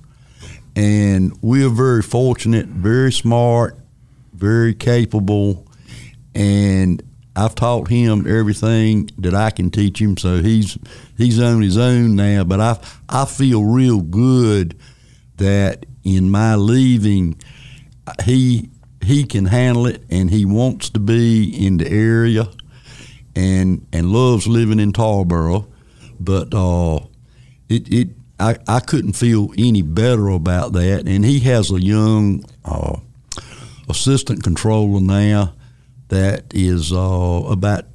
and 0.76 1.36
we 1.42 1.64
are 1.64 1.70
very 1.70 2.02
fortunate, 2.02 2.66
very 2.66 3.12
smart, 3.12 3.76
very 4.32 4.74
capable, 4.74 5.66
and 6.34 7.02
I've 7.36 7.54
taught 7.54 7.88
him 7.88 8.26
everything 8.26 9.10
that 9.18 9.34
I 9.34 9.50
can 9.50 9.70
teach 9.70 10.00
him, 10.00 10.16
so 10.16 10.42
he's 10.42 10.76
he's 11.16 11.40
on 11.40 11.62
his 11.62 11.78
own 11.78 12.16
now. 12.16 12.44
But 12.44 12.60
I 12.60 12.78
I 13.08 13.24
feel 13.24 13.64
real 13.64 14.00
good 14.00 14.76
that 15.36 15.86
in 16.02 16.30
my 16.30 16.56
leaving, 16.56 17.40
he 18.24 18.70
he 19.02 19.24
can 19.24 19.46
handle 19.46 19.86
it, 19.86 20.02
and 20.10 20.30
he 20.30 20.44
wants 20.44 20.90
to 20.90 21.00
be 21.00 21.66
in 21.66 21.76
the 21.78 21.90
area, 21.90 22.48
and 23.36 23.86
and 23.92 24.12
loves 24.12 24.46
living 24.46 24.80
in 24.80 24.92
Tarboro. 24.92 25.66
But 26.18 26.52
uh, 26.52 27.06
it 27.68 27.92
it 27.92 28.08
I, 28.40 28.56
I 28.66 28.80
couldn't 28.80 29.12
feel 29.12 29.52
any 29.56 29.82
better 29.82 30.28
about 30.28 30.72
that. 30.72 31.06
And 31.06 31.24
he 31.24 31.40
has 31.40 31.70
a 31.70 31.80
young 31.80 32.44
uh, 32.64 32.96
assistant 33.88 34.42
controller 34.42 35.00
now 35.00 35.54
that 36.10 36.44
is 36.52 36.92
uh, 36.92 37.42
about 37.48 37.86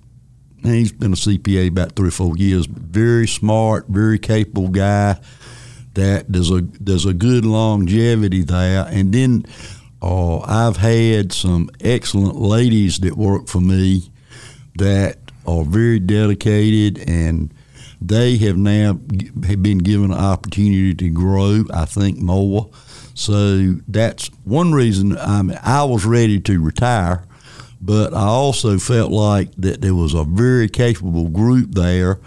he's 0.64 0.92
been 0.92 1.14
a 1.14 1.18
CPA 1.18 1.68
about 1.68 1.94
three 1.94 2.08
or 2.08 2.12
four 2.12 2.36
years. 2.38 2.66
Very 2.66 3.28
smart, 3.28 3.86
very 3.88 4.18
capable 4.18 4.70
guy. 4.70 5.20
That 5.94 6.26
there's 6.32 6.52
a 6.52 6.62
there's 6.62 7.06
a 7.06 7.14
good 7.14 7.46
longevity 7.46 8.44
there, 8.44 8.86
and 8.90 9.14
then 9.14 9.46
uh, 10.02 10.40
I've 10.40 10.78
had 10.78 11.32
some 11.32 11.70
excellent 11.80 12.36
ladies 12.36 13.00
that 13.00 13.16
work 13.16 13.48
for 13.48 13.62
me 13.62 14.10
that 14.78 15.18
are 15.48 15.64
very 15.64 16.00
dedicated 16.00 16.98
and 17.08 17.54
they 18.02 18.36
have 18.38 18.58
now 18.58 19.00
have 19.48 19.64
been 19.64 19.78
given 19.78 20.12
an 20.12 20.18
opportunity 20.18 20.94
to 20.96 21.10
grow. 21.10 21.64
I 21.74 21.86
think 21.86 22.18
more. 22.18 22.70
So 23.14 23.76
that's 23.88 24.28
one 24.44 24.74
reason 24.74 25.18
I'm, 25.18 25.52
I 25.64 25.86
was 25.86 26.06
ready 26.06 26.42
to 26.42 26.62
retire 26.62 27.26
but 27.82 28.14
I 28.14 28.26
also 28.26 28.78
felt 28.78 29.12
like 29.12 29.52
that 29.58 29.82
there 29.82 29.96
was 29.96 30.14
a 30.14 30.24
very 30.24 30.70
capable 30.70 31.30
group 31.30 31.72
there 31.74 32.20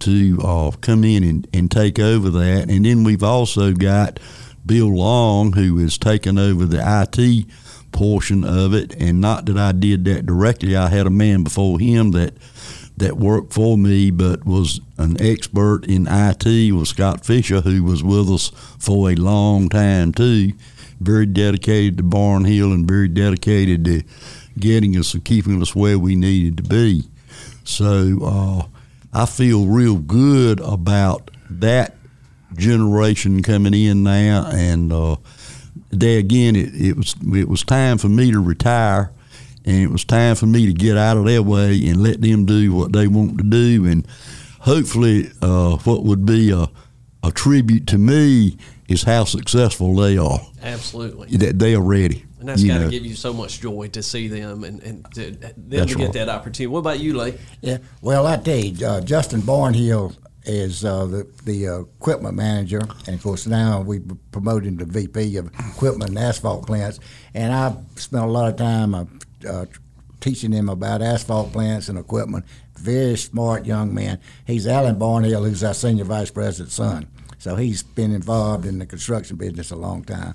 to 0.00 0.38
uh, 0.42 0.70
come 0.80 1.04
in 1.04 1.22
and, 1.22 1.48
and 1.52 1.70
take 1.70 1.98
over 1.98 2.30
that. 2.30 2.70
And 2.70 2.84
then 2.84 3.04
we've 3.04 3.22
also 3.22 3.72
got 3.72 4.18
Bill 4.64 4.94
Long, 4.94 5.52
who 5.52 5.78
has 5.78 5.98
taken 5.98 6.38
over 6.38 6.66
the 6.66 6.82
IT 6.82 7.46
portion 7.92 8.44
of 8.44 8.74
it. 8.74 8.94
And 9.00 9.20
not 9.20 9.46
that 9.46 9.56
I 9.56 9.72
did 9.72 10.04
that 10.06 10.26
directly, 10.26 10.76
I 10.76 10.88
had 10.88 11.06
a 11.06 11.10
man 11.10 11.44
before 11.44 11.78
him 11.78 12.10
that 12.12 12.34
that 12.96 13.16
worked 13.16 13.52
for 13.52 13.78
me, 13.78 14.10
but 14.10 14.44
was 14.44 14.80
an 14.98 15.20
expert 15.20 15.86
in 15.86 16.06
IT 16.08 16.72
was 16.72 16.90
Scott 16.90 17.24
Fisher, 17.24 17.60
who 17.62 17.82
was 17.82 18.02
with 18.04 18.28
us 18.30 18.52
for 18.78 19.10
a 19.10 19.14
long 19.14 19.68
time 19.68 20.12
too. 20.12 20.52
Very 21.00 21.26
dedicated 21.26 21.96
to 21.96 22.02
Barnhill 22.04 22.72
and 22.72 22.86
very 22.86 23.08
dedicated 23.08 23.84
to 23.86 24.02
getting 24.58 24.96
us 24.96 25.14
and 25.14 25.24
keeping 25.24 25.60
us 25.62 25.74
where 25.74 25.98
we 25.98 26.16
needed 26.16 26.56
to 26.58 26.62
be. 26.62 27.04
So 27.64 28.18
uh, 28.22 28.66
I 29.12 29.26
feel 29.26 29.66
real 29.66 29.96
good 29.96 30.60
about 30.60 31.30
that 31.50 31.96
generation 32.54 33.42
coming 33.42 33.74
in 33.74 34.02
now, 34.02 34.48
and 34.52 34.92
uh, 34.92 35.16
there 35.90 36.18
again, 36.18 36.56
it, 36.56 36.74
it 36.74 36.96
was 36.96 37.14
it 37.34 37.48
was 37.48 37.62
time 37.62 37.98
for 37.98 38.08
me 38.08 38.30
to 38.32 38.40
retire, 38.40 39.10
and 39.64 39.76
it 39.76 39.90
was 39.90 40.04
time 40.04 40.34
for 40.36 40.46
me 40.46 40.66
to 40.66 40.72
get 40.72 40.96
out 40.96 41.16
of 41.16 41.24
their 41.24 41.42
way 41.42 41.80
and 41.86 42.02
let 42.02 42.20
them 42.20 42.44
do 42.46 42.74
what 42.74 42.92
they 42.92 43.06
want 43.06 43.38
to 43.38 43.44
do, 43.44 43.86
and 43.86 44.06
hopefully, 44.60 45.30
uh, 45.40 45.76
what 45.78 46.04
would 46.04 46.26
be 46.26 46.50
a 46.50 46.68
a 47.22 47.30
tribute 47.30 47.86
to 47.86 47.98
me 47.98 48.56
is 48.88 49.04
how 49.04 49.24
successful 49.24 49.94
they 49.94 50.18
are. 50.18 50.40
Absolutely. 50.62 51.36
That 51.36 51.58
they 51.58 51.74
are 51.74 51.80
ready. 51.80 52.24
And 52.42 52.48
that's 52.48 52.60
you 52.60 52.72
got 52.72 52.80
to 52.80 52.90
give 52.90 53.06
you 53.06 53.14
so 53.14 53.32
much 53.32 53.60
joy 53.60 53.86
to 53.92 54.02
see 54.02 54.26
them 54.26 54.64
and, 54.64 54.82
and 54.82 55.14
to, 55.14 55.30
them 55.30 55.86
to 55.86 55.94
get 55.94 56.04
right. 56.06 56.12
that 56.14 56.28
opportunity. 56.28 56.66
What 56.66 56.80
about 56.80 56.98
you, 56.98 57.16
Lee? 57.16 57.34
Yeah. 57.60 57.78
Well, 58.00 58.26
I 58.26 58.36
tell 58.36 58.58
you, 58.58 58.84
uh, 58.84 59.00
Justin 59.00 59.42
Barnhill 59.42 60.16
is 60.44 60.84
uh, 60.84 61.06
the 61.06 61.30
the 61.44 61.68
uh, 61.68 61.78
equipment 61.82 62.34
manager, 62.34 62.80
and 63.06 63.14
of 63.14 63.22
course 63.22 63.46
now 63.46 63.80
we 63.80 64.00
promoted 64.32 64.70
him 64.70 64.78
to 64.78 64.86
VP 64.86 65.36
of 65.36 65.52
equipment 65.70 66.10
and 66.10 66.18
asphalt 66.18 66.66
plants. 66.66 66.98
And 67.32 67.52
I've 67.52 67.76
spent 67.94 68.24
a 68.24 68.26
lot 68.26 68.48
of 68.48 68.56
time 68.56 68.96
uh, 68.96 69.04
uh, 69.48 69.66
teaching 70.18 70.50
him 70.50 70.68
about 70.68 71.00
asphalt 71.00 71.52
plants 71.52 71.88
and 71.88 71.96
equipment. 71.96 72.44
Very 72.76 73.16
smart 73.18 73.66
young 73.66 73.94
man. 73.94 74.18
He's 74.48 74.66
Alan 74.66 74.96
Barnhill, 74.96 75.48
who's 75.48 75.62
our 75.62 75.74
senior 75.74 76.02
vice 76.02 76.32
president's 76.32 76.74
son. 76.74 77.06
So 77.38 77.54
he's 77.54 77.84
been 77.84 78.12
involved 78.12 78.66
in 78.66 78.80
the 78.80 78.86
construction 78.86 79.36
business 79.36 79.70
a 79.70 79.76
long 79.76 80.02
time. 80.02 80.34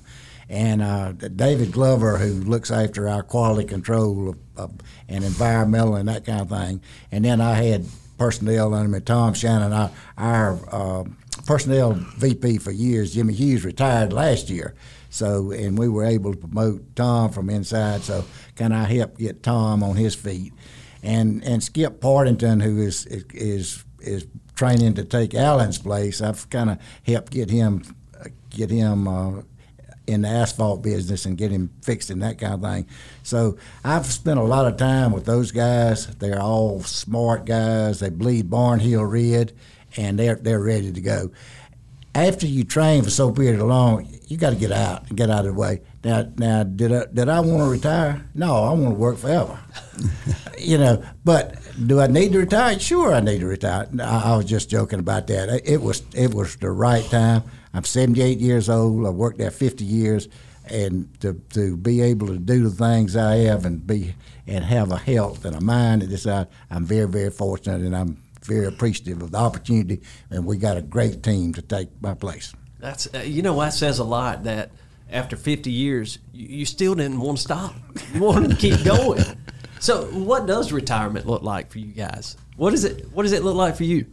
And 0.49 0.81
uh, 0.81 1.11
David 1.11 1.71
Glover, 1.73 2.17
who 2.17 2.41
looks 2.41 2.71
after 2.71 3.09
our 3.09 3.21
quality 3.21 3.67
control 3.67 4.29
of, 4.29 4.37
of, 4.55 4.71
and 5.09 5.23
environmental 5.23 5.95
and 5.95 6.07
that 6.07 6.25
kind 6.25 6.41
of 6.41 6.49
thing. 6.49 6.81
And 7.11 7.25
then 7.25 7.41
I 7.41 7.55
had 7.55 7.85
personnel 8.17 8.73
under 8.73 8.89
me, 8.89 8.99
Tom 9.01 9.33
Shannon, 9.33 9.73
our, 9.73 9.91
our 10.17 10.59
uh, 10.71 11.03
personnel 11.45 11.93
VP 11.93 12.59
for 12.59 12.71
years. 12.71 13.13
Jimmy 13.13 13.33
Hughes 13.33 13.65
retired 13.65 14.13
last 14.13 14.49
year. 14.49 14.73
So, 15.09 15.51
and 15.51 15.77
we 15.77 15.87
were 15.87 16.05
able 16.05 16.33
to 16.33 16.37
promote 16.37 16.95
Tom 16.95 17.31
from 17.31 17.49
inside. 17.49 18.01
So, 18.01 18.25
can 18.55 18.71
I 18.71 18.83
help 18.83 19.17
get 19.17 19.43
Tom 19.43 19.83
on 19.83 19.95
his 19.95 20.15
feet? 20.15 20.53
And 21.01 21.43
and 21.43 21.63
Skip 21.63 22.01
Partington, 22.01 22.59
who 22.59 22.81
is 22.81 23.05
is 23.05 23.83
is 23.99 24.27
training 24.55 24.95
to 24.95 25.05
take 25.05 25.33
Alan's 25.33 25.77
place, 25.77 26.21
I've 26.21 26.49
kind 26.49 26.71
of 26.71 26.79
helped 27.05 27.31
get 27.31 27.49
him 27.49 27.83
get 28.49 28.69
him 28.69 29.07
uh, 29.07 29.41
in 30.07 30.21
the 30.21 30.29
asphalt 30.29 30.81
business 30.81 31.25
and 31.25 31.37
get 31.37 31.51
him 31.51 31.69
fixed 31.83 32.09
and 32.09 32.23
that 32.23 32.39
kind 32.39 32.53
of 32.53 32.61
thing. 32.61 32.87
So 33.23 33.57
I've 33.83 34.05
spent 34.05 34.39
a 34.39 34.43
lot 34.43 34.65
of 34.65 34.77
time 34.77 35.11
with 35.11 35.25
those 35.25 35.51
guys. 35.51 36.07
They're 36.07 36.41
all 36.41 36.81
smart 36.81 37.45
guys. 37.45 37.99
They 37.99 38.09
bleed 38.09 38.49
Barnhill 38.49 39.09
red, 39.09 39.53
and 39.97 40.17
they're 40.17 40.35
they're 40.35 40.61
ready 40.61 40.91
to 40.91 41.01
go. 41.01 41.31
After 42.15 42.47
you 42.47 42.63
train 42.63 43.03
for 43.03 43.11
so 43.11 43.31
period 43.31 43.59
of 43.59 43.67
long, 43.67 44.07
you 44.25 44.37
got 44.37 44.49
to 44.49 44.55
get 44.55 44.71
out 44.71 45.07
and 45.07 45.15
get 45.15 45.29
out 45.29 45.45
of 45.45 45.53
the 45.53 45.53
way. 45.53 45.81
Now, 46.03 46.27
now, 46.37 46.63
did 46.63 46.91
I 46.91 47.05
did 47.13 47.29
I 47.29 47.41
want 47.41 47.59
to 47.59 47.69
retire? 47.69 48.25
No, 48.33 48.63
I 48.63 48.71
want 48.71 48.85
to 48.85 48.95
work 48.95 49.17
forever. 49.17 49.59
you 50.57 50.77
know, 50.77 51.03
but 51.25 51.59
do 51.85 51.99
I 51.99 52.07
need 52.07 52.31
to 52.31 52.39
retire? 52.39 52.79
Sure, 52.79 53.13
I 53.13 53.19
need 53.19 53.41
to 53.41 53.45
retire. 53.45 53.87
I, 53.99 54.31
I 54.31 54.37
was 54.37 54.45
just 54.45 54.69
joking 54.69 54.99
about 54.99 55.27
that. 55.27 55.61
It 55.69 55.81
was 55.81 56.01
it 56.15 56.33
was 56.33 56.55
the 56.55 56.71
right 56.71 57.03
time. 57.05 57.43
I'm 57.77 57.83
78 57.83 58.39
years 58.39 58.69
old. 58.69 59.05
I 59.05 59.11
worked 59.11 59.37
there 59.37 59.51
50 59.51 59.85
years, 59.85 60.27
and 60.65 61.07
to, 61.21 61.33
to 61.53 61.77
be 61.77 62.01
able 62.01 62.25
to 62.25 62.39
do 62.39 62.67
the 62.67 62.75
things 62.75 63.15
I 63.15 63.35
have 63.35 63.65
and 63.65 63.85
be 63.85 64.15
and 64.47 64.65
have 64.65 64.91
a 64.91 64.97
health 64.97 65.45
and 65.45 65.55
a 65.55 65.61
mind 65.61 66.01
at 66.01 66.09
this 66.09 66.25
hour, 66.25 66.47
I'm 66.71 66.85
very 66.85 67.07
very 67.07 67.29
fortunate, 67.29 67.81
and 67.81 67.95
I'm 67.95 68.17
very 68.41 68.65
appreciative 68.65 69.21
of 69.21 69.29
the 69.29 69.37
opportunity. 69.37 70.01
And 70.31 70.43
we 70.43 70.57
got 70.57 70.75
a 70.75 70.81
great 70.81 71.21
team 71.21 71.53
to 71.53 71.61
take 71.61 71.89
my 72.01 72.15
place. 72.15 72.51
That's 72.79 73.13
uh, 73.13 73.19
you 73.19 73.43
know 73.43 73.59
that 73.59 73.73
says 73.73 73.99
a 73.99 74.03
lot 74.03 74.45
that 74.45 74.71
after 75.11 75.35
50 75.35 75.69
years 75.71 76.17
you, 76.33 76.47
you 76.59 76.65
still 76.65 76.95
didn't 76.95 77.19
want 77.19 77.37
to 77.37 77.43
stop. 77.43 77.75
You 78.11 78.21
wanted 78.23 78.49
to 78.49 78.57
keep 78.57 78.83
going. 78.83 79.23
So 79.79 80.05
what 80.05 80.47
does 80.47 80.71
retirement 80.71 81.27
look 81.27 81.43
like 81.43 81.69
for 81.69 81.77
you 81.77 81.93
guys? 81.93 82.37
What 82.55 82.73
is 82.73 82.85
it? 82.85 83.11
What 83.11 83.21
does 83.21 83.33
it 83.33 83.43
look 83.43 83.55
like 83.55 83.75
for 83.75 83.83
you? 83.83 84.07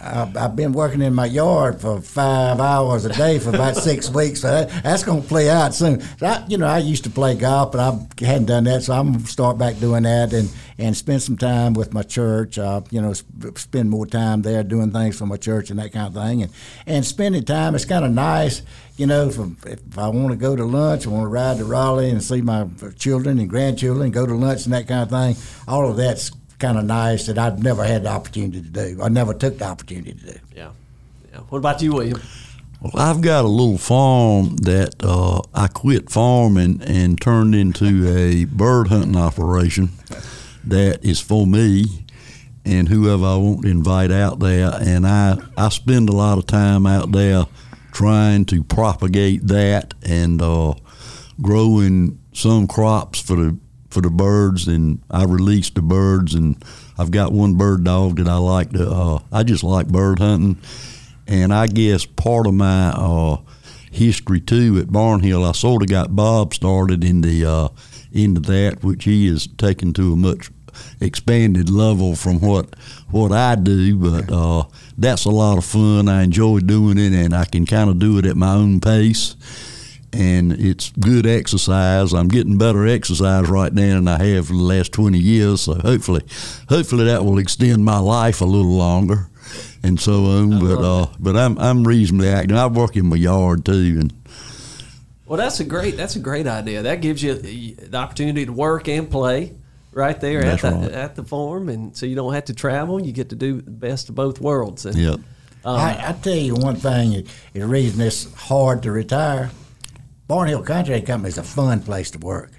I've, 0.00 0.36
I've 0.36 0.56
been 0.56 0.72
working 0.72 1.02
in 1.02 1.14
my 1.14 1.26
yard 1.26 1.80
for 1.80 2.00
five 2.00 2.60
hours 2.60 3.04
a 3.04 3.12
day 3.12 3.38
for 3.38 3.50
about 3.50 3.76
six 3.76 4.08
weeks. 4.14 4.40
So 4.40 4.48
that, 4.48 4.82
that's 4.82 5.02
going 5.02 5.22
to 5.22 5.28
play 5.28 5.50
out 5.50 5.74
soon. 5.74 6.00
So 6.00 6.26
I, 6.26 6.44
you 6.48 6.56
know, 6.56 6.66
I 6.66 6.78
used 6.78 7.04
to 7.04 7.10
play 7.10 7.34
golf, 7.34 7.72
but 7.72 7.80
I 7.80 8.24
hadn't 8.24 8.46
done 8.46 8.64
that, 8.64 8.84
so 8.84 8.94
I'm 8.94 9.12
going 9.12 9.24
to 9.24 9.26
start 9.26 9.58
back 9.58 9.78
doing 9.78 10.04
that 10.04 10.32
and, 10.32 10.50
and 10.78 10.96
spend 10.96 11.22
some 11.22 11.36
time 11.36 11.74
with 11.74 11.92
my 11.92 12.02
church. 12.02 12.58
Uh, 12.58 12.82
you 12.90 13.00
know, 13.00 13.12
sp- 13.12 13.58
spend 13.58 13.90
more 13.90 14.06
time 14.06 14.42
there 14.42 14.62
doing 14.62 14.92
things 14.92 15.18
for 15.18 15.26
my 15.26 15.36
church 15.36 15.70
and 15.70 15.78
that 15.78 15.92
kind 15.92 16.06
of 16.06 16.22
thing. 16.22 16.42
And 16.42 16.52
and 16.86 17.04
spending 17.04 17.44
time 17.44 17.74
is 17.74 17.84
kind 17.84 18.04
of 18.04 18.12
nice. 18.12 18.62
You 18.96 19.06
know, 19.06 19.28
if, 19.28 19.38
if 19.66 19.98
I 19.98 20.08
want 20.08 20.30
to 20.30 20.36
go 20.36 20.56
to 20.56 20.64
lunch, 20.64 21.06
I 21.06 21.10
want 21.10 21.24
to 21.24 21.28
ride 21.28 21.58
to 21.58 21.64
Raleigh 21.64 22.10
and 22.10 22.22
see 22.22 22.40
my 22.40 22.66
children 22.96 23.38
and 23.38 23.48
grandchildren, 23.48 24.10
go 24.10 24.26
to 24.26 24.34
lunch 24.34 24.64
and 24.64 24.74
that 24.74 24.88
kind 24.88 25.02
of 25.02 25.10
thing. 25.10 25.36
All 25.66 25.88
of 25.88 25.96
that's 25.96 26.30
kind 26.58 26.78
of 26.78 26.84
nice 26.84 27.26
that 27.26 27.38
I've 27.38 27.62
never 27.62 27.84
had 27.84 28.02
the 28.02 28.10
opportunity 28.10 28.60
to 28.60 28.68
do. 28.68 29.00
I 29.02 29.08
never 29.08 29.34
took 29.34 29.58
the 29.58 29.66
opportunity 29.66 30.12
to 30.12 30.32
do. 30.32 30.38
Yeah. 30.54 30.70
Yeah. 31.32 31.38
What 31.48 31.58
about 31.58 31.82
you, 31.82 31.92
William? 31.92 32.20
Well, 32.80 32.92
I've 32.96 33.20
got 33.20 33.44
a 33.44 33.48
little 33.48 33.78
farm 33.78 34.56
that 34.58 34.94
uh, 35.00 35.42
I 35.52 35.66
quit 35.66 36.10
farming 36.10 36.80
and 36.84 37.20
turned 37.20 37.54
into 37.54 38.08
a 38.08 38.44
bird 38.44 38.88
hunting 38.88 39.16
operation 39.16 39.90
that 40.64 41.04
is 41.04 41.20
for 41.20 41.46
me 41.46 42.04
and 42.64 42.88
whoever 42.88 43.24
I 43.24 43.36
want 43.36 43.62
to 43.62 43.68
invite 43.68 44.12
out 44.12 44.38
there. 44.38 44.70
And 44.80 45.06
I, 45.06 45.38
I 45.56 45.70
spend 45.70 46.08
a 46.08 46.12
lot 46.12 46.38
of 46.38 46.46
time 46.46 46.86
out 46.86 47.10
there 47.10 47.46
trying 47.90 48.44
to 48.46 48.62
propagate 48.62 49.46
that 49.48 49.94
and 50.02 50.40
uh, 50.40 50.74
growing 51.40 52.20
some 52.32 52.68
crops 52.68 53.20
for 53.20 53.34
the 53.34 53.58
for 53.88 54.00
the 54.00 54.10
birds. 54.10 54.68
And 54.68 55.00
I 55.10 55.24
release 55.24 55.70
the 55.70 55.82
birds, 55.82 56.34
and 56.34 56.62
I've 56.98 57.10
got 57.10 57.32
one 57.32 57.54
bird 57.54 57.84
dog 57.84 58.16
that 58.16 58.28
I 58.28 58.36
like 58.36 58.70
to. 58.72 58.90
Uh, 58.90 59.18
I 59.32 59.42
just 59.42 59.64
like 59.64 59.88
bird 59.88 60.18
hunting 60.18 60.60
and 61.28 61.52
I 61.52 61.66
guess 61.66 62.06
part 62.06 62.46
of 62.46 62.54
my 62.54 62.88
uh, 62.88 63.36
history 63.92 64.40
too 64.40 64.78
at 64.78 64.86
Barnhill, 64.86 65.46
I 65.46 65.52
sort 65.52 65.82
of 65.82 65.88
got 65.88 66.16
Bob 66.16 66.54
started 66.54 67.04
in 67.04 67.20
the 67.20 67.44
uh, 67.44 67.68
into 68.12 68.40
that, 68.40 68.82
which 68.82 69.04
he 69.04 69.28
is 69.28 69.46
taken 69.46 69.92
to 69.92 70.14
a 70.14 70.16
much 70.16 70.50
expanded 71.00 71.68
level 71.68 72.16
from 72.16 72.40
what 72.40 72.74
what 73.10 73.30
I 73.30 73.56
do. 73.56 73.96
But 73.96 74.32
uh, 74.32 74.64
that's 74.96 75.26
a 75.26 75.30
lot 75.30 75.58
of 75.58 75.66
fun. 75.66 76.08
I 76.08 76.22
enjoy 76.22 76.60
doing 76.60 76.98
it, 76.98 77.12
and 77.12 77.34
I 77.34 77.44
can 77.44 77.66
kind 77.66 77.90
of 77.90 77.98
do 77.98 78.18
it 78.18 78.24
at 78.24 78.36
my 78.36 78.54
own 78.54 78.80
pace. 78.80 79.36
And 80.12 80.52
it's 80.52 80.90
good 80.98 81.26
exercise. 81.26 82.14
I'm 82.14 82.28
getting 82.28 82.56
better 82.56 82.86
exercise 82.86 83.48
right 83.48 83.72
now 83.72 83.96
than 83.96 84.08
I 84.08 84.22
have 84.22 84.46
for 84.46 84.54
the 84.54 84.58
last 84.58 84.92
20 84.92 85.18
years. 85.18 85.62
So 85.62 85.74
hopefully, 85.74 86.22
hopefully 86.68 87.04
that 87.04 87.24
will 87.24 87.38
extend 87.38 87.84
my 87.84 87.98
life 87.98 88.40
a 88.40 88.46
little 88.46 88.72
longer 88.72 89.28
and 89.82 90.00
so 90.00 90.24
on. 90.24 90.60
But 90.60 90.82
uh, 90.82 91.06
but 91.18 91.36
I'm 91.36 91.58
I'm 91.58 91.86
reasonably 91.86 92.28
active. 92.28 92.56
I 92.56 92.66
work 92.66 92.96
in 92.96 93.06
my 93.06 93.16
yard 93.16 93.64
too, 93.64 93.98
and 94.00 94.12
Well, 95.26 95.38
that's 95.38 95.60
a 95.60 95.64
great 95.64 95.96
that's 95.96 96.16
a 96.16 96.20
great 96.20 96.46
idea. 96.46 96.82
That 96.82 97.00
gives 97.00 97.22
you 97.22 97.34
the 97.34 97.96
opportunity 97.96 98.46
to 98.46 98.52
work 98.52 98.88
and 98.88 99.10
play 99.10 99.54
right 99.92 100.20
there 100.20 100.42
That's 100.42 100.64
at 100.64 100.80
the 100.80 100.88
right. 100.88 100.92
at 100.92 101.16
the 101.16 101.24
farm, 101.24 101.68
and 101.68 101.96
so 101.96 102.06
you 102.06 102.14
don't 102.14 102.34
have 102.34 102.46
to 102.46 102.54
travel. 102.54 103.04
You 103.04 103.12
get 103.12 103.30
to 103.30 103.36
do 103.36 103.60
the 103.60 103.70
best 103.70 104.08
of 104.08 104.14
both 104.14 104.40
worlds. 104.40 104.86
And, 104.86 104.96
yeah. 104.96 105.16
I, 105.64 106.10
I 106.10 106.12
tell 106.12 106.34
you 106.34 106.54
one 106.54 106.76
thing, 106.76 107.26
the 107.52 107.66
reason 107.66 108.00
it's 108.00 108.32
hard 108.32 108.84
to 108.84 108.92
retire, 108.92 109.50
Barnhill 110.28 110.64
Contract 110.64 111.06
Company 111.06 111.28
is 111.30 111.38
a 111.38 111.42
fun 111.42 111.80
place 111.80 112.10
to 112.10 112.18
work. 112.18 112.52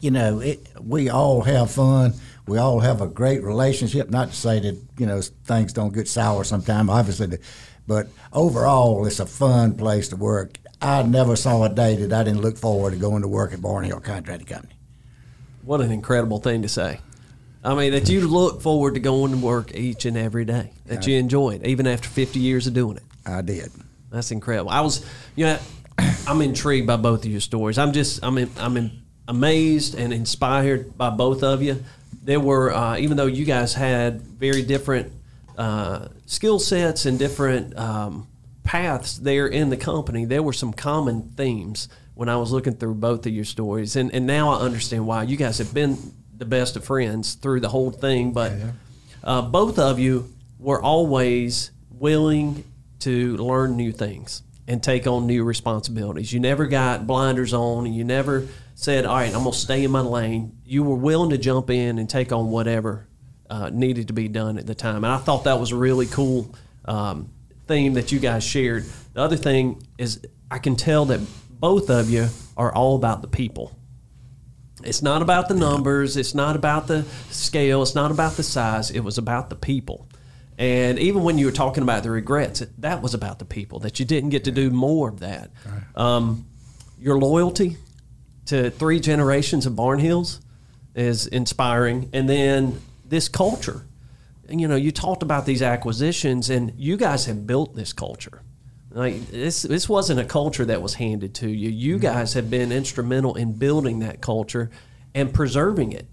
You 0.00 0.10
know, 0.10 0.40
it, 0.40 0.66
we 0.80 1.10
all 1.10 1.42
have 1.42 1.70
fun. 1.70 2.14
We 2.46 2.56
all 2.56 2.80
have 2.80 3.02
a 3.02 3.06
great 3.06 3.42
relationship. 3.42 4.08
Not 4.08 4.30
to 4.30 4.34
say 4.36 4.58
that 4.60 4.80
you 4.96 5.06
know 5.06 5.20
things 5.20 5.74
don't 5.74 5.92
get 5.92 6.08
sour 6.08 6.44
sometime, 6.44 6.88
obviously, 6.88 7.38
but 7.86 8.08
overall, 8.32 9.06
it's 9.06 9.20
a 9.20 9.26
fun 9.26 9.74
place 9.74 10.08
to 10.08 10.16
work. 10.16 10.58
I 10.80 11.02
never 11.02 11.36
saw 11.36 11.64
a 11.64 11.68
day 11.68 11.96
that 11.96 12.12
I 12.12 12.24
didn't 12.24 12.40
look 12.40 12.56
forward 12.56 12.92
to 12.92 12.96
going 12.96 13.20
to 13.20 13.28
work 13.28 13.52
at 13.52 13.58
Barnhill 13.58 14.02
Contracting 14.02 14.46
Company. 14.46 14.74
What 15.62 15.82
an 15.82 15.92
incredible 15.92 16.38
thing 16.38 16.62
to 16.62 16.68
say. 16.68 17.00
I 17.62 17.74
mean, 17.74 17.92
that 17.92 18.08
you 18.08 18.26
look 18.26 18.62
forward 18.62 18.94
to 18.94 19.00
going 19.00 19.32
to 19.32 19.36
work 19.36 19.74
each 19.74 20.06
and 20.06 20.16
every 20.16 20.46
day, 20.46 20.72
that 20.86 21.06
you 21.06 21.18
enjoy 21.18 21.50
it, 21.56 21.66
even 21.66 21.86
after 21.86 22.08
50 22.08 22.38
years 22.38 22.66
of 22.66 22.72
doing 22.72 22.96
it. 22.96 23.02
I 23.26 23.42
did. 23.42 23.70
That's 24.10 24.30
incredible. 24.30 24.70
I 24.70 24.80
was, 24.80 25.04
you 25.36 25.44
know, 25.44 25.58
I'm 26.26 26.42
intrigued 26.42 26.86
by 26.86 26.96
both 26.96 27.24
of 27.24 27.30
your 27.30 27.40
stories. 27.40 27.78
I'm 27.78 27.92
just, 27.92 28.24
I'm, 28.24 28.38
in, 28.38 28.50
I'm 28.56 28.76
in, 28.76 29.02
amazed 29.28 29.94
and 29.94 30.12
inspired 30.12 30.96
by 30.98 31.10
both 31.10 31.42
of 31.42 31.62
you. 31.62 31.82
There 32.22 32.40
were, 32.40 32.74
uh, 32.74 32.98
even 32.98 33.16
though 33.16 33.26
you 33.26 33.44
guys 33.44 33.74
had 33.74 34.20
very 34.22 34.62
different 34.62 35.12
uh, 35.56 36.08
skill 36.26 36.58
sets 36.58 37.06
and 37.06 37.18
different 37.18 37.78
um, 37.78 38.26
paths 38.64 39.18
there 39.18 39.46
in 39.46 39.70
the 39.70 39.76
company, 39.76 40.24
there 40.24 40.42
were 40.42 40.52
some 40.52 40.72
common 40.72 41.30
themes 41.36 41.88
when 42.14 42.28
I 42.28 42.36
was 42.36 42.52
looking 42.52 42.74
through 42.74 42.96
both 42.96 43.24
of 43.24 43.32
your 43.32 43.44
stories, 43.44 43.96
and 43.96 44.12
and 44.12 44.26
now 44.26 44.50
I 44.50 44.60
understand 44.60 45.06
why 45.06 45.22
you 45.22 45.36
guys 45.38 45.56
have 45.58 45.72
been 45.72 45.96
the 46.36 46.44
best 46.44 46.76
of 46.76 46.84
friends 46.84 47.34
through 47.34 47.60
the 47.60 47.68
whole 47.68 47.90
thing. 47.90 48.32
But 48.32 48.52
uh, 49.24 49.42
both 49.42 49.78
of 49.78 49.98
you 49.98 50.30
were 50.58 50.82
always 50.82 51.70
willing 51.90 52.64
to 53.00 53.36
learn 53.38 53.76
new 53.76 53.92
things 53.92 54.42
and 54.70 54.80
take 54.80 55.08
on 55.08 55.26
new 55.26 55.42
responsibilities. 55.42 56.32
You 56.32 56.38
never 56.38 56.64
got 56.66 57.04
blinders 57.04 57.52
on, 57.52 57.86
and 57.86 57.94
you 57.94 58.04
never 58.04 58.46
said, 58.76 59.04
"All 59.04 59.16
right, 59.16 59.34
I'm 59.34 59.42
gonna 59.42 59.52
stay 59.52 59.82
in 59.82 59.90
my 59.90 60.00
lane." 60.00 60.58
You 60.64 60.84
were 60.84 60.94
willing 60.94 61.30
to 61.30 61.38
jump 61.38 61.70
in 61.70 61.98
and 61.98 62.08
take 62.08 62.30
on 62.30 62.52
whatever 62.52 63.08
uh, 63.50 63.70
needed 63.70 64.06
to 64.06 64.12
be 64.12 64.28
done 64.28 64.58
at 64.58 64.68
the 64.68 64.76
time, 64.76 65.02
and 65.02 65.12
I 65.12 65.18
thought 65.18 65.42
that 65.44 65.58
was 65.58 65.72
a 65.72 65.76
really 65.76 66.06
cool 66.06 66.54
um, 66.84 67.30
theme 67.66 67.94
that 67.94 68.12
you 68.12 68.20
guys 68.20 68.44
shared. 68.44 68.84
The 69.12 69.20
other 69.20 69.36
thing 69.36 69.82
is 69.98 70.20
I 70.52 70.58
can 70.58 70.76
tell 70.76 71.04
that 71.06 71.20
both 71.50 71.90
of 71.90 72.08
you 72.08 72.28
are 72.56 72.72
all 72.72 72.94
about 72.94 73.22
the 73.22 73.28
people. 73.28 73.76
It's 74.84 75.02
not 75.02 75.20
about 75.20 75.48
the 75.48 75.54
numbers. 75.54 76.16
It's 76.16 76.34
not 76.34 76.54
about 76.54 76.86
the 76.86 77.04
scale. 77.30 77.82
It's 77.82 77.96
not 77.96 78.12
about 78.12 78.34
the 78.34 78.44
size. 78.44 78.92
It 78.92 79.00
was 79.00 79.18
about 79.18 79.50
the 79.50 79.56
people. 79.56 80.06
And 80.60 80.98
even 80.98 81.22
when 81.22 81.38
you 81.38 81.46
were 81.46 81.52
talking 81.52 81.82
about 81.82 82.02
the 82.02 82.10
regrets, 82.10 82.62
that 82.78 83.00
was 83.00 83.14
about 83.14 83.38
the 83.38 83.46
people 83.46 83.78
that 83.78 83.98
you 83.98 84.04
didn't 84.04 84.28
get 84.28 84.44
to 84.44 84.50
do 84.50 84.68
more 84.68 85.08
of 85.08 85.20
that. 85.20 85.50
Um, 85.96 86.46
your 86.98 87.18
loyalty 87.18 87.78
to 88.44 88.70
three 88.70 89.00
generations 89.00 89.64
of 89.64 89.72
Barnhills 89.72 90.40
is 90.94 91.26
inspiring, 91.26 92.10
and 92.12 92.28
then 92.28 92.78
this 93.06 93.26
culture. 93.30 93.86
And, 94.50 94.60
you 94.60 94.68
know, 94.68 94.76
you 94.76 94.92
talked 94.92 95.22
about 95.22 95.46
these 95.46 95.62
acquisitions, 95.62 96.50
and 96.50 96.74
you 96.76 96.98
guys 96.98 97.24
have 97.24 97.46
built 97.46 97.74
this 97.74 97.94
culture. 97.94 98.42
Like 98.90 99.28
this, 99.28 99.62
this 99.62 99.88
wasn't 99.88 100.20
a 100.20 100.26
culture 100.26 100.66
that 100.66 100.82
was 100.82 100.92
handed 100.92 101.36
to 101.36 101.48
you. 101.48 101.70
You 101.70 101.98
guys 101.98 102.34
have 102.34 102.50
been 102.50 102.70
instrumental 102.70 103.34
in 103.34 103.54
building 103.54 104.00
that 104.00 104.20
culture 104.20 104.70
and 105.14 105.32
preserving 105.32 105.92
it 105.92 106.06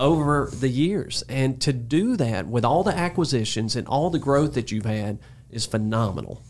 over 0.00 0.50
the 0.52 0.68
years. 0.68 1.22
And 1.28 1.60
to 1.60 1.72
do 1.72 2.16
that 2.16 2.48
with 2.48 2.64
all 2.64 2.82
the 2.82 2.96
acquisitions 2.96 3.76
and 3.76 3.86
all 3.86 4.10
the 4.10 4.18
growth 4.18 4.54
that 4.54 4.72
you've 4.72 4.86
had 4.86 5.18
is 5.50 5.66
phenomenal. 5.66 6.42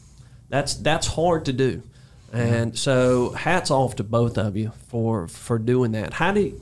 That's 0.49 0.75
that's 0.75 1.07
hard 1.07 1.45
to 1.45 1.53
do. 1.53 1.83
And 2.33 2.79
so 2.79 3.31
hats 3.31 3.73
off 3.73 3.97
to 3.97 4.05
both 4.05 4.39
of 4.39 4.57
you 4.57 4.73
for 4.89 5.27
for 5.27 5.59
doing 5.59 5.93
that. 5.93 6.13
How 6.13 6.33
do 6.33 6.41
you, 6.41 6.61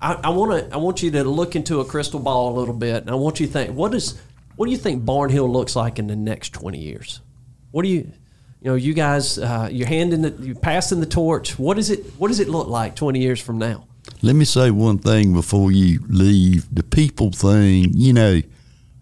I 0.00 0.30
want 0.30 0.68
to 0.68 0.74
I 0.74 0.78
want 0.78 1.02
you 1.02 1.12
to 1.12 1.24
look 1.24 1.54
into 1.54 1.80
a 1.80 1.84
crystal 1.84 2.20
ball 2.20 2.54
a 2.54 2.58
little 2.58 2.74
bit 2.74 3.02
and 3.02 3.10
I 3.10 3.14
want 3.14 3.38
you 3.40 3.46
to 3.46 3.52
think 3.52 3.70
what 3.70 3.94
is 3.94 4.20
what 4.56 4.66
do 4.66 4.72
you 4.72 4.78
think 4.78 5.04
Barnhill 5.04 5.48
looks 5.48 5.76
like 5.76 5.98
in 5.98 6.08
the 6.08 6.16
next 6.16 6.52
20 6.54 6.78
years? 6.78 7.20
What 7.70 7.82
do 7.82 7.88
you 7.88 8.12
you 8.62 8.70
know, 8.72 8.74
you 8.74 8.94
guys, 8.94 9.38
uh, 9.38 9.68
you're 9.70 9.86
handing 9.86 10.22
the, 10.22 10.30
you're 10.30 10.56
passing 10.56 10.98
the 10.98 11.06
torch. 11.06 11.58
What 11.58 11.78
is 11.78 11.90
it? 11.90 12.04
What 12.18 12.28
does 12.28 12.40
it 12.40 12.48
look 12.48 12.66
like 12.66 12.96
20 12.96 13.20
years 13.20 13.40
from 13.40 13.58
now? 13.58 13.86
Let 14.22 14.36
me 14.36 14.44
say 14.44 14.70
one 14.70 14.98
thing 14.98 15.32
before 15.32 15.72
you 15.72 16.00
leave. 16.08 16.74
The 16.74 16.82
people 16.82 17.30
thing, 17.30 17.90
you 17.94 18.12
know, 18.12 18.40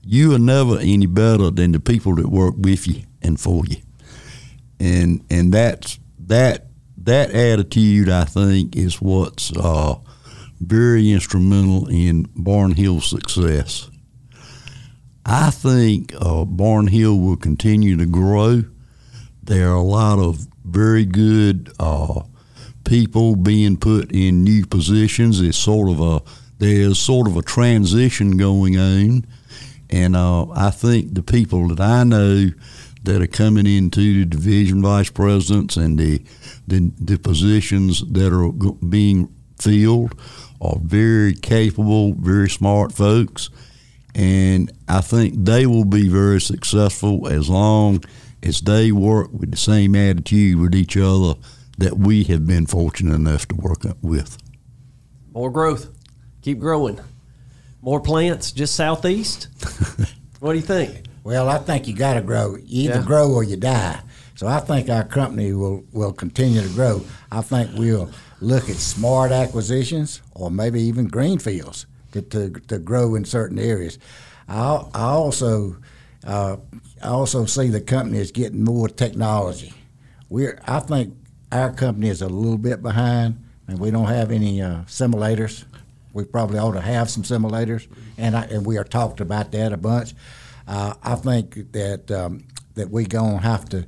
you 0.03 0.35
are 0.35 0.39
never 0.39 0.79
any 0.79 1.07
better 1.07 1.51
than 1.51 1.73
the 1.73 1.81
people 1.81 2.15
that 2.17 2.29
work 2.29 2.55
with 2.59 2.87
you 2.87 3.05
and 3.23 3.41
for 3.41 3.65
you, 3.67 3.77
and 4.79 5.25
and 5.31 5.53
that's 5.53 5.99
that 6.19 6.67
that 6.99 7.31
attitude. 7.31 8.09
I 8.09 8.25
think 8.25 8.77
is 8.77 9.01
what's 9.01 9.53
uh, 9.57 9.95
very 10.61 11.11
instrumental 11.11 11.89
in 11.89 12.27
Barnhill's 12.29 13.07
success. 13.09 13.89
I 15.25 15.51
think 15.51 16.13
uh, 16.17 16.45
Barnhill 16.45 17.25
will 17.25 17.37
continue 17.37 17.97
to 17.97 18.05
grow 18.05 18.65
there 19.45 19.69
are 19.69 19.75
a 19.77 19.83
lot 19.83 20.19
of 20.19 20.47
very 20.65 21.05
good 21.05 21.71
uh, 21.79 22.23
people 22.85 23.37
being 23.37 23.77
put 23.77 24.13
in 24.13 24.45
new 24.45 24.67
positions. 24.67 25.41
It's 25.41 25.59
sort 25.59 25.91
of 25.91 26.01
a 26.01 26.23
there's 26.59 26.99
sort 26.99 27.27
of 27.27 27.37
a 27.37 27.43
transition 27.43 28.37
going 28.37 28.79
on, 28.79 29.27
and 29.91 30.17
uh, 30.17 30.47
I 30.51 30.71
think 30.71 31.15
the 31.15 31.23
people 31.23 31.69
that 31.69 31.81
I 31.81 32.05
know 32.05 32.51
that 33.03 33.21
are 33.21 33.27
coming 33.27 33.67
into 33.67 34.21
the 34.21 34.25
division 34.25 34.83
vice 34.83 35.11
presidents 35.11 35.77
and 35.77 35.99
the 35.99 36.23
the, 36.67 36.93
the 36.99 37.19
positions 37.19 38.03
that 38.13 38.33
are 38.33 38.53
being 38.87 39.35
filled 39.59 40.19
are 40.61 40.79
very 40.81 41.35
capable, 41.35 42.15
very 42.15 42.49
smart 42.49 42.93
folks, 42.93 43.51
and 44.15 44.73
I 44.89 45.01
think 45.01 45.35
they 45.45 45.67
will 45.67 45.85
be 45.85 46.09
very 46.09 46.41
successful 46.41 47.29
as 47.29 47.51
long 47.51 48.03
as 48.43 48.61
they 48.61 48.93
work 48.93 49.33
with 49.33 49.51
the 49.51 49.57
same 49.57 49.95
attitude 49.95 50.59
with 50.59 50.75
each 50.75 50.97
other 50.97 51.35
that 51.79 51.99
we 51.99 52.25
have 52.25 52.47
been 52.47 52.67
fortunate 52.67 53.15
enough 53.15 53.47
to 53.49 53.55
work 53.57 53.83
with. 54.03 54.39
More 55.33 55.51
growth. 55.51 55.89
Keep 56.43 56.61
growing. 56.61 57.01
More 57.83 58.01
plants 58.01 58.53
just 58.53 58.75
southeast. 58.77 59.49
what 60.41 60.53
do 60.53 60.59
you 60.59 60.65
think? 60.65 61.07
Well, 61.23 61.49
I 61.49 61.59
think 61.59 61.89
you 61.89 61.95
got 61.95 62.15
to 62.15 62.21
grow. 62.21 62.57
You 62.57 62.91
either 62.91 63.01
yeah. 63.01 63.07
grow 63.07 63.33
or 63.33 63.43
you 63.43 63.57
die. 63.57 64.01
So 64.37 64.47
I 64.47 64.61
think 64.61 64.91
our 64.91 65.05
company 65.05 65.53
will, 65.53 65.85
will 65.93 66.13
continue 66.13 66.61
to 66.61 66.69
grow. 66.69 67.05
I 67.31 67.41
think 67.41 67.71
we'll 67.77 68.11
look 68.41 68.69
at 68.69 68.77
smart 68.77 69.33
acquisitions 69.33 70.21
or 70.33 70.51
maybe 70.51 70.83
even 70.83 71.09
greenfields 71.09 71.87
to, 72.13 72.23
to, 72.23 72.51
to 72.51 72.79
grow 72.79 73.15
in 73.15 73.25
certain 73.25 73.59
areas. 73.59 73.99
I, 74.49 74.85
I 74.95 75.05
also 75.05 75.77
uh, 76.27 76.57
I 77.03 77.09
also 77.09 77.45
see 77.45 77.69
the 77.69 77.81
company 77.81 78.19
is 78.19 78.33
getting 78.33 78.65
more 78.65 78.89
technology. 78.89 79.75
We're, 80.29 80.59
I 80.67 80.81
think 80.81 81.15
our 81.55 81.73
company 81.73 82.09
is 82.09 82.21
a 82.21 82.29
little 82.29 82.59
bit 82.59 82.83
behind, 82.83 83.41
and 83.69 83.79
we 83.79 83.91
don't 83.91 84.09
have 84.09 84.33
any 84.33 84.61
uh, 84.61 84.83
simulators. 84.83 85.65
We 86.13 86.25
probably 86.25 86.59
ought 86.59 86.73
to 86.73 86.81
have 86.81 87.09
some 87.09 87.23
simulators, 87.23 87.87
and, 88.19 88.37
I, 88.37 88.43
and 88.47 88.67
we 88.67 88.77
are 88.77 88.85
talked 88.85 89.21
about 89.21 89.53
that 89.53 89.73
a 89.73 89.77
bunch. 89.77 90.15
Uh, 90.67 90.95
I 91.03 91.15
think 91.15 91.73
that 91.73 92.11
um, 92.11 92.45
that 92.75 92.91
we're 92.91 93.07
gonna 93.07 93.41
have 93.41 93.69
to 93.69 93.87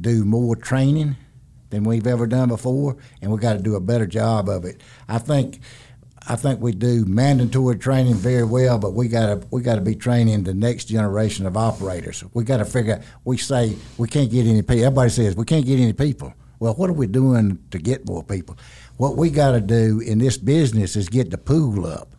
do 0.00 0.24
more 0.24 0.54
training 0.54 1.16
than 1.70 1.82
we've 1.84 2.06
ever 2.06 2.26
done 2.26 2.48
before, 2.48 2.96
and 3.20 3.32
we 3.32 3.38
got 3.38 3.54
to 3.54 3.62
do 3.62 3.74
a 3.74 3.80
better 3.80 4.06
job 4.06 4.48
of 4.48 4.64
it. 4.64 4.80
I 5.08 5.18
think 5.18 5.60
I 6.28 6.36
think 6.36 6.60
we 6.60 6.72
do 6.72 7.04
mandatory 7.06 7.78
training 7.78 8.14
very 8.14 8.44
well, 8.44 8.78
but 8.78 8.92
we 8.92 9.08
gotta 9.08 9.42
we 9.50 9.62
gotta 9.62 9.80
be 9.80 9.96
training 9.96 10.44
the 10.44 10.54
next 10.54 10.84
generation 10.84 11.46
of 11.46 11.56
operators. 11.56 12.22
We 12.34 12.44
gotta 12.44 12.64
figure. 12.64 13.02
We 13.24 13.38
say 13.38 13.76
we 13.96 14.06
can't 14.08 14.30
get 14.30 14.46
any 14.46 14.62
people. 14.62 14.84
Everybody 14.84 15.10
says 15.10 15.34
we 15.34 15.46
can't 15.46 15.66
get 15.66 15.80
any 15.80 15.94
people. 15.94 16.34
Well, 16.60 16.74
what 16.74 16.90
are 16.90 16.94
we 16.94 17.06
doing 17.06 17.58
to 17.70 17.78
get 17.78 18.06
more 18.06 18.22
people? 18.24 18.56
What 18.96 19.16
we 19.16 19.30
got 19.30 19.52
to 19.52 19.60
do 19.60 20.00
in 20.00 20.18
this 20.18 20.36
business 20.36 20.96
is 20.96 21.08
get 21.08 21.30
the 21.30 21.38
pool 21.38 21.86
up. 21.86 22.14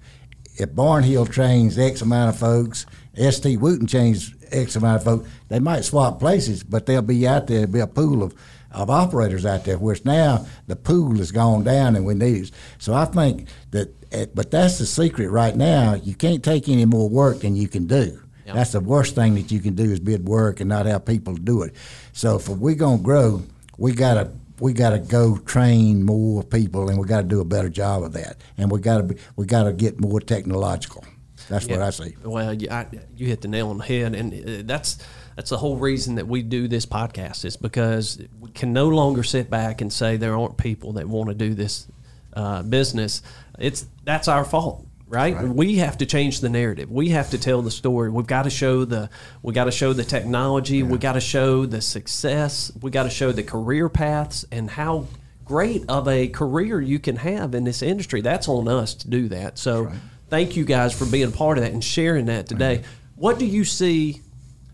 If 0.55 0.71
Barnhill 0.71 1.29
trains 1.29 1.77
X 1.77 2.01
amount 2.01 2.29
of 2.29 2.39
folks, 2.39 2.85
ST 3.15 3.59
Wooten 3.59 3.87
trains 3.87 4.33
X 4.51 4.75
amount 4.75 4.97
of 4.97 5.03
folks, 5.03 5.29
they 5.47 5.59
might 5.59 5.85
swap 5.85 6.19
places, 6.19 6.63
but 6.63 6.85
they'll 6.85 7.01
be 7.01 7.27
out 7.27 7.47
there. 7.47 7.59
There'll 7.59 7.71
be 7.71 7.79
a 7.79 7.87
pool 7.87 8.23
of 8.23 8.33
of 8.71 8.89
operators 8.89 9.45
out 9.45 9.65
there, 9.65 9.77
whereas 9.77 10.05
now 10.05 10.45
the 10.67 10.75
pool 10.75 11.17
has 11.17 11.31
gone 11.31 11.63
down 11.63 11.95
and 11.95 12.05
we 12.05 12.13
need 12.13 12.43
it. 12.43 12.51
So 12.77 12.93
I 12.93 13.05
think 13.05 13.47
that, 13.71 13.95
eh, 14.11 14.27
but 14.33 14.51
that's 14.51 14.77
the 14.77 14.85
secret 14.85 15.29
right 15.29 15.55
now. 15.55 15.95
You 15.95 16.13
can't 16.13 16.43
take 16.43 16.69
any 16.69 16.85
more 16.85 17.09
work 17.09 17.39
than 17.39 17.55
you 17.55 17.67
can 17.67 17.87
do. 17.87 18.21
That's 18.53 18.71
the 18.71 18.79
worst 18.79 19.15
thing 19.15 19.35
that 19.35 19.51
you 19.51 19.59
can 19.59 19.75
do 19.75 19.83
is 19.83 19.99
bid 19.99 20.27
work 20.27 20.59
and 20.59 20.69
not 20.69 20.85
have 20.87 21.05
people 21.05 21.35
do 21.35 21.61
it. 21.63 21.73
So 22.13 22.35
if 22.35 22.49
we're 22.49 22.75
gonna 22.75 23.01
grow, 23.01 23.43
we 23.79 23.93
gotta 23.93 24.31
we 24.59 24.73
got 24.73 24.89
to 24.91 24.99
go 24.99 25.37
train 25.37 26.03
more 26.03 26.43
people, 26.43 26.89
and 26.89 26.99
we 26.99 27.07
got 27.07 27.21
to 27.21 27.27
do 27.27 27.39
a 27.39 27.45
better 27.45 27.69
job 27.69 28.03
of 28.03 28.13
that. 28.13 28.37
And 28.57 28.69
we 28.69 28.79
got 28.79 28.97
to 28.97 29.03
be, 29.03 29.15
we 29.35 29.45
got 29.45 29.63
to 29.63 29.73
get 29.73 29.99
more 29.99 30.19
technological. 30.19 31.05
That's 31.47 31.65
yeah. 31.67 31.77
what 31.77 31.85
I 31.85 31.89
see. 31.89 32.15
Well, 32.23 32.53
you, 32.53 32.67
I, 32.69 32.85
you 33.15 33.27
hit 33.27 33.41
the 33.41 33.47
nail 33.47 33.69
on 33.69 33.79
the 33.79 33.85
head, 33.85 34.13
and 34.13 34.33
uh, 34.33 34.61
that's 34.65 34.97
that's 35.35 35.49
the 35.49 35.57
whole 35.57 35.77
reason 35.77 36.15
that 36.15 36.27
we 36.27 36.43
do 36.43 36.67
this 36.67 36.85
podcast 36.85 37.45
is 37.45 37.57
because 37.57 38.21
we 38.39 38.51
can 38.51 38.73
no 38.73 38.89
longer 38.89 39.23
sit 39.23 39.49
back 39.49 39.81
and 39.81 39.91
say 39.91 40.17
there 40.17 40.37
aren't 40.37 40.57
people 40.57 40.93
that 40.93 41.07
want 41.07 41.29
to 41.29 41.35
do 41.35 41.53
this 41.53 41.87
uh, 42.33 42.61
business. 42.61 43.21
It's 43.57 43.87
that's 44.03 44.27
our 44.27 44.45
fault. 44.45 44.85
Right? 45.09 45.35
right? 45.35 45.47
We 45.47 45.77
have 45.77 45.97
to 45.97 46.05
change 46.05 46.39
the 46.39 46.49
narrative. 46.49 46.91
We 46.91 47.09
have 47.09 47.31
to 47.31 47.37
tell 47.37 47.61
the 47.61 47.71
story. 47.71 48.09
We've 48.09 48.27
got 48.27 48.43
to 48.43 48.49
show 48.49 48.85
the 48.85 49.09
we 49.41 49.53
got 49.53 49.65
to 49.65 49.71
show 49.71 49.91
the 49.91 50.03
technology. 50.03 50.77
Yeah. 50.77 50.83
We 50.85 50.99
got 50.99 51.13
to 51.13 51.21
show 51.21 51.65
the 51.65 51.81
success. 51.81 52.71
We 52.79 52.91
got 52.91 53.03
to 53.03 53.09
show 53.09 53.31
the 53.31 53.43
career 53.43 53.89
paths 53.89 54.45
and 54.51 54.69
how 54.69 55.07
great 55.43 55.83
of 55.89 56.07
a 56.07 56.27
career 56.27 56.79
you 56.79 56.99
can 56.99 57.15
have 57.15 57.55
in 57.55 57.63
this 57.63 57.81
industry. 57.81 58.21
That's 58.21 58.47
on 58.47 58.67
us 58.67 58.93
to 58.95 59.09
do 59.09 59.29
that. 59.29 59.57
So, 59.57 59.83
right. 59.83 59.95
thank 60.29 60.55
you 60.55 60.63
guys 60.63 60.97
for 60.97 61.05
being 61.05 61.31
part 61.31 61.57
of 61.57 61.63
that 61.63 61.73
and 61.73 61.83
sharing 61.83 62.25
that 62.27 62.45
today. 62.45 62.83
What 63.15 63.39
do 63.39 63.47
you 63.47 63.65
see 63.65 64.21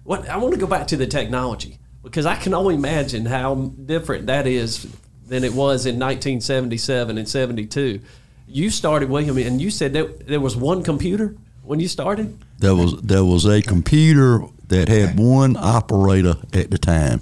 what 0.03 0.27
I 0.29 0.37
want 0.37 0.53
to 0.53 0.59
go 0.59 0.67
back 0.67 0.87
to 0.87 0.97
the 0.97 1.07
technology 1.07 1.79
because 2.03 2.25
I 2.25 2.35
can 2.35 2.53
only 2.53 2.75
imagine 2.75 3.25
how 3.25 3.55
different 3.55 4.27
that 4.27 4.45
is 4.45 4.85
than 5.27 5.43
it 5.43 5.53
was 5.53 5.85
in 5.85 5.95
1977 5.95 7.17
and 7.17 7.27
72. 7.27 7.99
You 8.47 8.69
started 8.69 9.09
William, 9.09 9.37
and 9.37 9.61
you 9.61 9.71
said 9.71 9.93
that 9.93 10.27
there 10.27 10.39
was 10.39 10.55
one 10.55 10.83
computer 10.83 11.35
when 11.63 11.79
you 11.79 11.87
started. 11.87 12.37
There 12.59 12.75
was 12.75 13.01
there 13.01 13.25
was 13.25 13.45
a 13.45 13.61
computer 13.61 14.41
that 14.67 14.87
had 14.87 15.19
one 15.19 15.57
operator 15.57 16.35
at 16.53 16.71
the 16.71 16.77
time, 16.77 17.21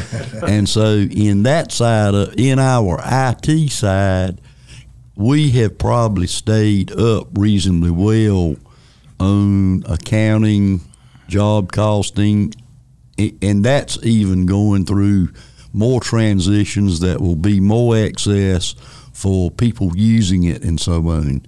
and 0.46 0.68
so 0.68 1.06
in 1.10 1.42
that 1.44 1.72
side 1.72 2.14
of 2.14 2.34
in 2.38 2.58
our 2.58 3.00
IT 3.04 3.70
side, 3.70 4.40
we 5.14 5.50
have 5.50 5.78
probably 5.78 6.26
stayed 6.26 6.90
up 6.92 7.28
reasonably 7.34 7.90
well 7.90 8.56
on 9.20 9.84
accounting 9.86 10.80
job 11.28 11.70
costing, 11.70 12.54
and 13.18 13.64
that's 13.64 13.98
even 14.02 14.46
going 14.46 14.84
through 14.84 15.28
more 15.72 16.00
transitions 16.00 17.00
that 17.00 17.20
will 17.20 17.36
be 17.36 17.60
more 17.60 17.96
access 17.96 18.74
for 19.12 19.50
people 19.50 19.96
using 19.96 20.44
it 20.44 20.62
and 20.62 20.80
so 20.80 21.08
on. 21.08 21.42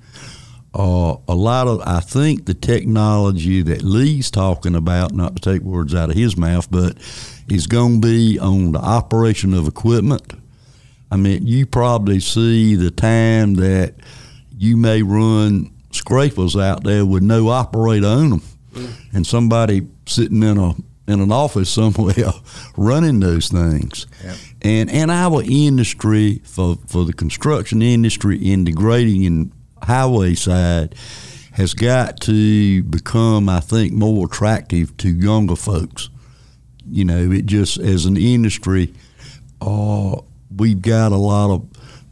uh, 0.75 1.17
a 1.29 1.35
lot 1.35 1.69
of 1.69 1.81
I 1.87 2.01
think 2.01 2.47
the 2.47 2.55
technology 2.55 3.63
that 3.63 3.83
Lee's 3.83 4.31
talking 4.31 4.75
about, 4.75 5.13
not 5.13 5.37
to 5.37 5.43
take 5.43 5.63
words 5.63 5.95
out 5.95 6.11
of 6.11 6.17
his 6.17 6.37
mouth, 6.37 6.71
but 6.71 6.97
is 7.49 7.67
going 7.67 8.01
to 8.01 8.07
be 8.07 8.39
on 8.39 8.73
the 8.73 8.81
operation 8.81 9.55
of 9.55 9.69
equipment. 9.69 10.33
I 11.13 11.17
mean, 11.17 11.47
you 11.47 11.65
probably 11.67 12.19
see 12.19 12.75
the 12.75 12.91
time 12.91 13.55
that 13.55 13.95
you 14.57 14.77
may 14.77 15.03
run 15.03 15.71
scrapers 15.93 16.57
out 16.57 16.83
there 16.83 17.07
with 17.07 17.23
no 17.23 17.51
operator 17.51 18.09
on 18.09 18.31
them, 18.31 18.43
mm. 18.73 18.93
and 19.13 19.25
somebody 19.25 19.87
sitting 20.07 20.43
in 20.43 20.59
a 20.59 20.75
in 21.07 21.21
an 21.21 21.31
office 21.33 21.69
somewhere 21.69 22.33
running 22.77 23.21
those 23.21 23.49
things. 23.49 24.07
Yep. 24.23 24.37
And 24.63 24.91
and 24.91 25.11
our 25.11 25.43
industry 25.43 26.41
for 26.45 26.77
for 26.87 27.05
the 27.05 27.13
construction 27.13 27.83
industry 27.83 28.39
in 28.39 28.65
the 28.65 28.73
grading 28.73 29.27
and 29.27 29.53
highway 29.83 30.35
side 30.35 30.95
has 31.53 31.73
got 31.73 32.21
to 32.21 32.83
become, 32.83 33.49
I 33.49 33.61
think, 33.61 33.93
more 33.93 34.27
attractive 34.27 34.97
to 34.97 35.09
younger 35.09 35.55
folks. 35.55 36.11
You 36.91 37.05
know, 37.05 37.31
it 37.31 37.47
just 37.47 37.79
as 37.79 38.07
an 38.07 38.17
industry, 38.17 38.93
uh, 39.61 40.17
we've 40.55 40.83
got 40.83 41.13
a 41.13 41.17
lot 41.17 41.51
of 41.51 41.67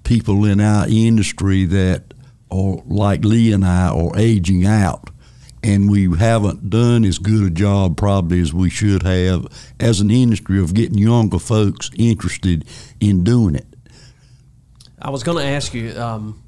people 0.04 0.44
in 0.44 0.60
our 0.60 0.86
industry 0.88 1.64
that 1.66 2.14
are 2.50 2.76
like 2.86 3.24
Lee 3.24 3.52
and 3.52 3.64
I 3.64 3.88
are 3.88 4.16
aging 4.16 4.64
out 4.64 5.10
and 5.62 5.90
we 5.90 6.16
haven't 6.18 6.70
done 6.70 7.04
as 7.04 7.18
good 7.18 7.46
a 7.46 7.50
job 7.50 7.96
probably 7.96 8.40
as 8.40 8.52
we 8.52 8.68
should 8.68 9.02
have 9.02 9.46
as 9.78 10.00
an 10.00 10.10
industry 10.10 10.58
of 10.58 10.74
getting 10.74 10.98
younger 10.98 11.38
folks 11.38 11.90
interested 11.96 12.64
in 13.00 13.22
doing 13.22 13.54
it. 13.54 13.66
I 15.00 15.10
was 15.10 15.22
going 15.22 15.38
to 15.38 15.44
ask 15.44 15.74
you 15.74 15.92
um, 15.98 16.42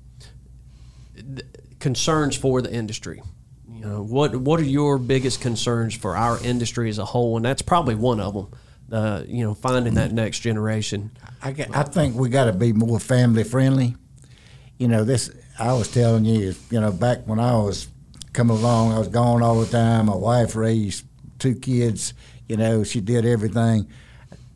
concerns 1.79 2.37
for 2.37 2.62
the 2.62 2.73
industry. 2.73 3.23
You 3.69 3.81
know, 3.85 4.03
what 4.03 4.37
what 4.37 4.61
are 4.61 4.65
your 4.65 4.99
biggest 4.99 5.41
concerns 5.41 5.95
for 5.95 6.17
our 6.17 6.43
industry 6.43 6.89
as 6.89 6.99
a 6.99 7.05
whole? 7.05 7.37
And 7.37 7.45
that's 7.45 7.62
probably 7.62 7.95
one 7.95 8.21
of 8.21 8.35
them. 8.35 8.49
Uh, 8.93 9.23
you 9.27 9.43
know, 9.43 9.55
finding 9.55 9.95
that 9.95 10.12
next 10.12 10.41
generation. 10.41 11.11
I, 11.43 11.55
I 11.73 11.83
think 11.83 12.15
we 12.15 12.29
got 12.29 12.45
to 12.45 12.53
be 12.53 12.73
more 12.73 13.01
family 13.01 13.43
friendly. 13.43 13.97
You 14.79 14.89
know, 14.89 15.05
this 15.05 15.31
I 15.59 15.73
was 15.73 15.91
telling 15.91 16.25
you, 16.25 16.55
you 16.71 16.81
know, 16.81 16.93
back 16.93 17.27
when 17.27 17.41
I 17.41 17.57
was 17.57 17.89
come 18.35 18.51
along. 18.51 18.93
I 18.93 18.99
was 18.99 19.09
gone 19.09 19.43
all 19.43 19.61
the 19.61 19.70
time. 19.70 20.07
My 20.07 20.16
wife 20.16 20.55
raised 20.57 21.07
two 21.39 21.55
kids. 21.55 22.12
You 22.49 22.57
know, 22.57 22.85
she 22.85 23.01
did 23.01 23.24
everything. 23.24 23.87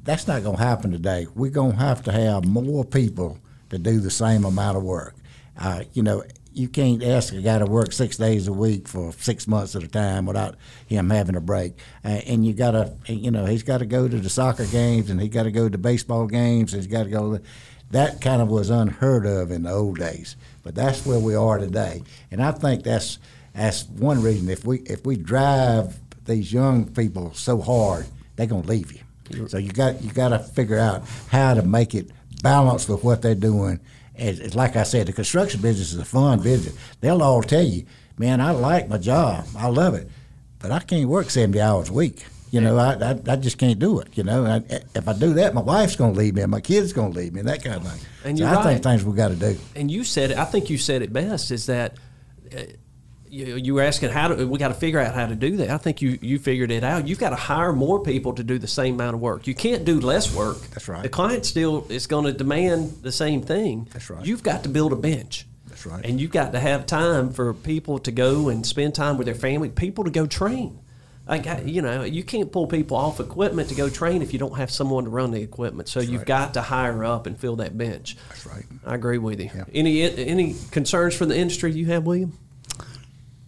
That's 0.03 0.27
not 0.27 0.43
going 0.43 0.57
to 0.57 0.63
happen 0.63 0.91
today. 0.91 1.27
We're 1.35 1.51
going 1.51 1.73
to 1.73 1.79
have 1.79 2.03
to 2.05 2.13
have 2.13 2.45
more 2.45 2.85
people 2.85 3.39
to 3.71 3.79
do 3.79 4.01
the 4.01 4.11
same 4.11 4.45
amount 4.45 4.77
of 4.77 4.83
work. 4.83 5.15
Uh, 5.59 5.85
you 5.93 6.03
know, 6.03 6.25
you 6.53 6.69
can't 6.69 7.03
ask 7.03 7.33
a 7.33 7.41
guy 7.41 7.59
to 7.59 7.67
work 7.67 7.93
six 7.93 8.17
days 8.17 8.49
a 8.49 8.53
week 8.53 8.89
for 8.89 9.13
six 9.13 9.47
months 9.47 9.77
at 9.77 9.83
a 9.85 9.89
time 9.89 10.27
without 10.27 10.57
him 10.87 11.11
having 11.11 11.37
a 11.37 11.41
break. 11.41 11.75
Uh, 12.05 12.21
and 12.27 12.45
you 12.45 12.55
got 12.55 12.73
to, 12.73 12.93
you 13.07 13.31
know, 13.31 13.45
he's 13.47 13.63
got 13.63 13.79
to 13.79 13.87
go 13.87 14.09
to 14.09 14.19
the 14.19 14.31
soccer 14.31 14.67
games 14.67 15.09
and 15.09 15.21
he 15.21 15.29
got 15.29 15.45
to 15.45 15.53
go 15.53 15.69
to 15.69 15.79
baseball 15.79 16.27
games. 16.27 16.73
And 16.73 16.83
he's 16.83 16.91
got 16.91 17.05
to 17.05 17.11
go. 17.11 17.39
That 17.91 18.21
kind 18.21 18.43
of 18.43 18.49
was 18.49 18.71
unheard 18.71 19.25
of 19.25 19.51
in 19.51 19.63
the 19.63 19.71
old 19.71 19.99
days, 19.99 20.37
but 20.63 20.75
that's 20.75 21.07
where 21.07 21.19
we 21.19 21.35
are 21.35 21.59
today. 21.59 22.03
And 22.31 22.43
I 22.43 22.53
think 22.53 22.83
that's 22.83 23.19
that's 23.59 23.85
one 23.89 24.23
reason. 24.23 24.49
If 24.49 24.65
we 24.65 24.79
if 24.81 25.05
we 25.05 25.17
drive 25.17 25.99
these 26.25 26.53
young 26.53 26.87
people 26.87 27.35
so 27.35 27.61
hard, 27.61 28.07
they're 28.37 28.47
gonna 28.47 28.67
leave 28.67 28.93
you. 28.93 29.49
So 29.49 29.59
you 29.59 29.73
got 29.73 30.03
you 30.03 30.11
got 30.13 30.31
to 30.31 30.39
figure 30.39 30.79
out 30.79 31.03
how 31.29 31.53
to 31.55 31.63
make 31.63 31.95
it 31.95 32.11
balance 32.43 32.89
with 32.89 33.05
what 33.05 33.21
they're 33.21 33.35
doing. 33.35 33.81
It's, 34.15 34.41
it's 34.41 34.55
like 34.55 34.77
I 34.77 34.85
said, 34.85 35.07
the 35.07 35.13
construction 35.13 35.61
business 35.61 35.93
is 35.93 35.99
a 35.99 36.05
fun 36.05 36.41
business. 36.41 36.75
They'll 37.01 37.23
all 37.23 37.43
tell 37.43 37.63
you, 37.63 37.85
man, 38.17 38.41
I 38.41 38.53
like 38.53 38.89
my 38.89 38.99
job, 38.99 39.47
I 39.57 39.69
love 39.69 39.95
it, 39.95 40.09
but 40.59 40.71
I 40.71 40.79
can't 40.81 41.09
work 41.09 41.31
seventy 41.31 41.61
hours 41.61 41.91
a 41.91 41.93
week. 41.93 42.25
You 42.51 42.63
know, 42.63 42.79
I, 42.79 42.95
I, 42.95 43.21
I 43.29 43.37
just 43.37 43.59
can't 43.59 43.79
do 43.79 44.01
it. 44.01 44.09
You 44.17 44.25
know, 44.25 44.47
I, 44.47 44.63
if 44.95 45.07
I 45.07 45.13
do 45.13 45.35
that, 45.35 45.53
my 45.53 45.61
wife's 45.61 45.97
going 45.97 46.15
to 46.15 46.19
leave 46.19 46.35
me, 46.35 46.41
and 46.41 46.51
my 46.51 46.63
kids 46.63 46.95
going 46.95 47.13
to 47.13 47.19
leave 47.19 47.35
me, 47.35 47.41
and 47.41 47.49
that 47.49 47.63
kind 47.63 47.77
of 47.77 47.87
thing. 47.87 48.07
And 48.25 48.39
so 48.39 48.47
I 48.47 48.55
right. 48.55 48.65
think 48.65 48.83
things 48.83 49.05
we 49.05 49.15
got 49.15 49.29
to 49.29 49.37
do. 49.37 49.59
And 49.77 49.91
you 49.91 50.03
said, 50.03 50.31
it, 50.31 50.39
I 50.39 50.47
think 50.47 50.71
you 50.71 50.79
said 50.79 51.03
it 51.03 51.13
best, 51.13 51.51
is 51.51 51.67
that 51.67 51.99
uh, 52.57 52.63
you, 53.31 53.57
you 53.57 53.75
were 53.75 53.83
asking 53.83 54.11
how 54.11 54.29
to 54.29 54.47
we 54.47 54.59
got 54.59 54.69
to 54.69 54.75
figure 54.75 54.99
out 54.99 55.15
how 55.15 55.27
to 55.27 55.35
do 55.35 55.57
that. 55.59 55.71
I 55.71 55.79
think 55.79 56.03
you 56.03 56.19
you 56.21 56.39
figured 56.39 56.71
it 56.71 56.85
out. 56.85 57.09
You've 57.09 57.19
got 57.19 57.31
to 57.31 57.37
hire 57.37 57.73
more 57.73 58.03
people 58.03 58.35
to 58.35 58.45
do 58.45 58.59
the 58.59 58.67
same 58.67 58.95
amount 58.95 59.15
of 59.15 59.21
work. 59.21 59.47
You 59.47 59.55
can't 59.55 59.85
do 59.85 60.01
less 60.01 60.35
work. 60.35 60.59
That's 60.71 60.89
right. 60.89 61.03
The 61.03 61.09
client 61.09 61.45
still 61.45 61.87
is 61.89 62.07
going 62.07 62.25
to 62.25 62.33
demand 62.33 63.03
the 63.03 63.13
same 63.13 63.43
thing. 63.43 63.89
That's 63.93 64.11
right. 64.11 64.25
You've 64.25 64.43
got 64.43 64.63
to 64.65 64.69
build 64.69 64.93
a 64.93 64.97
bench. 64.97 65.47
That's 65.67 65.87
right. 65.87 66.05
And 66.05 66.21
you've 66.21 66.33
got 66.33 66.53
to 66.53 66.61
have 66.61 66.87
time 66.87 67.31
for 67.33 67.55
people 67.55 67.99
to 68.01 68.11
go 68.11 68.49
and 68.49 68.67
spend 68.67 68.95
time 68.95 69.17
with 69.17 69.27
their 69.27 69.35
family, 69.35 69.69
people 69.69 70.05
to 70.05 70.11
go 70.11 70.27
train. 70.27 70.81
Like 71.29 71.47
you 71.67 71.83
know, 71.83 72.05
you 72.05 72.23
can't 72.23 72.51
pull 72.51 72.67
people 72.67 72.97
off 72.97 73.21
equipment 73.21 73.69
to 73.69 73.75
go 73.75 73.91
train 73.91 74.23
if 74.23 74.33
you 74.33 74.39
don't 74.39 74.57
have 74.57 74.71
someone 74.71 75.05
to 75.05 75.11
run 75.11 75.31
the 75.31 75.43
equipment. 75.43 75.89
So 75.89 76.01
That's 76.01 76.11
you've 76.11 76.21
right. 76.23 76.27
got 76.27 76.55
to 76.55 76.63
hire 76.63 77.05
up 77.05 77.27
and 77.27 77.39
fill 77.39 77.57
that 77.57 77.77
bench. 77.77 78.17
That's 78.31 78.47
right. 78.47 78.65
I 78.87 78.95
agree 78.95 79.19
with 79.19 79.39
you. 79.39 79.51
Yeah. 79.55 79.65
Any 79.75 80.03
any 80.03 80.57
concerns 80.71 81.15
from 81.15 81.29
the 81.29 81.37
industry 81.37 81.71
you 81.73 81.85
have, 81.87 82.05
William? 82.07 82.33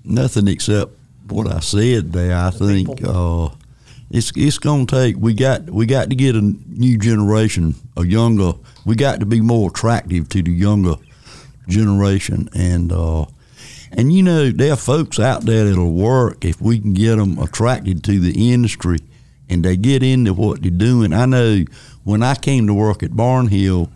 Nothing 0.05 0.48
except 0.48 0.92
what 1.28 1.46
I 1.46 1.61
said 1.61 2.12
there. 2.12 2.36
I 2.36 2.51
think 2.51 3.03
uh, 3.05 3.48
it's 4.11 4.32
it's 4.36 4.59
going 4.59 4.86
to 4.86 4.96
take. 4.96 5.16
We 5.16 5.34
got 5.34 5.70
we 5.70 5.86
got 5.86 6.11
to 6.11 6.16
get 6.16 6.34
a 6.34 6.40
new 6.42 6.98
generation, 6.98 7.74
a 7.96 8.05
younger. 8.05 8.53
We 8.84 8.96
got 8.96 9.20
to 9.20 9.26
be 9.26 9.40
more 9.40 9.70
attractive 9.70 10.28
to 10.30 10.42
the 10.42 10.51
younger 10.51 10.94
generation, 11.68 12.48
and 12.55 12.92
uh, 12.92 13.26
and 13.92 14.12
you 14.12 14.22
know 14.22 14.51
there 14.51 14.72
are 14.72 14.76
folks 14.76 15.18
out 15.18 15.42
there 15.42 15.64
that'll 15.64 15.92
work 15.92 16.44
if 16.44 16.61
we 16.61 16.80
can 16.80 16.94
get 16.94 17.16
them 17.16 17.38
attracted 17.38 18.03
to 18.05 18.18
the 18.18 18.53
industry, 18.53 18.98
and 19.48 19.64
they 19.64 19.76
get 19.76 20.03
into 20.03 20.34
what 20.34 20.62
they're 20.62 20.70
doing. 20.70 21.12
I 21.12 21.26
know 21.26 21.64
when 22.05 22.22
I 22.22 22.34
came 22.34 22.66
to 22.66 22.74
work 22.74 23.03
at 23.03 23.11
Barnhill 23.11 23.90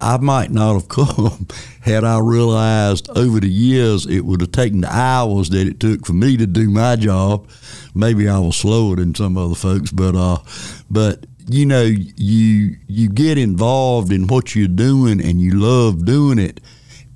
I 0.00 0.18
might 0.18 0.50
not 0.50 0.74
have 0.74 0.88
come 0.88 1.46
had 1.80 2.04
I 2.04 2.18
realized 2.18 3.08
over 3.16 3.40
the 3.40 3.48
years 3.48 4.06
it 4.06 4.20
would 4.20 4.40
have 4.40 4.52
taken 4.52 4.82
the 4.82 4.94
hours 4.94 5.50
that 5.50 5.66
it 5.66 5.80
took 5.80 6.06
for 6.06 6.12
me 6.12 6.36
to 6.36 6.46
do 6.46 6.70
my 6.70 6.96
job. 6.96 7.48
Maybe 7.94 8.28
I 8.28 8.38
was 8.38 8.56
slower 8.56 8.96
than 8.96 9.14
some 9.14 9.36
other 9.36 9.54
folks, 9.54 9.90
but 9.90 10.14
uh, 10.16 10.38
but 10.90 11.26
you 11.46 11.66
know, 11.66 11.82
you 11.82 12.76
you 12.86 13.08
get 13.08 13.38
involved 13.38 14.12
in 14.12 14.26
what 14.26 14.54
you're 14.54 14.68
doing 14.68 15.20
and 15.22 15.40
you 15.40 15.58
love 15.58 16.04
doing 16.04 16.38
it, 16.38 16.60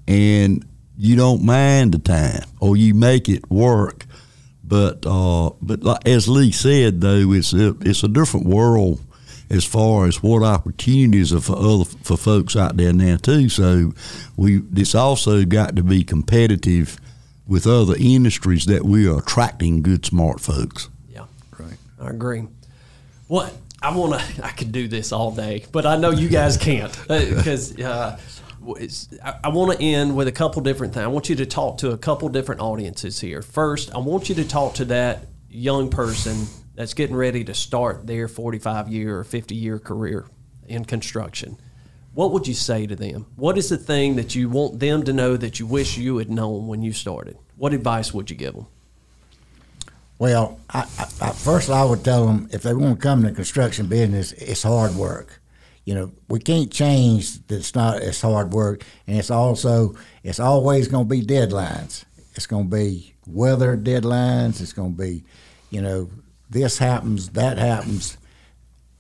and 0.07 0.65
you 0.97 1.17
don't 1.17 1.43
mind 1.45 1.93
the 1.93 1.99
time 1.99 2.43
or 2.61 2.77
you 2.77 2.95
make 2.95 3.29
it 3.29 3.51
work. 3.51 4.05
But 4.63 5.05
uh, 5.07 5.51
but 5.63 6.07
as 6.07 6.29
Lee 6.29 6.53
said, 6.53 7.01
though, 7.01 7.33
it's 7.33 7.55
a, 7.55 7.75
it's 7.81 8.03
a 8.03 8.09
different 8.09 8.47
world 8.47 9.01
as 9.51 9.65
far 9.65 10.07
as 10.07 10.23
what 10.23 10.43
opportunities 10.43 11.33
are 11.33 11.41
for 11.41 11.57
other 11.57 11.85
for 11.85 12.17
folks 12.17 12.57
out 12.57 12.77
there 12.77 12.93
now 12.93 13.17
too. 13.17 13.49
So 13.49 13.93
we 14.37 14.63
it's 14.75 14.95
also 14.95 15.45
got 15.45 15.77
to 15.77 15.83
be 15.83 16.05
competitive 16.05 17.01
with 17.47 17.67
other 17.67 17.95
industries 17.99 18.67
that 18.67 18.85
we 18.85 19.09
are 19.09 19.19
attracting 19.19 19.83
good 19.83 20.05
smart 20.05 20.41
folks. 20.41 20.89
Yeah, 21.09 21.25
right. 21.59 21.79
I 22.01 22.11
agree. 22.11 22.45
What 23.27 23.55
I 23.81 23.97
want 23.97 24.21
to, 24.21 24.45
I 24.45 24.51
could 24.51 24.73
do 24.73 24.89
this 24.89 25.13
all 25.13 25.31
day, 25.31 25.65
but 25.73 25.87
I 25.87 25.97
know 25.97 26.11
you 26.11 26.29
guys 26.29 26.57
can't 26.57 26.97
because. 27.09 27.79
Uh, 27.79 28.19
I 29.23 29.49
want 29.49 29.79
to 29.79 29.83
end 29.83 30.15
with 30.15 30.29
a 30.29 30.33
couple 30.33 30.61
different 30.63 30.93
things. 30.93 31.05
I 31.05 31.09
want 31.09 31.31
you 31.31 31.37
to 31.37 31.47
talk 31.47 31.79
to 31.79 31.93
a 31.93 31.97
couple 31.97 32.29
different 32.29 32.61
audiences 32.61 33.19
here. 33.19 33.41
First, 33.41 33.95
I 33.95 33.99
want 33.99 34.29
you 34.29 34.35
to 34.35 34.47
talk 34.47 34.75
to 34.75 34.85
that 34.87 35.29
young 35.49 35.89
person 35.89 36.47
that's 36.79 36.95
getting 36.95 37.17
ready 37.17 37.43
to 37.43 37.53
start 37.55 38.07
their 38.07 38.29
45 38.29 38.89
year 38.89 39.19
or 39.19 39.25
50 39.25 39.53
year 39.53 39.81
career 39.81 40.27
in 40.69 40.85
construction, 40.85 41.59
what 42.15 42.31
would 42.31 42.47
you 42.47 42.55
say 42.55 42.87
to 42.87 42.95
them? 42.95 43.27
What 43.35 43.59
is 43.59 43.69
the 43.69 43.77
thing 43.77 44.15
that 44.15 44.37
you 44.37 44.49
want 44.49 44.79
them 44.79 45.03
to 45.03 45.13
know 45.13 45.37
that 45.37 45.59
you 45.59 45.67
wish 45.67 45.99
you 45.99 46.19
had 46.19 46.31
known 46.31 46.69
when 46.69 46.83
you 46.83 46.93
started? 46.93 47.37
What 47.57 47.75
advice 47.75 48.15
would 48.15 48.31
you 48.31 48.37
give 48.37 48.55
them? 48.55 48.69
Well, 50.21 50.61
I, 50.71 50.83
I, 51.21 51.33
first 51.33 51.69
I 51.69 51.85
would 51.85 52.05
tell 52.05 52.27
them 52.29 52.49
if 52.53 52.63
they 52.63 52.75
want 52.75 53.01
to 53.01 53.03
come 53.03 53.23
to 53.23 53.31
the 53.31 53.35
construction 53.35 53.89
business, 53.89 54.31
it's 54.35 54.63
hard 54.63 54.95
work. 54.95 55.41
You 55.85 55.97
know, 55.97 56.13
we 56.29 56.39
can't 56.39 56.71
change 56.71 57.45
that 57.49 57.57
it's 57.57 57.75
not 57.75 58.03
it's 58.03 58.21
hard 58.21 58.53
work, 58.53 58.85
and 59.09 59.19
it's 59.19 59.33
also 59.33 59.97
it's 60.23 60.39
always 60.39 60.87
going 60.87 61.09
to 61.09 61.11
be 61.11 61.23
deadlines. 61.23 62.05
It's 62.37 62.47
going 62.47 62.71
to 62.71 62.77
be 62.77 63.15
weather 63.27 63.77
deadlines. 63.77 64.61
It's 64.61 64.73
going 64.73 64.95
to 64.95 65.03
be, 65.03 65.25
you 65.71 65.83
know, 65.83 66.09
this 66.51 66.79
happens, 66.79 67.31
that 67.31 67.59
happens. 67.59 68.19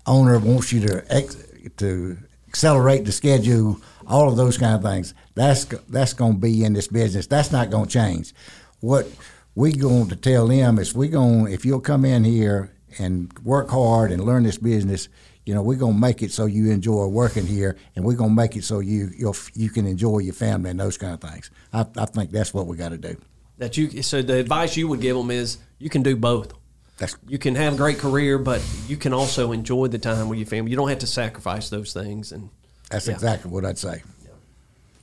Owner 0.06 0.38
wants 0.38 0.72
you 0.72 0.86
to 0.86 1.04
ex- 1.08 1.36
to 1.76 2.18
accelerate 2.48 3.04
the 3.04 3.12
schedule, 3.12 3.80
all 4.06 4.28
of 4.28 4.36
those 4.36 4.56
kind 4.56 4.74
of 4.74 4.82
things. 4.82 5.14
That's 5.34 5.64
that's 5.64 6.12
going 6.12 6.34
to 6.34 6.38
be 6.38 6.64
in 6.64 6.72
this 6.72 6.88
business. 6.88 7.26
That's 7.26 7.52
not 7.52 7.70
going 7.70 7.86
to 7.86 7.90
change. 7.90 8.34
What 8.80 9.08
we 9.54 9.72
going 9.72 10.08
to 10.08 10.16
tell 10.16 10.48
them 10.48 10.78
is 10.78 10.94
we 10.94 11.08
going 11.08 11.52
if 11.52 11.64
you'll 11.64 11.80
come 11.80 12.04
in 12.04 12.24
here 12.24 12.72
and 12.98 13.32
work 13.44 13.70
hard 13.70 14.10
and 14.12 14.24
learn 14.24 14.44
this 14.44 14.58
business, 14.58 15.08
you 15.48 15.54
know, 15.54 15.62
we're 15.62 15.78
gonna 15.78 15.94
make 15.94 16.22
it 16.22 16.30
so 16.30 16.44
you 16.44 16.70
enjoy 16.70 17.06
working 17.06 17.46
here, 17.46 17.78
and 17.96 18.04
we're 18.04 18.16
gonna 18.16 18.34
make 18.34 18.54
it 18.54 18.64
so 18.64 18.80
you 18.80 19.10
you 19.16 19.32
you 19.54 19.70
can 19.70 19.86
enjoy 19.86 20.18
your 20.18 20.34
family 20.34 20.68
and 20.68 20.78
those 20.78 20.98
kind 20.98 21.14
of 21.14 21.22
things. 21.22 21.50
I, 21.72 21.86
I 21.96 22.04
think 22.04 22.30
that's 22.30 22.52
what 22.52 22.66
we 22.66 22.76
got 22.76 22.90
to 22.90 22.98
do. 22.98 23.16
That 23.56 23.76
you 23.78 24.02
so 24.02 24.20
the 24.20 24.34
advice 24.34 24.76
you 24.76 24.88
would 24.88 25.00
give 25.00 25.16
them 25.16 25.30
is 25.30 25.56
you 25.78 25.88
can 25.88 26.02
do 26.02 26.16
both. 26.16 26.52
That's 26.98 27.16
You 27.28 27.38
can 27.38 27.54
have 27.54 27.74
a 27.74 27.76
great 27.76 27.98
career, 27.98 28.38
but 28.38 28.60
you 28.88 28.96
can 28.96 29.12
also 29.12 29.52
enjoy 29.52 29.86
the 29.88 29.98
time 29.98 30.28
with 30.28 30.38
your 30.38 30.46
family. 30.46 30.70
You 30.70 30.76
don't 30.76 30.88
have 30.88 30.98
to 30.98 31.06
sacrifice 31.06 31.70
those 31.70 31.92
things. 31.92 32.32
And 32.32 32.50
that's 32.90 33.06
Yeah. 33.06 33.14
exactly 33.14 33.50
what 33.50 33.64
I'd 33.64 33.78
say. 33.78 34.02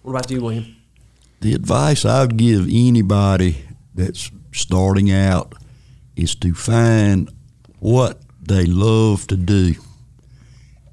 what 0.03 0.11
about 0.11 0.29
you, 0.29 0.41
William? 0.41 0.75
The 1.41 1.53
advice 1.55 2.05
I'd 2.05 2.37
give 2.37 2.67
anybody 2.69 3.65
that's 3.95 4.29
starting 4.53 5.09
out 5.11 5.53
is 6.15 6.35
to 6.35 6.53
find 6.53 7.31
what 7.79 8.21
they 8.41 8.65
love 8.65 9.25
to 9.27 9.35
do, 9.35 9.73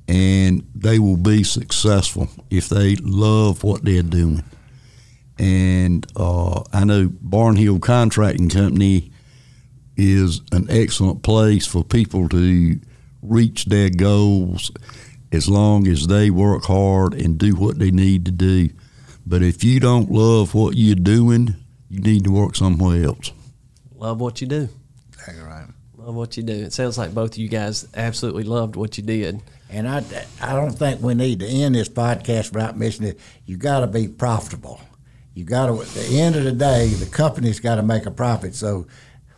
and 0.09 0.67
they 0.75 0.99
will 0.99 1.17
be 1.19 1.45
successful 1.45 2.29
if 2.51 2.69
they 2.71 2.97
love 2.97 3.63
what 3.63 3.85
they're 3.85 4.03
doing. 4.03 4.43
And 5.39 6.07
uh, 6.17 6.63
I 6.73 6.85
know 6.85 7.09
Barnhill 7.09 7.81
Contracting 7.83 8.49
Company 8.49 9.12
is 10.03 10.41
an 10.53 10.67
excellent 10.69 11.23
place 11.23 11.67
for 11.67 11.85
people 11.85 12.29
to 12.31 12.81
reach 13.23 13.67
their 13.67 13.89
goals 13.89 14.71
as 15.31 15.49
long 15.49 15.87
as 15.87 16.07
they 16.07 16.31
work 16.31 16.65
hard 16.65 17.15
and 17.15 17.39
do 17.39 17.55
what 17.55 17.79
they 17.79 17.91
need 17.91 18.25
to 18.27 18.31
do. 18.31 18.69
But 19.27 19.43
if 19.43 19.63
you 19.65 19.81
don't 19.81 20.11
love 20.11 20.55
what 20.55 20.77
you're 20.77 20.95
doing, 20.95 21.55
you 21.89 22.01
need 22.01 22.25
to 22.25 22.33
work 22.33 22.57
somewhere 22.57 23.05
else. 23.05 23.33
Love 23.95 24.21
what 24.21 24.41
you 24.41 24.47
do. 24.47 24.69
Exactly 25.13 25.43
right. 25.43 25.67
Love 25.97 26.15
what 26.15 26.37
you 26.37 26.43
do. 26.43 26.53
It 26.53 26.73
sounds 26.73 26.99
like 26.99 27.15
both 27.15 27.33
of 27.33 27.39
you 27.39 27.49
guys 27.49 27.87
absolutely 27.95 28.43
loved 28.43 28.75
what 28.75 28.99
you 28.99 29.05
did. 29.05 29.41
And 29.71 29.89
I, 29.89 30.03
I 30.41 30.55
don't 30.55 30.73
think 30.73 31.01
we 31.01 31.15
need 31.15 31.41
to 31.41 31.47
end 31.47 31.77
this 31.77 31.89
podcast 31.89 32.53
without 32.53 32.77
mentioning 32.77 33.13
it. 33.13 33.21
You 33.47 33.57
got 33.57 33.81
to 33.81 33.87
be 33.87 34.09
profitable. 34.09 34.81
You 35.35 35.45
got 35.45 35.67
to. 35.67 35.81
At 35.81 35.89
the 35.89 36.21
end 36.21 36.37
of 36.37 36.45
the 36.45 36.53
day, 36.53 36.89
the 36.89 37.07
company's 37.07 37.61
got 37.61 37.77
to 37.77 37.83
make 37.83 38.05
a 38.05 38.11
profit. 38.11 38.55
So, 38.55 38.87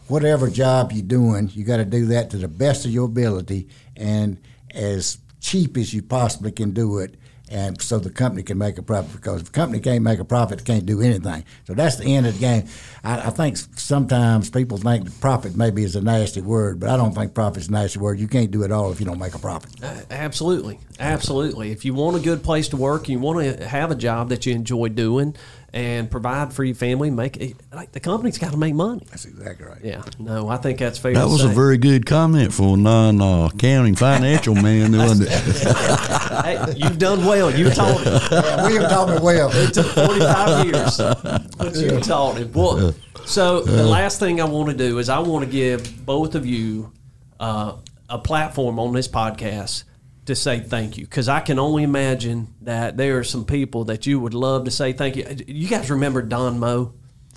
whatever 0.08 0.50
job 0.50 0.92
you're 0.92 1.02
doing, 1.02 1.50
you 1.54 1.64
got 1.64 1.78
to 1.78 1.84
do 1.84 2.06
that 2.06 2.30
to 2.30 2.36
the 2.36 2.48
best 2.48 2.84
of 2.84 2.90
your 2.90 3.06
ability 3.06 3.68
and 3.96 4.38
as 4.74 5.18
cheap 5.40 5.76
as 5.76 5.92
you 5.92 6.02
possibly 6.02 6.52
can 6.52 6.70
do 6.72 6.98
it. 6.98 7.16
And 7.50 7.80
so 7.80 7.98
the 7.98 8.10
company 8.10 8.42
can 8.42 8.56
make 8.56 8.78
a 8.78 8.82
profit 8.82 9.12
because 9.12 9.42
if 9.42 9.46
the 9.48 9.52
company 9.52 9.78
can't 9.78 10.02
make 10.02 10.18
a 10.18 10.24
profit, 10.24 10.60
it 10.60 10.64
can't 10.64 10.86
do 10.86 11.02
anything. 11.02 11.44
So 11.66 11.74
that's 11.74 11.96
the 11.96 12.06
end 12.06 12.26
of 12.26 12.34
the 12.34 12.40
game. 12.40 12.66
I, 13.04 13.26
I 13.26 13.30
think 13.30 13.58
sometimes 13.58 14.48
people 14.48 14.78
think 14.78 15.04
that 15.04 15.20
profit 15.20 15.54
maybe 15.54 15.84
is 15.84 15.94
a 15.94 16.00
nasty 16.00 16.40
word, 16.40 16.80
but 16.80 16.88
I 16.88 16.96
don't 16.96 17.14
think 17.14 17.34
profit's 17.34 17.68
a 17.68 17.72
nasty 17.72 17.98
word. 17.98 18.18
You 18.18 18.28
can't 18.28 18.50
do 18.50 18.62
it 18.62 18.72
all 18.72 18.90
if 18.92 18.98
you 18.98 19.04
don't 19.04 19.18
make 19.18 19.34
a 19.34 19.38
profit. 19.38 19.70
Uh, 19.82 19.94
Absolutely, 20.10 20.80
absolutely. 20.98 21.70
If 21.70 21.84
you 21.84 21.92
want 21.92 22.16
a 22.16 22.20
good 22.20 22.42
place 22.42 22.68
to 22.68 22.78
work, 22.78 23.10
you 23.10 23.18
want 23.18 23.58
to 23.58 23.68
have 23.68 23.90
a 23.90 23.94
job 23.94 24.30
that 24.30 24.46
you 24.46 24.54
enjoy 24.54 24.88
doing, 24.88 25.36
and 25.74 26.08
provide 26.08 26.52
for 26.52 26.62
your 26.62 26.76
family. 26.76 27.10
Make 27.10 27.36
it, 27.36 27.56
like 27.72 27.90
the 27.90 27.98
company's 27.98 28.38
got 28.38 28.52
to 28.52 28.56
make 28.56 28.74
money. 28.74 29.04
That's 29.10 29.24
exactly 29.24 29.66
right. 29.66 29.80
Yeah, 29.82 30.02
no, 30.20 30.48
I 30.48 30.56
think 30.56 30.78
that's 30.78 30.98
fair. 30.98 31.12
That 31.14 31.24
to 31.24 31.28
was 31.28 31.42
a 31.42 31.48
very 31.48 31.78
good 31.78 32.06
comment 32.06 32.54
for 32.54 32.74
a 32.74 32.76
non-accounting 32.76 33.96
financial 33.96 34.54
man, 34.54 34.92
wasn't 34.96 35.30
it? 35.32 35.74
Hey, 36.44 36.74
you've 36.76 36.98
done 36.98 37.26
well. 37.26 37.50
You 37.50 37.70
taught 37.70 38.00
him. 38.02 38.20
Yeah, 38.30 38.62
William 38.62 38.82
taught 38.88 39.08
me 39.08 39.18
well. 39.20 39.50
It 39.52 39.74
took 39.74 39.86
45 39.86 40.64
years, 40.64 40.96
but 41.58 41.74
you 41.74 42.00
taught 42.00 42.36
him. 42.36 42.52
Well, 42.52 42.94
so 43.26 43.62
the 43.62 43.82
last 43.82 44.20
thing 44.20 44.40
I 44.40 44.44
want 44.44 44.70
to 44.70 44.76
do 44.76 44.98
is 44.98 45.08
I 45.08 45.18
want 45.18 45.44
to 45.44 45.50
give 45.50 46.06
both 46.06 46.36
of 46.36 46.46
you 46.46 46.92
uh, 47.40 47.76
a 48.08 48.18
platform 48.18 48.78
on 48.78 48.92
this 48.92 49.08
podcast 49.08 49.82
to 50.26 50.34
say 50.34 50.60
thank 50.60 50.96
you 50.96 51.04
because 51.04 51.28
I 51.28 51.40
can 51.40 51.58
only 51.58 51.82
imagine 51.82 52.54
that 52.62 52.96
there 52.96 53.18
are 53.18 53.24
some 53.24 53.44
people 53.44 53.84
that 53.84 54.06
you 54.06 54.18
would 54.20 54.34
love 54.34 54.64
to 54.64 54.70
say 54.70 54.92
thank 54.92 55.16
you. 55.16 55.26
You 55.46 55.68
guys 55.68 55.90
remember 55.90 56.22
Don 56.22 56.58
Moe 56.58 56.94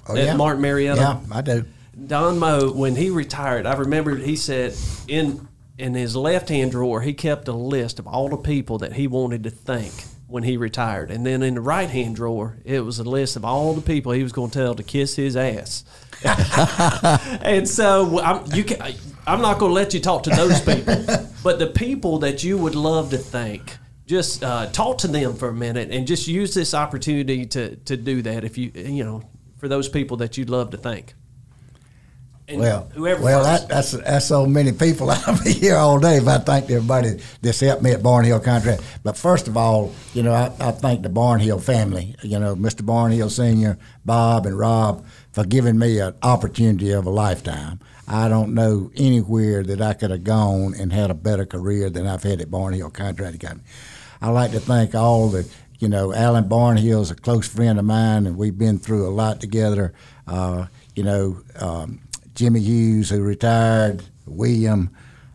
Oh, 0.09 0.15
yeah. 0.15 0.35
Martin 0.35 0.61
Marietta? 0.61 1.01
Yeah, 1.01 1.19
I 1.31 1.41
do. 1.41 1.65
Don 2.05 2.37
Moe, 2.39 2.71
when 2.71 2.95
he 2.95 3.09
retired, 3.09 3.65
I 3.65 3.73
remember 3.75 4.15
he 4.15 4.35
said 4.35 4.75
in 5.07 5.47
in 5.77 5.93
his 5.93 6.15
left 6.15 6.49
hand 6.49 6.71
drawer 6.71 7.01
he 7.01 7.13
kept 7.13 7.47
a 7.47 7.53
list 7.53 7.99
of 7.99 8.07
all 8.07 8.29
the 8.29 8.37
people 8.37 8.79
that 8.79 8.93
he 8.93 9.07
wanted 9.07 9.43
to 9.43 9.49
thank 9.49 9.93
when 10.27 10.43
he 10.43 10.57
retired, 10.57 11.09
and 11.11 11.25
then 11.25 11.41
in 11.41 11.55
the 11.55 11.61
right 11.61 11.89
hand 11.89 12.15
drawer 12.15 12.57
it 12.65 12.81
was 12.81 12.99
a 12.99 13.03
list 13.03 13.35
of 13.35 13.45
all 13.45 13.73
the 13.73 13.81
people 13.81 14.11
he 14.11 14.23
was 14.23 14.31
going 14.31 14.49
to 14.51 14.59
tell 14.59 14.75
to 14.75 14.83
kiss 14.83 15.15
his 15.15 15.35
ass. 15.35 15.83
and 17.41 17.67
so 17.67 18.19
I'm, 18.19 18.45
you 18.53 18.63
can, 18.63 18.81
I'm 19.27 19.41
not 19.41 19.59
going 19.59 19.71
to 19.71 19.73
let 19.73 19.93
you 19.93 19.99
talk 19.99 20.23
to 20.23 20.29
those 20.29 20.61
people, 20.61 21.05
but 21.43 21.59
the 21.59 21.67
people 21.67 22.19
that 22.19 22.45
you 22.45 22.57
would 22.57 22.75
love 22.75 23.09
to 23.11 23.17
thank. 23.17 23.77
Just 24.05 24.41
uh, 24.41 24.67
talk 24.67 24.99
to 24.99 25.09
them 25.09 25.35
for 25.35 25.49
a 25.49 25.53
minute, 25.53 25.91
and 25.91 26.07
just 26.07 26.29
use 26.29 26.53
this 26.53 26.73
opportunity 26.73 27.45
to, 27.47 27.75
to 27.75 27.97
do 27.97 28.21
that. 28.21 28.45
If 28.45 28.57
you 28.57 28.71
you 28.73 29.03
know, 29.03 29.21
for 29.57 29.67
those 29.67 29.89
people 29.89 30.15
that 30.17 30.37
you'd 30.37 30.49
love 30.49 30.69
to 30.69 30.77
thank. 30.77 31.13
And 32.47 32.61
Well, 32.61 32.89
whoever 32.93 33.21
well, 33.21 33.43
that, 33.43 33.67
that's 33.67 33.91
that's 33.91 34.25
so 34.25 34.45
many 34.45 34.71
people. 34.71 35.11
I'll 35.11 35.43
be 35.43 35.51
here 35.51 35.75
all 35.75 35.99
day 35.99 36.15
if 36.19 36.27
I 36.29 36.37
thank 36.37 36.69
everybody 36.69 37.19
that's 37.41 37.59
helped 37.59 37.83
me 37.83 37.91
at 37.91 38.01
Barnhill 38.01 38.41
Contract. 38.41 38.81
But 39.03 39.17
first 39.17 39.49
of 39.49 39.57
all, 39.57 39.93
you 40.13 40.23
know, 40.23 40.31
I, 40.31 40.53
I 40.61 40.71
thank 40.71 41.03
the 41.03 41.09
Barnhill 41.09 41.61
family. 41.61 42.15
You 42.23 42.39
know, 42.39 42.55
Mr. 42.55 42.83
Barnhill 42.83 43.29
Senior, 43.29 43.77
Bob, 44.05 44.45
and 44.45 44.57
Rob 44.57 45.05
for 45.33 45.43
giving 45.43 45.77
me 45.77 45.99
an 45.99 46.15
opportunity 46.23 46.91
of 46.91 47.05
a 47.05 47.09
lifetime. 47.09 47.81
I 48.07 48.29
don't 48.29 48.53
know 48.53 48.89
anywhere 48.95 49.63
that 49.63 49.81
I 49.81 49.93
could 49.93 50.11
have 50.11 50.23
gone 50.23 50.73
and 50.79 50.93
had 50.93 51.11
a 51.11 51.15
better 51.15 51.45
career 51.45 51.89
than 51.89 52.07
I've 52.07 52.23
had 52.23 52.39
at 52.39 52.49
Barnhill 52.49 52.93
Contracting 52.93 53.39
Company. 53.39 53.63
I 54.21 54.29
like 54.29 54.51
to 54.51 54.59
thank 54.59 54.95
all 54.95 55.27
the, 55.27 55.47
you 55.79 55.89
know, 55.89 56.13
Alan 56.13 56.45
Barnhill 56.45 57.01
is 57.01 57.11
a 57.11 57.15
close 57.15 57.47
friend 57.47 57.77
of 57.77 57.85
mine, 57.85 58.25
and 58.25 58.37
we've 58.37 58.57
been 58.57 58.79
through 58.79 59.07
a 59.07 59.11
lot 59.11 59.41
together. 59.41 59.93
Uh, 60.25 60.67
you 60.95 61.03
know, 61.03 61.41
um, 61.59 61.99
Jimmy 62.33 62.61
Hughes, 62.61 63.09
who 63.09 63.21
retired, 63.21 64.03
William, 64.25 64.89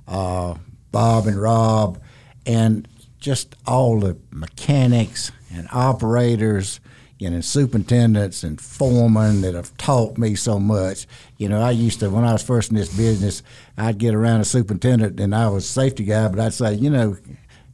uh, 0.09 0.55
Bob, 0.91 1.27
and 1.27 1.41
Rob, 1.41 2.01
and 2.47 2.89
just 3.19 3.55
all 3.67 4.01
the 4.01 4.17
mechanics 4.31 5.31
and 5.53 5.69
operators, 5.73 6.81
you 7.23 7.31
know, 7.31 7.41
superintendents 7.41 8.43
and 8.43 8.61
foremen 8.61 9.43
that 9.43 9.55
have 9.55 9.77
taught 9.77 10.19
me 10.19 10.35
so 10.35 10.59
much. 10.59 11.07
You 11.39 11.49
know, 11.49 11.63
I 11.63 11.71
used 11.71 12.01
to, 12.01 12.11
when 12.11 12.25
I 12.25 12.33
was 12.33 12.43
first 12.43 12.73
in 12.73 12.77
this 12.77 12.93
business, 12.97 13.45
I'd 13.79 13.99
get 13.99 14.13
around 14.13 14.41
a 14.41 14.45
superintendent 14.45 15.21
and 15.21 15.33
I 15.33 15.49
was 15.49 15.69
safety 15.69 16.03
guy, 16.03 16.27
but 16.27 16.41
I'd 16.41 16.53
say, 16.53 16.75
you 16.75 16.91
know, 16.91 17.17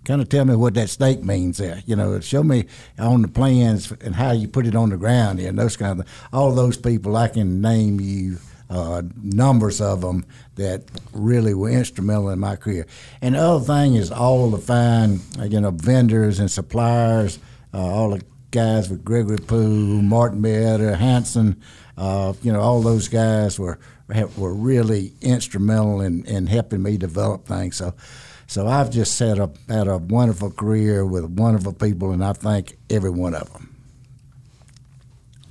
kind 0.05 0.21
of 0.21 0.29
tell 0.29 0.45
me 0.45 0.55
what 0.55 0.75
that 0.75 0.91
stake 0.91 1.25
means 1.25 1.57
there. 1.57 1.83
You 1.87 1.97
know, 1.97 2.21
show 2.21 2.43
me 2.43 2.67
on 2.99 3.23
the 3.23 3.29
plans 3.29 3.91
and 4.03 4.15
how 4.15 4.33
you 4.33 4.49
put 4.49 4.67
it 4.67 4.77
on 4.77 4.91
the 4.91 4.99
ground 4.99 5.41
and 5.41 5.59
those 5.59 5.79
kind 5.79 5.99
of. 5.99 6.07
All 6.31 6.53
those 6.55 6.77
people, 6.77 7.17
I 7.17 7.29
can 7.29 7.63
name 7.63 8.03
you 8.03 8.37
uh, 8.69 9.01
numbers 9.17 9.81
of 9.81 10.03
them 10.03 10.27
that 10.57 10.85
really 11.15 11.55
were 11.55 11.71
instrumental 11.71 12.29
in 12.29 12.39
my 12.39 12.57
career. 12.57 12.87
And 13.23 13.35
the 13.35 13.39
other 13.39 13.65
thing 13.65 13.95
is 13.95 14.13
all 14.13 14.51
the 14.51 14.59
fine, 14.59 15.21
you 15.43 15.59
know, 15.59 15.71
vendors 15.71 16.39
and 16.39 16.51
suppliers, 16.51 17.39
uh, 17.73 17.79
all 17.79 18.11
the 18.11 18.23
guys 18.51 18.89
with 18.89 19.05
Gregory 19.05 19.39
Poole, 19.39 20.03
Martin 20.03 20.41
Marietta, 20.41 20.97
Hanson, 20.97 21.61
uh, 21.97 22.33
you 22.43 22.53
know, 22.53 22.61
all 22.61 22.81
those 22.81 23.09
guys 23.09 23.59
were 23.59 23.79
were 24.37 24.55
really 24.55 25.13
instrumental 25.21 26.01
in, 26.01 26.25
in 26.25 26.47
helping 26.47 26.83
me 26.83 26.97
develop 26.97 27.47
things. 27.47 27.77
So, 27.77 27.93
so 28.47 28.67
I've 28.67 28.91
just 28.91 29.19
had 29.19 29.39
a 29.39 29.51
had 29.69 29.89
a 29.89 29.99
wonderful 29.99 30.51
career 30.51 31.05
with 31.05 31.25
wonderful 31.25 31.73
people, 31.73 32.13
and 32.13 32.25
I 32.25 32.33
thank 32.33 32.79
every 32.89 33.11
one 33.11 33.35
of 33.35 33.53
them. 33.53 33.75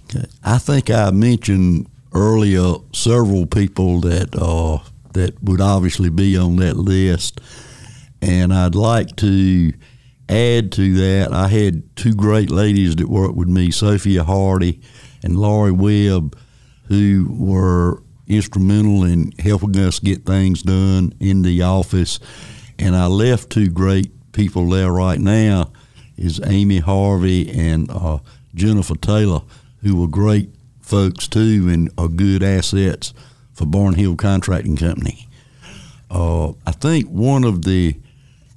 Okay. 0.06 0.26
I 0.43 0.58
think 0.58 0.89
I 0.89 1.12
mentioned 1.12 1.88
earlier 2.14 2.76
several 2.93 3.45
people 3.45 4.00
that 4.02 4.36
uh, 4.36 4.80
that 5.14 5.41
would 5.43 5.62
obviously 5.62 6.10
be 6.10 6.38
on 6.38 6.56
that 6.56 6.78
list, 6.78 7.41
and 8.22 8.54
I'd 8.54 8.74
like 8.74 9.18
to 9.18 9.74
add 10.30 10.71
to 10.73 10.93
that. 10.95 11.34
I 11.34 11.47
had 11.47 11.95
two 11.95 12.13
great 12.13 12.49
ladies 12.49 12.95
that 12.97 13.07
worked 13.07 13.36
with 13.36 13.47
me, 13.47 13.71
Sophia 13.71 14.23
Hardy 14.23 14.82
and 15.23 15.38
Laurie 15.38 15.71
Webb, 15.71 16.38
who 16.88 17.28
were 17.30 18.03
instrumental 18.28 19.03
in 19.03 19.32
helping 19.39 19.78
us 19.78 19.99
get 19.99 20.25
things 20.25 20.61
done 20.61 21.13
in 21.19 21.41
the 21.41 21.61
office. 21.61 22.19
And 22.78 22.95
I 22.95 23.07
left 23.07 23.49
two 23.49 23.69
great 23.69 24.11
people 24.34 24.69
there 24.69 24.91
right 24.91 25.19
now 25.19 25.71
is 26.17 26.41
Amy 26.45 26.80
Harvey 26.80 27.49
and 27.49 27.89
uh, 27.89 28.19
Jennifer 28.55 28.95
Taylor, 28.95 29.41
who 29.82 29.95
were 29.95 30.07
great 30.07 30.49
folks 30.82 31.28
too 31.28 31.67
and 31.69 31.91
are 31.97 32.07
good 32.07 32.43
assets 32.43 33.13
for 33.53 33.65
Barnhill 33.65 34.17
Contracting 34.17 34.78
Company. 34.78 35.28
Uh, 36.09 36.49
I 36.65 36.71
think 36.71 37.07
one 37.07 37.43
of 37.43 37.65
the 37.65 37.95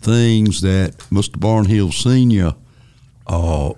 things 0.01 0.61
that 0.63 0.97
Mr. 1.11 1.37
Barnhill 1.37 1.93
Senior 1.93 2.55
uh, 3.27 3.73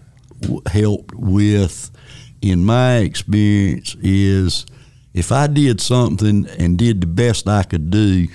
helped 0.66 1.14
with, 1.14 1.90
in 2.40 2.64
my 2.64 2.98
experience, 2.98 3.96
is 4.00 4.66
if 5.14 5.32
I 5.32 5.46
did 5.46 5.80
something 5.80 6.46
and 6.58 6.78
did 6.78 7.00
the 7.00 7.06
best 7.06 7.48
I 7.48 7.64
could 7.64 7.90
do, 7.90 8.28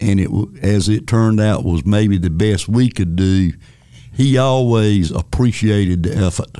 and 0.00 0.20
it 0.20 0.28
as 0.62 0.88
it 0.88 1.06
turned 1.06 1.40
out 1.40 1.64
was 1.64 1.84
maybe 1.84 2.18
the 2.18 2.30
best 2.30 2.68
we 2.68 2.90
could 2.90 3.16
do. 3.16 3.52
He 4.12 4.38
always 4.38 5.10
appreciated 5.10 6.04
the 6.04 6.16
effort, 6.16 6.56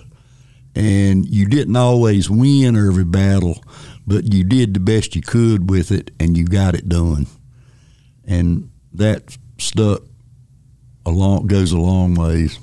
and 0.74 1.24
you 1.26 1.46
didn't 1.46 1.76
always 1.76 2.28
win 2.28 2.76
every 2.76 3.04
battle, 3.04 3.62
but 4.06 4.32
you 4.32 4.42
did 4.42 4.74
the 4.74 4.80
best 4.80 5.14
you 5.14 5.22
could 5.22 5.70
with 5.70 5.92
it, 5.92 6.10
and 6.18 6.36
you 6.36 6.44
got 6.44 6.74
it 6.74 6.88
done, 6.88 7.26
and 8.24 8.70
that 8.92 9.36
stuck 9.58 10.02
a 11.06 11.10
long 11.10 11.46
goes 11.46 11.72
a 11.72 11.78
long 11.78 12.14
ways. 12.14 12.58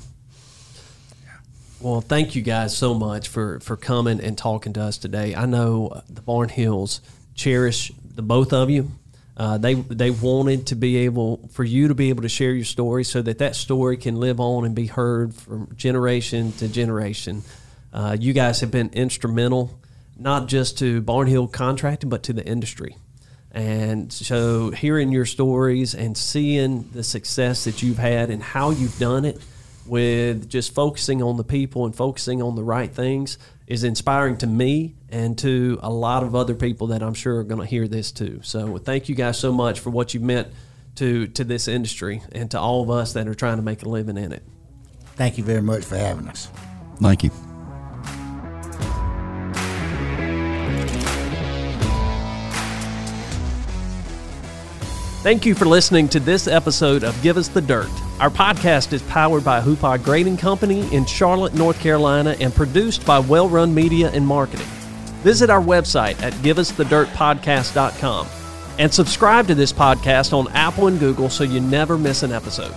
Well, 1.80 2.02
thank 2.02 2.36
you 2.36 2.44
guys 2.44 2.78
so 2.78 2.94
much 2.94 3.28
for 3.28 3.60
for 3.60 3.76
coming 3.76 4.22
and 4.22 4.38
talking 4.38 4.74
to 4.74 4.82
us 4.82 4.98
today. 4.98 5.34
I 5.34 5.46
know 5.46 6.02
the 6.08 6.22
Barnhills 6.22 7.02
cherish 7.34 7.92
the 8.16 8.22
both 8.22 8.54
of 8.54 8.70
you. 8.70 8.92
Uh, 9.36 9.58
they 9.58 9.74
they 9.74 10.12
wanted 10.12 10.68
to 10.68 10.76
be 10.76 10.98
able 10.98 11.50
for 11.52 11.64
you 11.64 11.88
to 11.88 11.96
be 11.96 12.10
able 12.10 12.22
to 12.22 12.30
share 12.30 12.52
your 12.52 12.66
story 12.66 13.04
so 13.04 13.22
that 13.24 13.40
that 13.40 13.56
story 13.56 13.98
can 13.98 14.18
live 14.18 14.40
on 14.40 14.66
and 14.66 14.76
be 14.76 14.86
heard 14.86 15.34
from 15.34 15.74
generation 15.76 16.52
to 16.54 16.68
generation. 16.68 17.42
Uh, 17.92 18.16
you 18.20 18.34
guys 18.34 18.62
have 18.62 18.70
been 18.70 18.90
instrumental, 18.94 19.80
not 20.18 20.48
just 20.48 20.78
to 20.78 21.02
Barnhill 21.02 21.52
contracting, 21.52 22.10
but 22.10 22.24
to 22.24 22.34
the 22.34 22.46
industry. 22.46 22.96
And 23.54 24.12
so, 24.14 24.72
hearing 24.72 25.12
your 25.12 25.26
stories 25.26 25.94
and 25.94 26.18
seeing 26.18 26.90
the 26.92 27.04
success 27.04 27.66
that 27.66 27.84
you've 27.84 27.98
had 27.98 28.30
and 28.30 28.42
how 28.42 28.70
you've 28.70 28.98
done 28.98 29.26
it 29.26 29.42
with 29.86 30.50
just 30.50 30.74
focusing 30.74 31.22
on 31.22 31.36
the 31.38 31.44
people 31.44 31.86
and 31.86 31.94
focusing 31.94 32.42
on 32.42 32.56
the 32.56 32.64
right 32.64 32.90
things 32.90 33.38
is 33.68 33.84
inspiring 33.84 34.38
to 34.38 34.48
me 34.48 34.96
and 35.10 35.38
to 35.40 35.80
a 35.82 35.90
lot 35.90 36.24
of 36.24 36.36
other 36.36 36.56
people 36.56 36.88
that 36.88 37.04
I'm 37.04 37.14
sure 37.14 37.40
are 37.40 37.44
going 37.44 37.60
to 37.60 37.68
hear 37.68 37.88
this 37.88 38.12
too. 38.12 38.40
So 38.44 38.78
thank 38.78 39.10
you 39.10 39.16
guys 39.16 39.38
so 39.38 39.52
much 39.52 39.80
for 39.80 39.90
what 39.90 40.14
you've 40.14 40.24
meant 40.24 40.48
to 40.96 41.28
to 41.28 41.44
this 41.44 41.68
industry 41.68 42.22
and 42.32 42.52
to 42.52 42.60
all 42.60 42.84
of 42.84 42.90
us 42.90 43.14
that 43.14 43.28
are 43.28 43.36
trying 43.36 43.58
to 43.58 43.64
make 43.64 43.84
a 43.84 43.90
living 43.90 44.18
in 44.18 44.32
it. 44.32 44.44
Thank 45.16 45.38
you 45.38 45.44
very 45.44 45.62
much 45.62 45.84
for 45.84 45.98
having 45.98 46.28
us. 46.28 46.50
Thank 47.02 47.24
you. 47.24 47.51
Thank 55.22 55.46
you 55.46 55.54
for 55.54 55.66
listening 55.66 56.10
to 56.10 56.20
this 56.20 56.48
episode 56.48 57.04
of 57.04 57.22
Give 57.22 57.38
Us 57.38 57.48
the 57.48 57.62
Dirt. 57.62 57.92
Our 58.20 58.32
podcast 58.32 58.92
is 58.92 59.04
powered 59.04 59.44
by 59.44 59.62
Hoopaugh 59.62 60.04
Grading 60.04 60.38
Company 60.38 60.92
in 60.92 61.06
Charlotte, 61.06 61.54
North 61.54 61.80
Carolina, 61.80 62.36
and 62.40 62.52
produced 62.52 63.06
by 63.06 63.20
Well 63.20 63.48
Run 63.48 63.72
Media 63.72 64.10
and 64.10 64.26
Marketing. 64.26 64.66
Visit 65.22 65.52
our 65.52 65.62
website 65.62 66.20
at 66.24 66.34
giveusthedirtpodcast.com 66.34 68.28
and 68.80 68.92
subscribe 68.92 69.46
to 69.46 69.54
this 69.54 69.72
podcast 69.72 70.34
on 70.34 70.52
Apple 70.54 70.88
and 70.88 71.00
Google 71.00 71.30
so 71.30 71.44
you 71.44 71.62
never 71.62 72.00
miss 72.00 72.24
an 72.24 72.32
episode. 72.32 72.74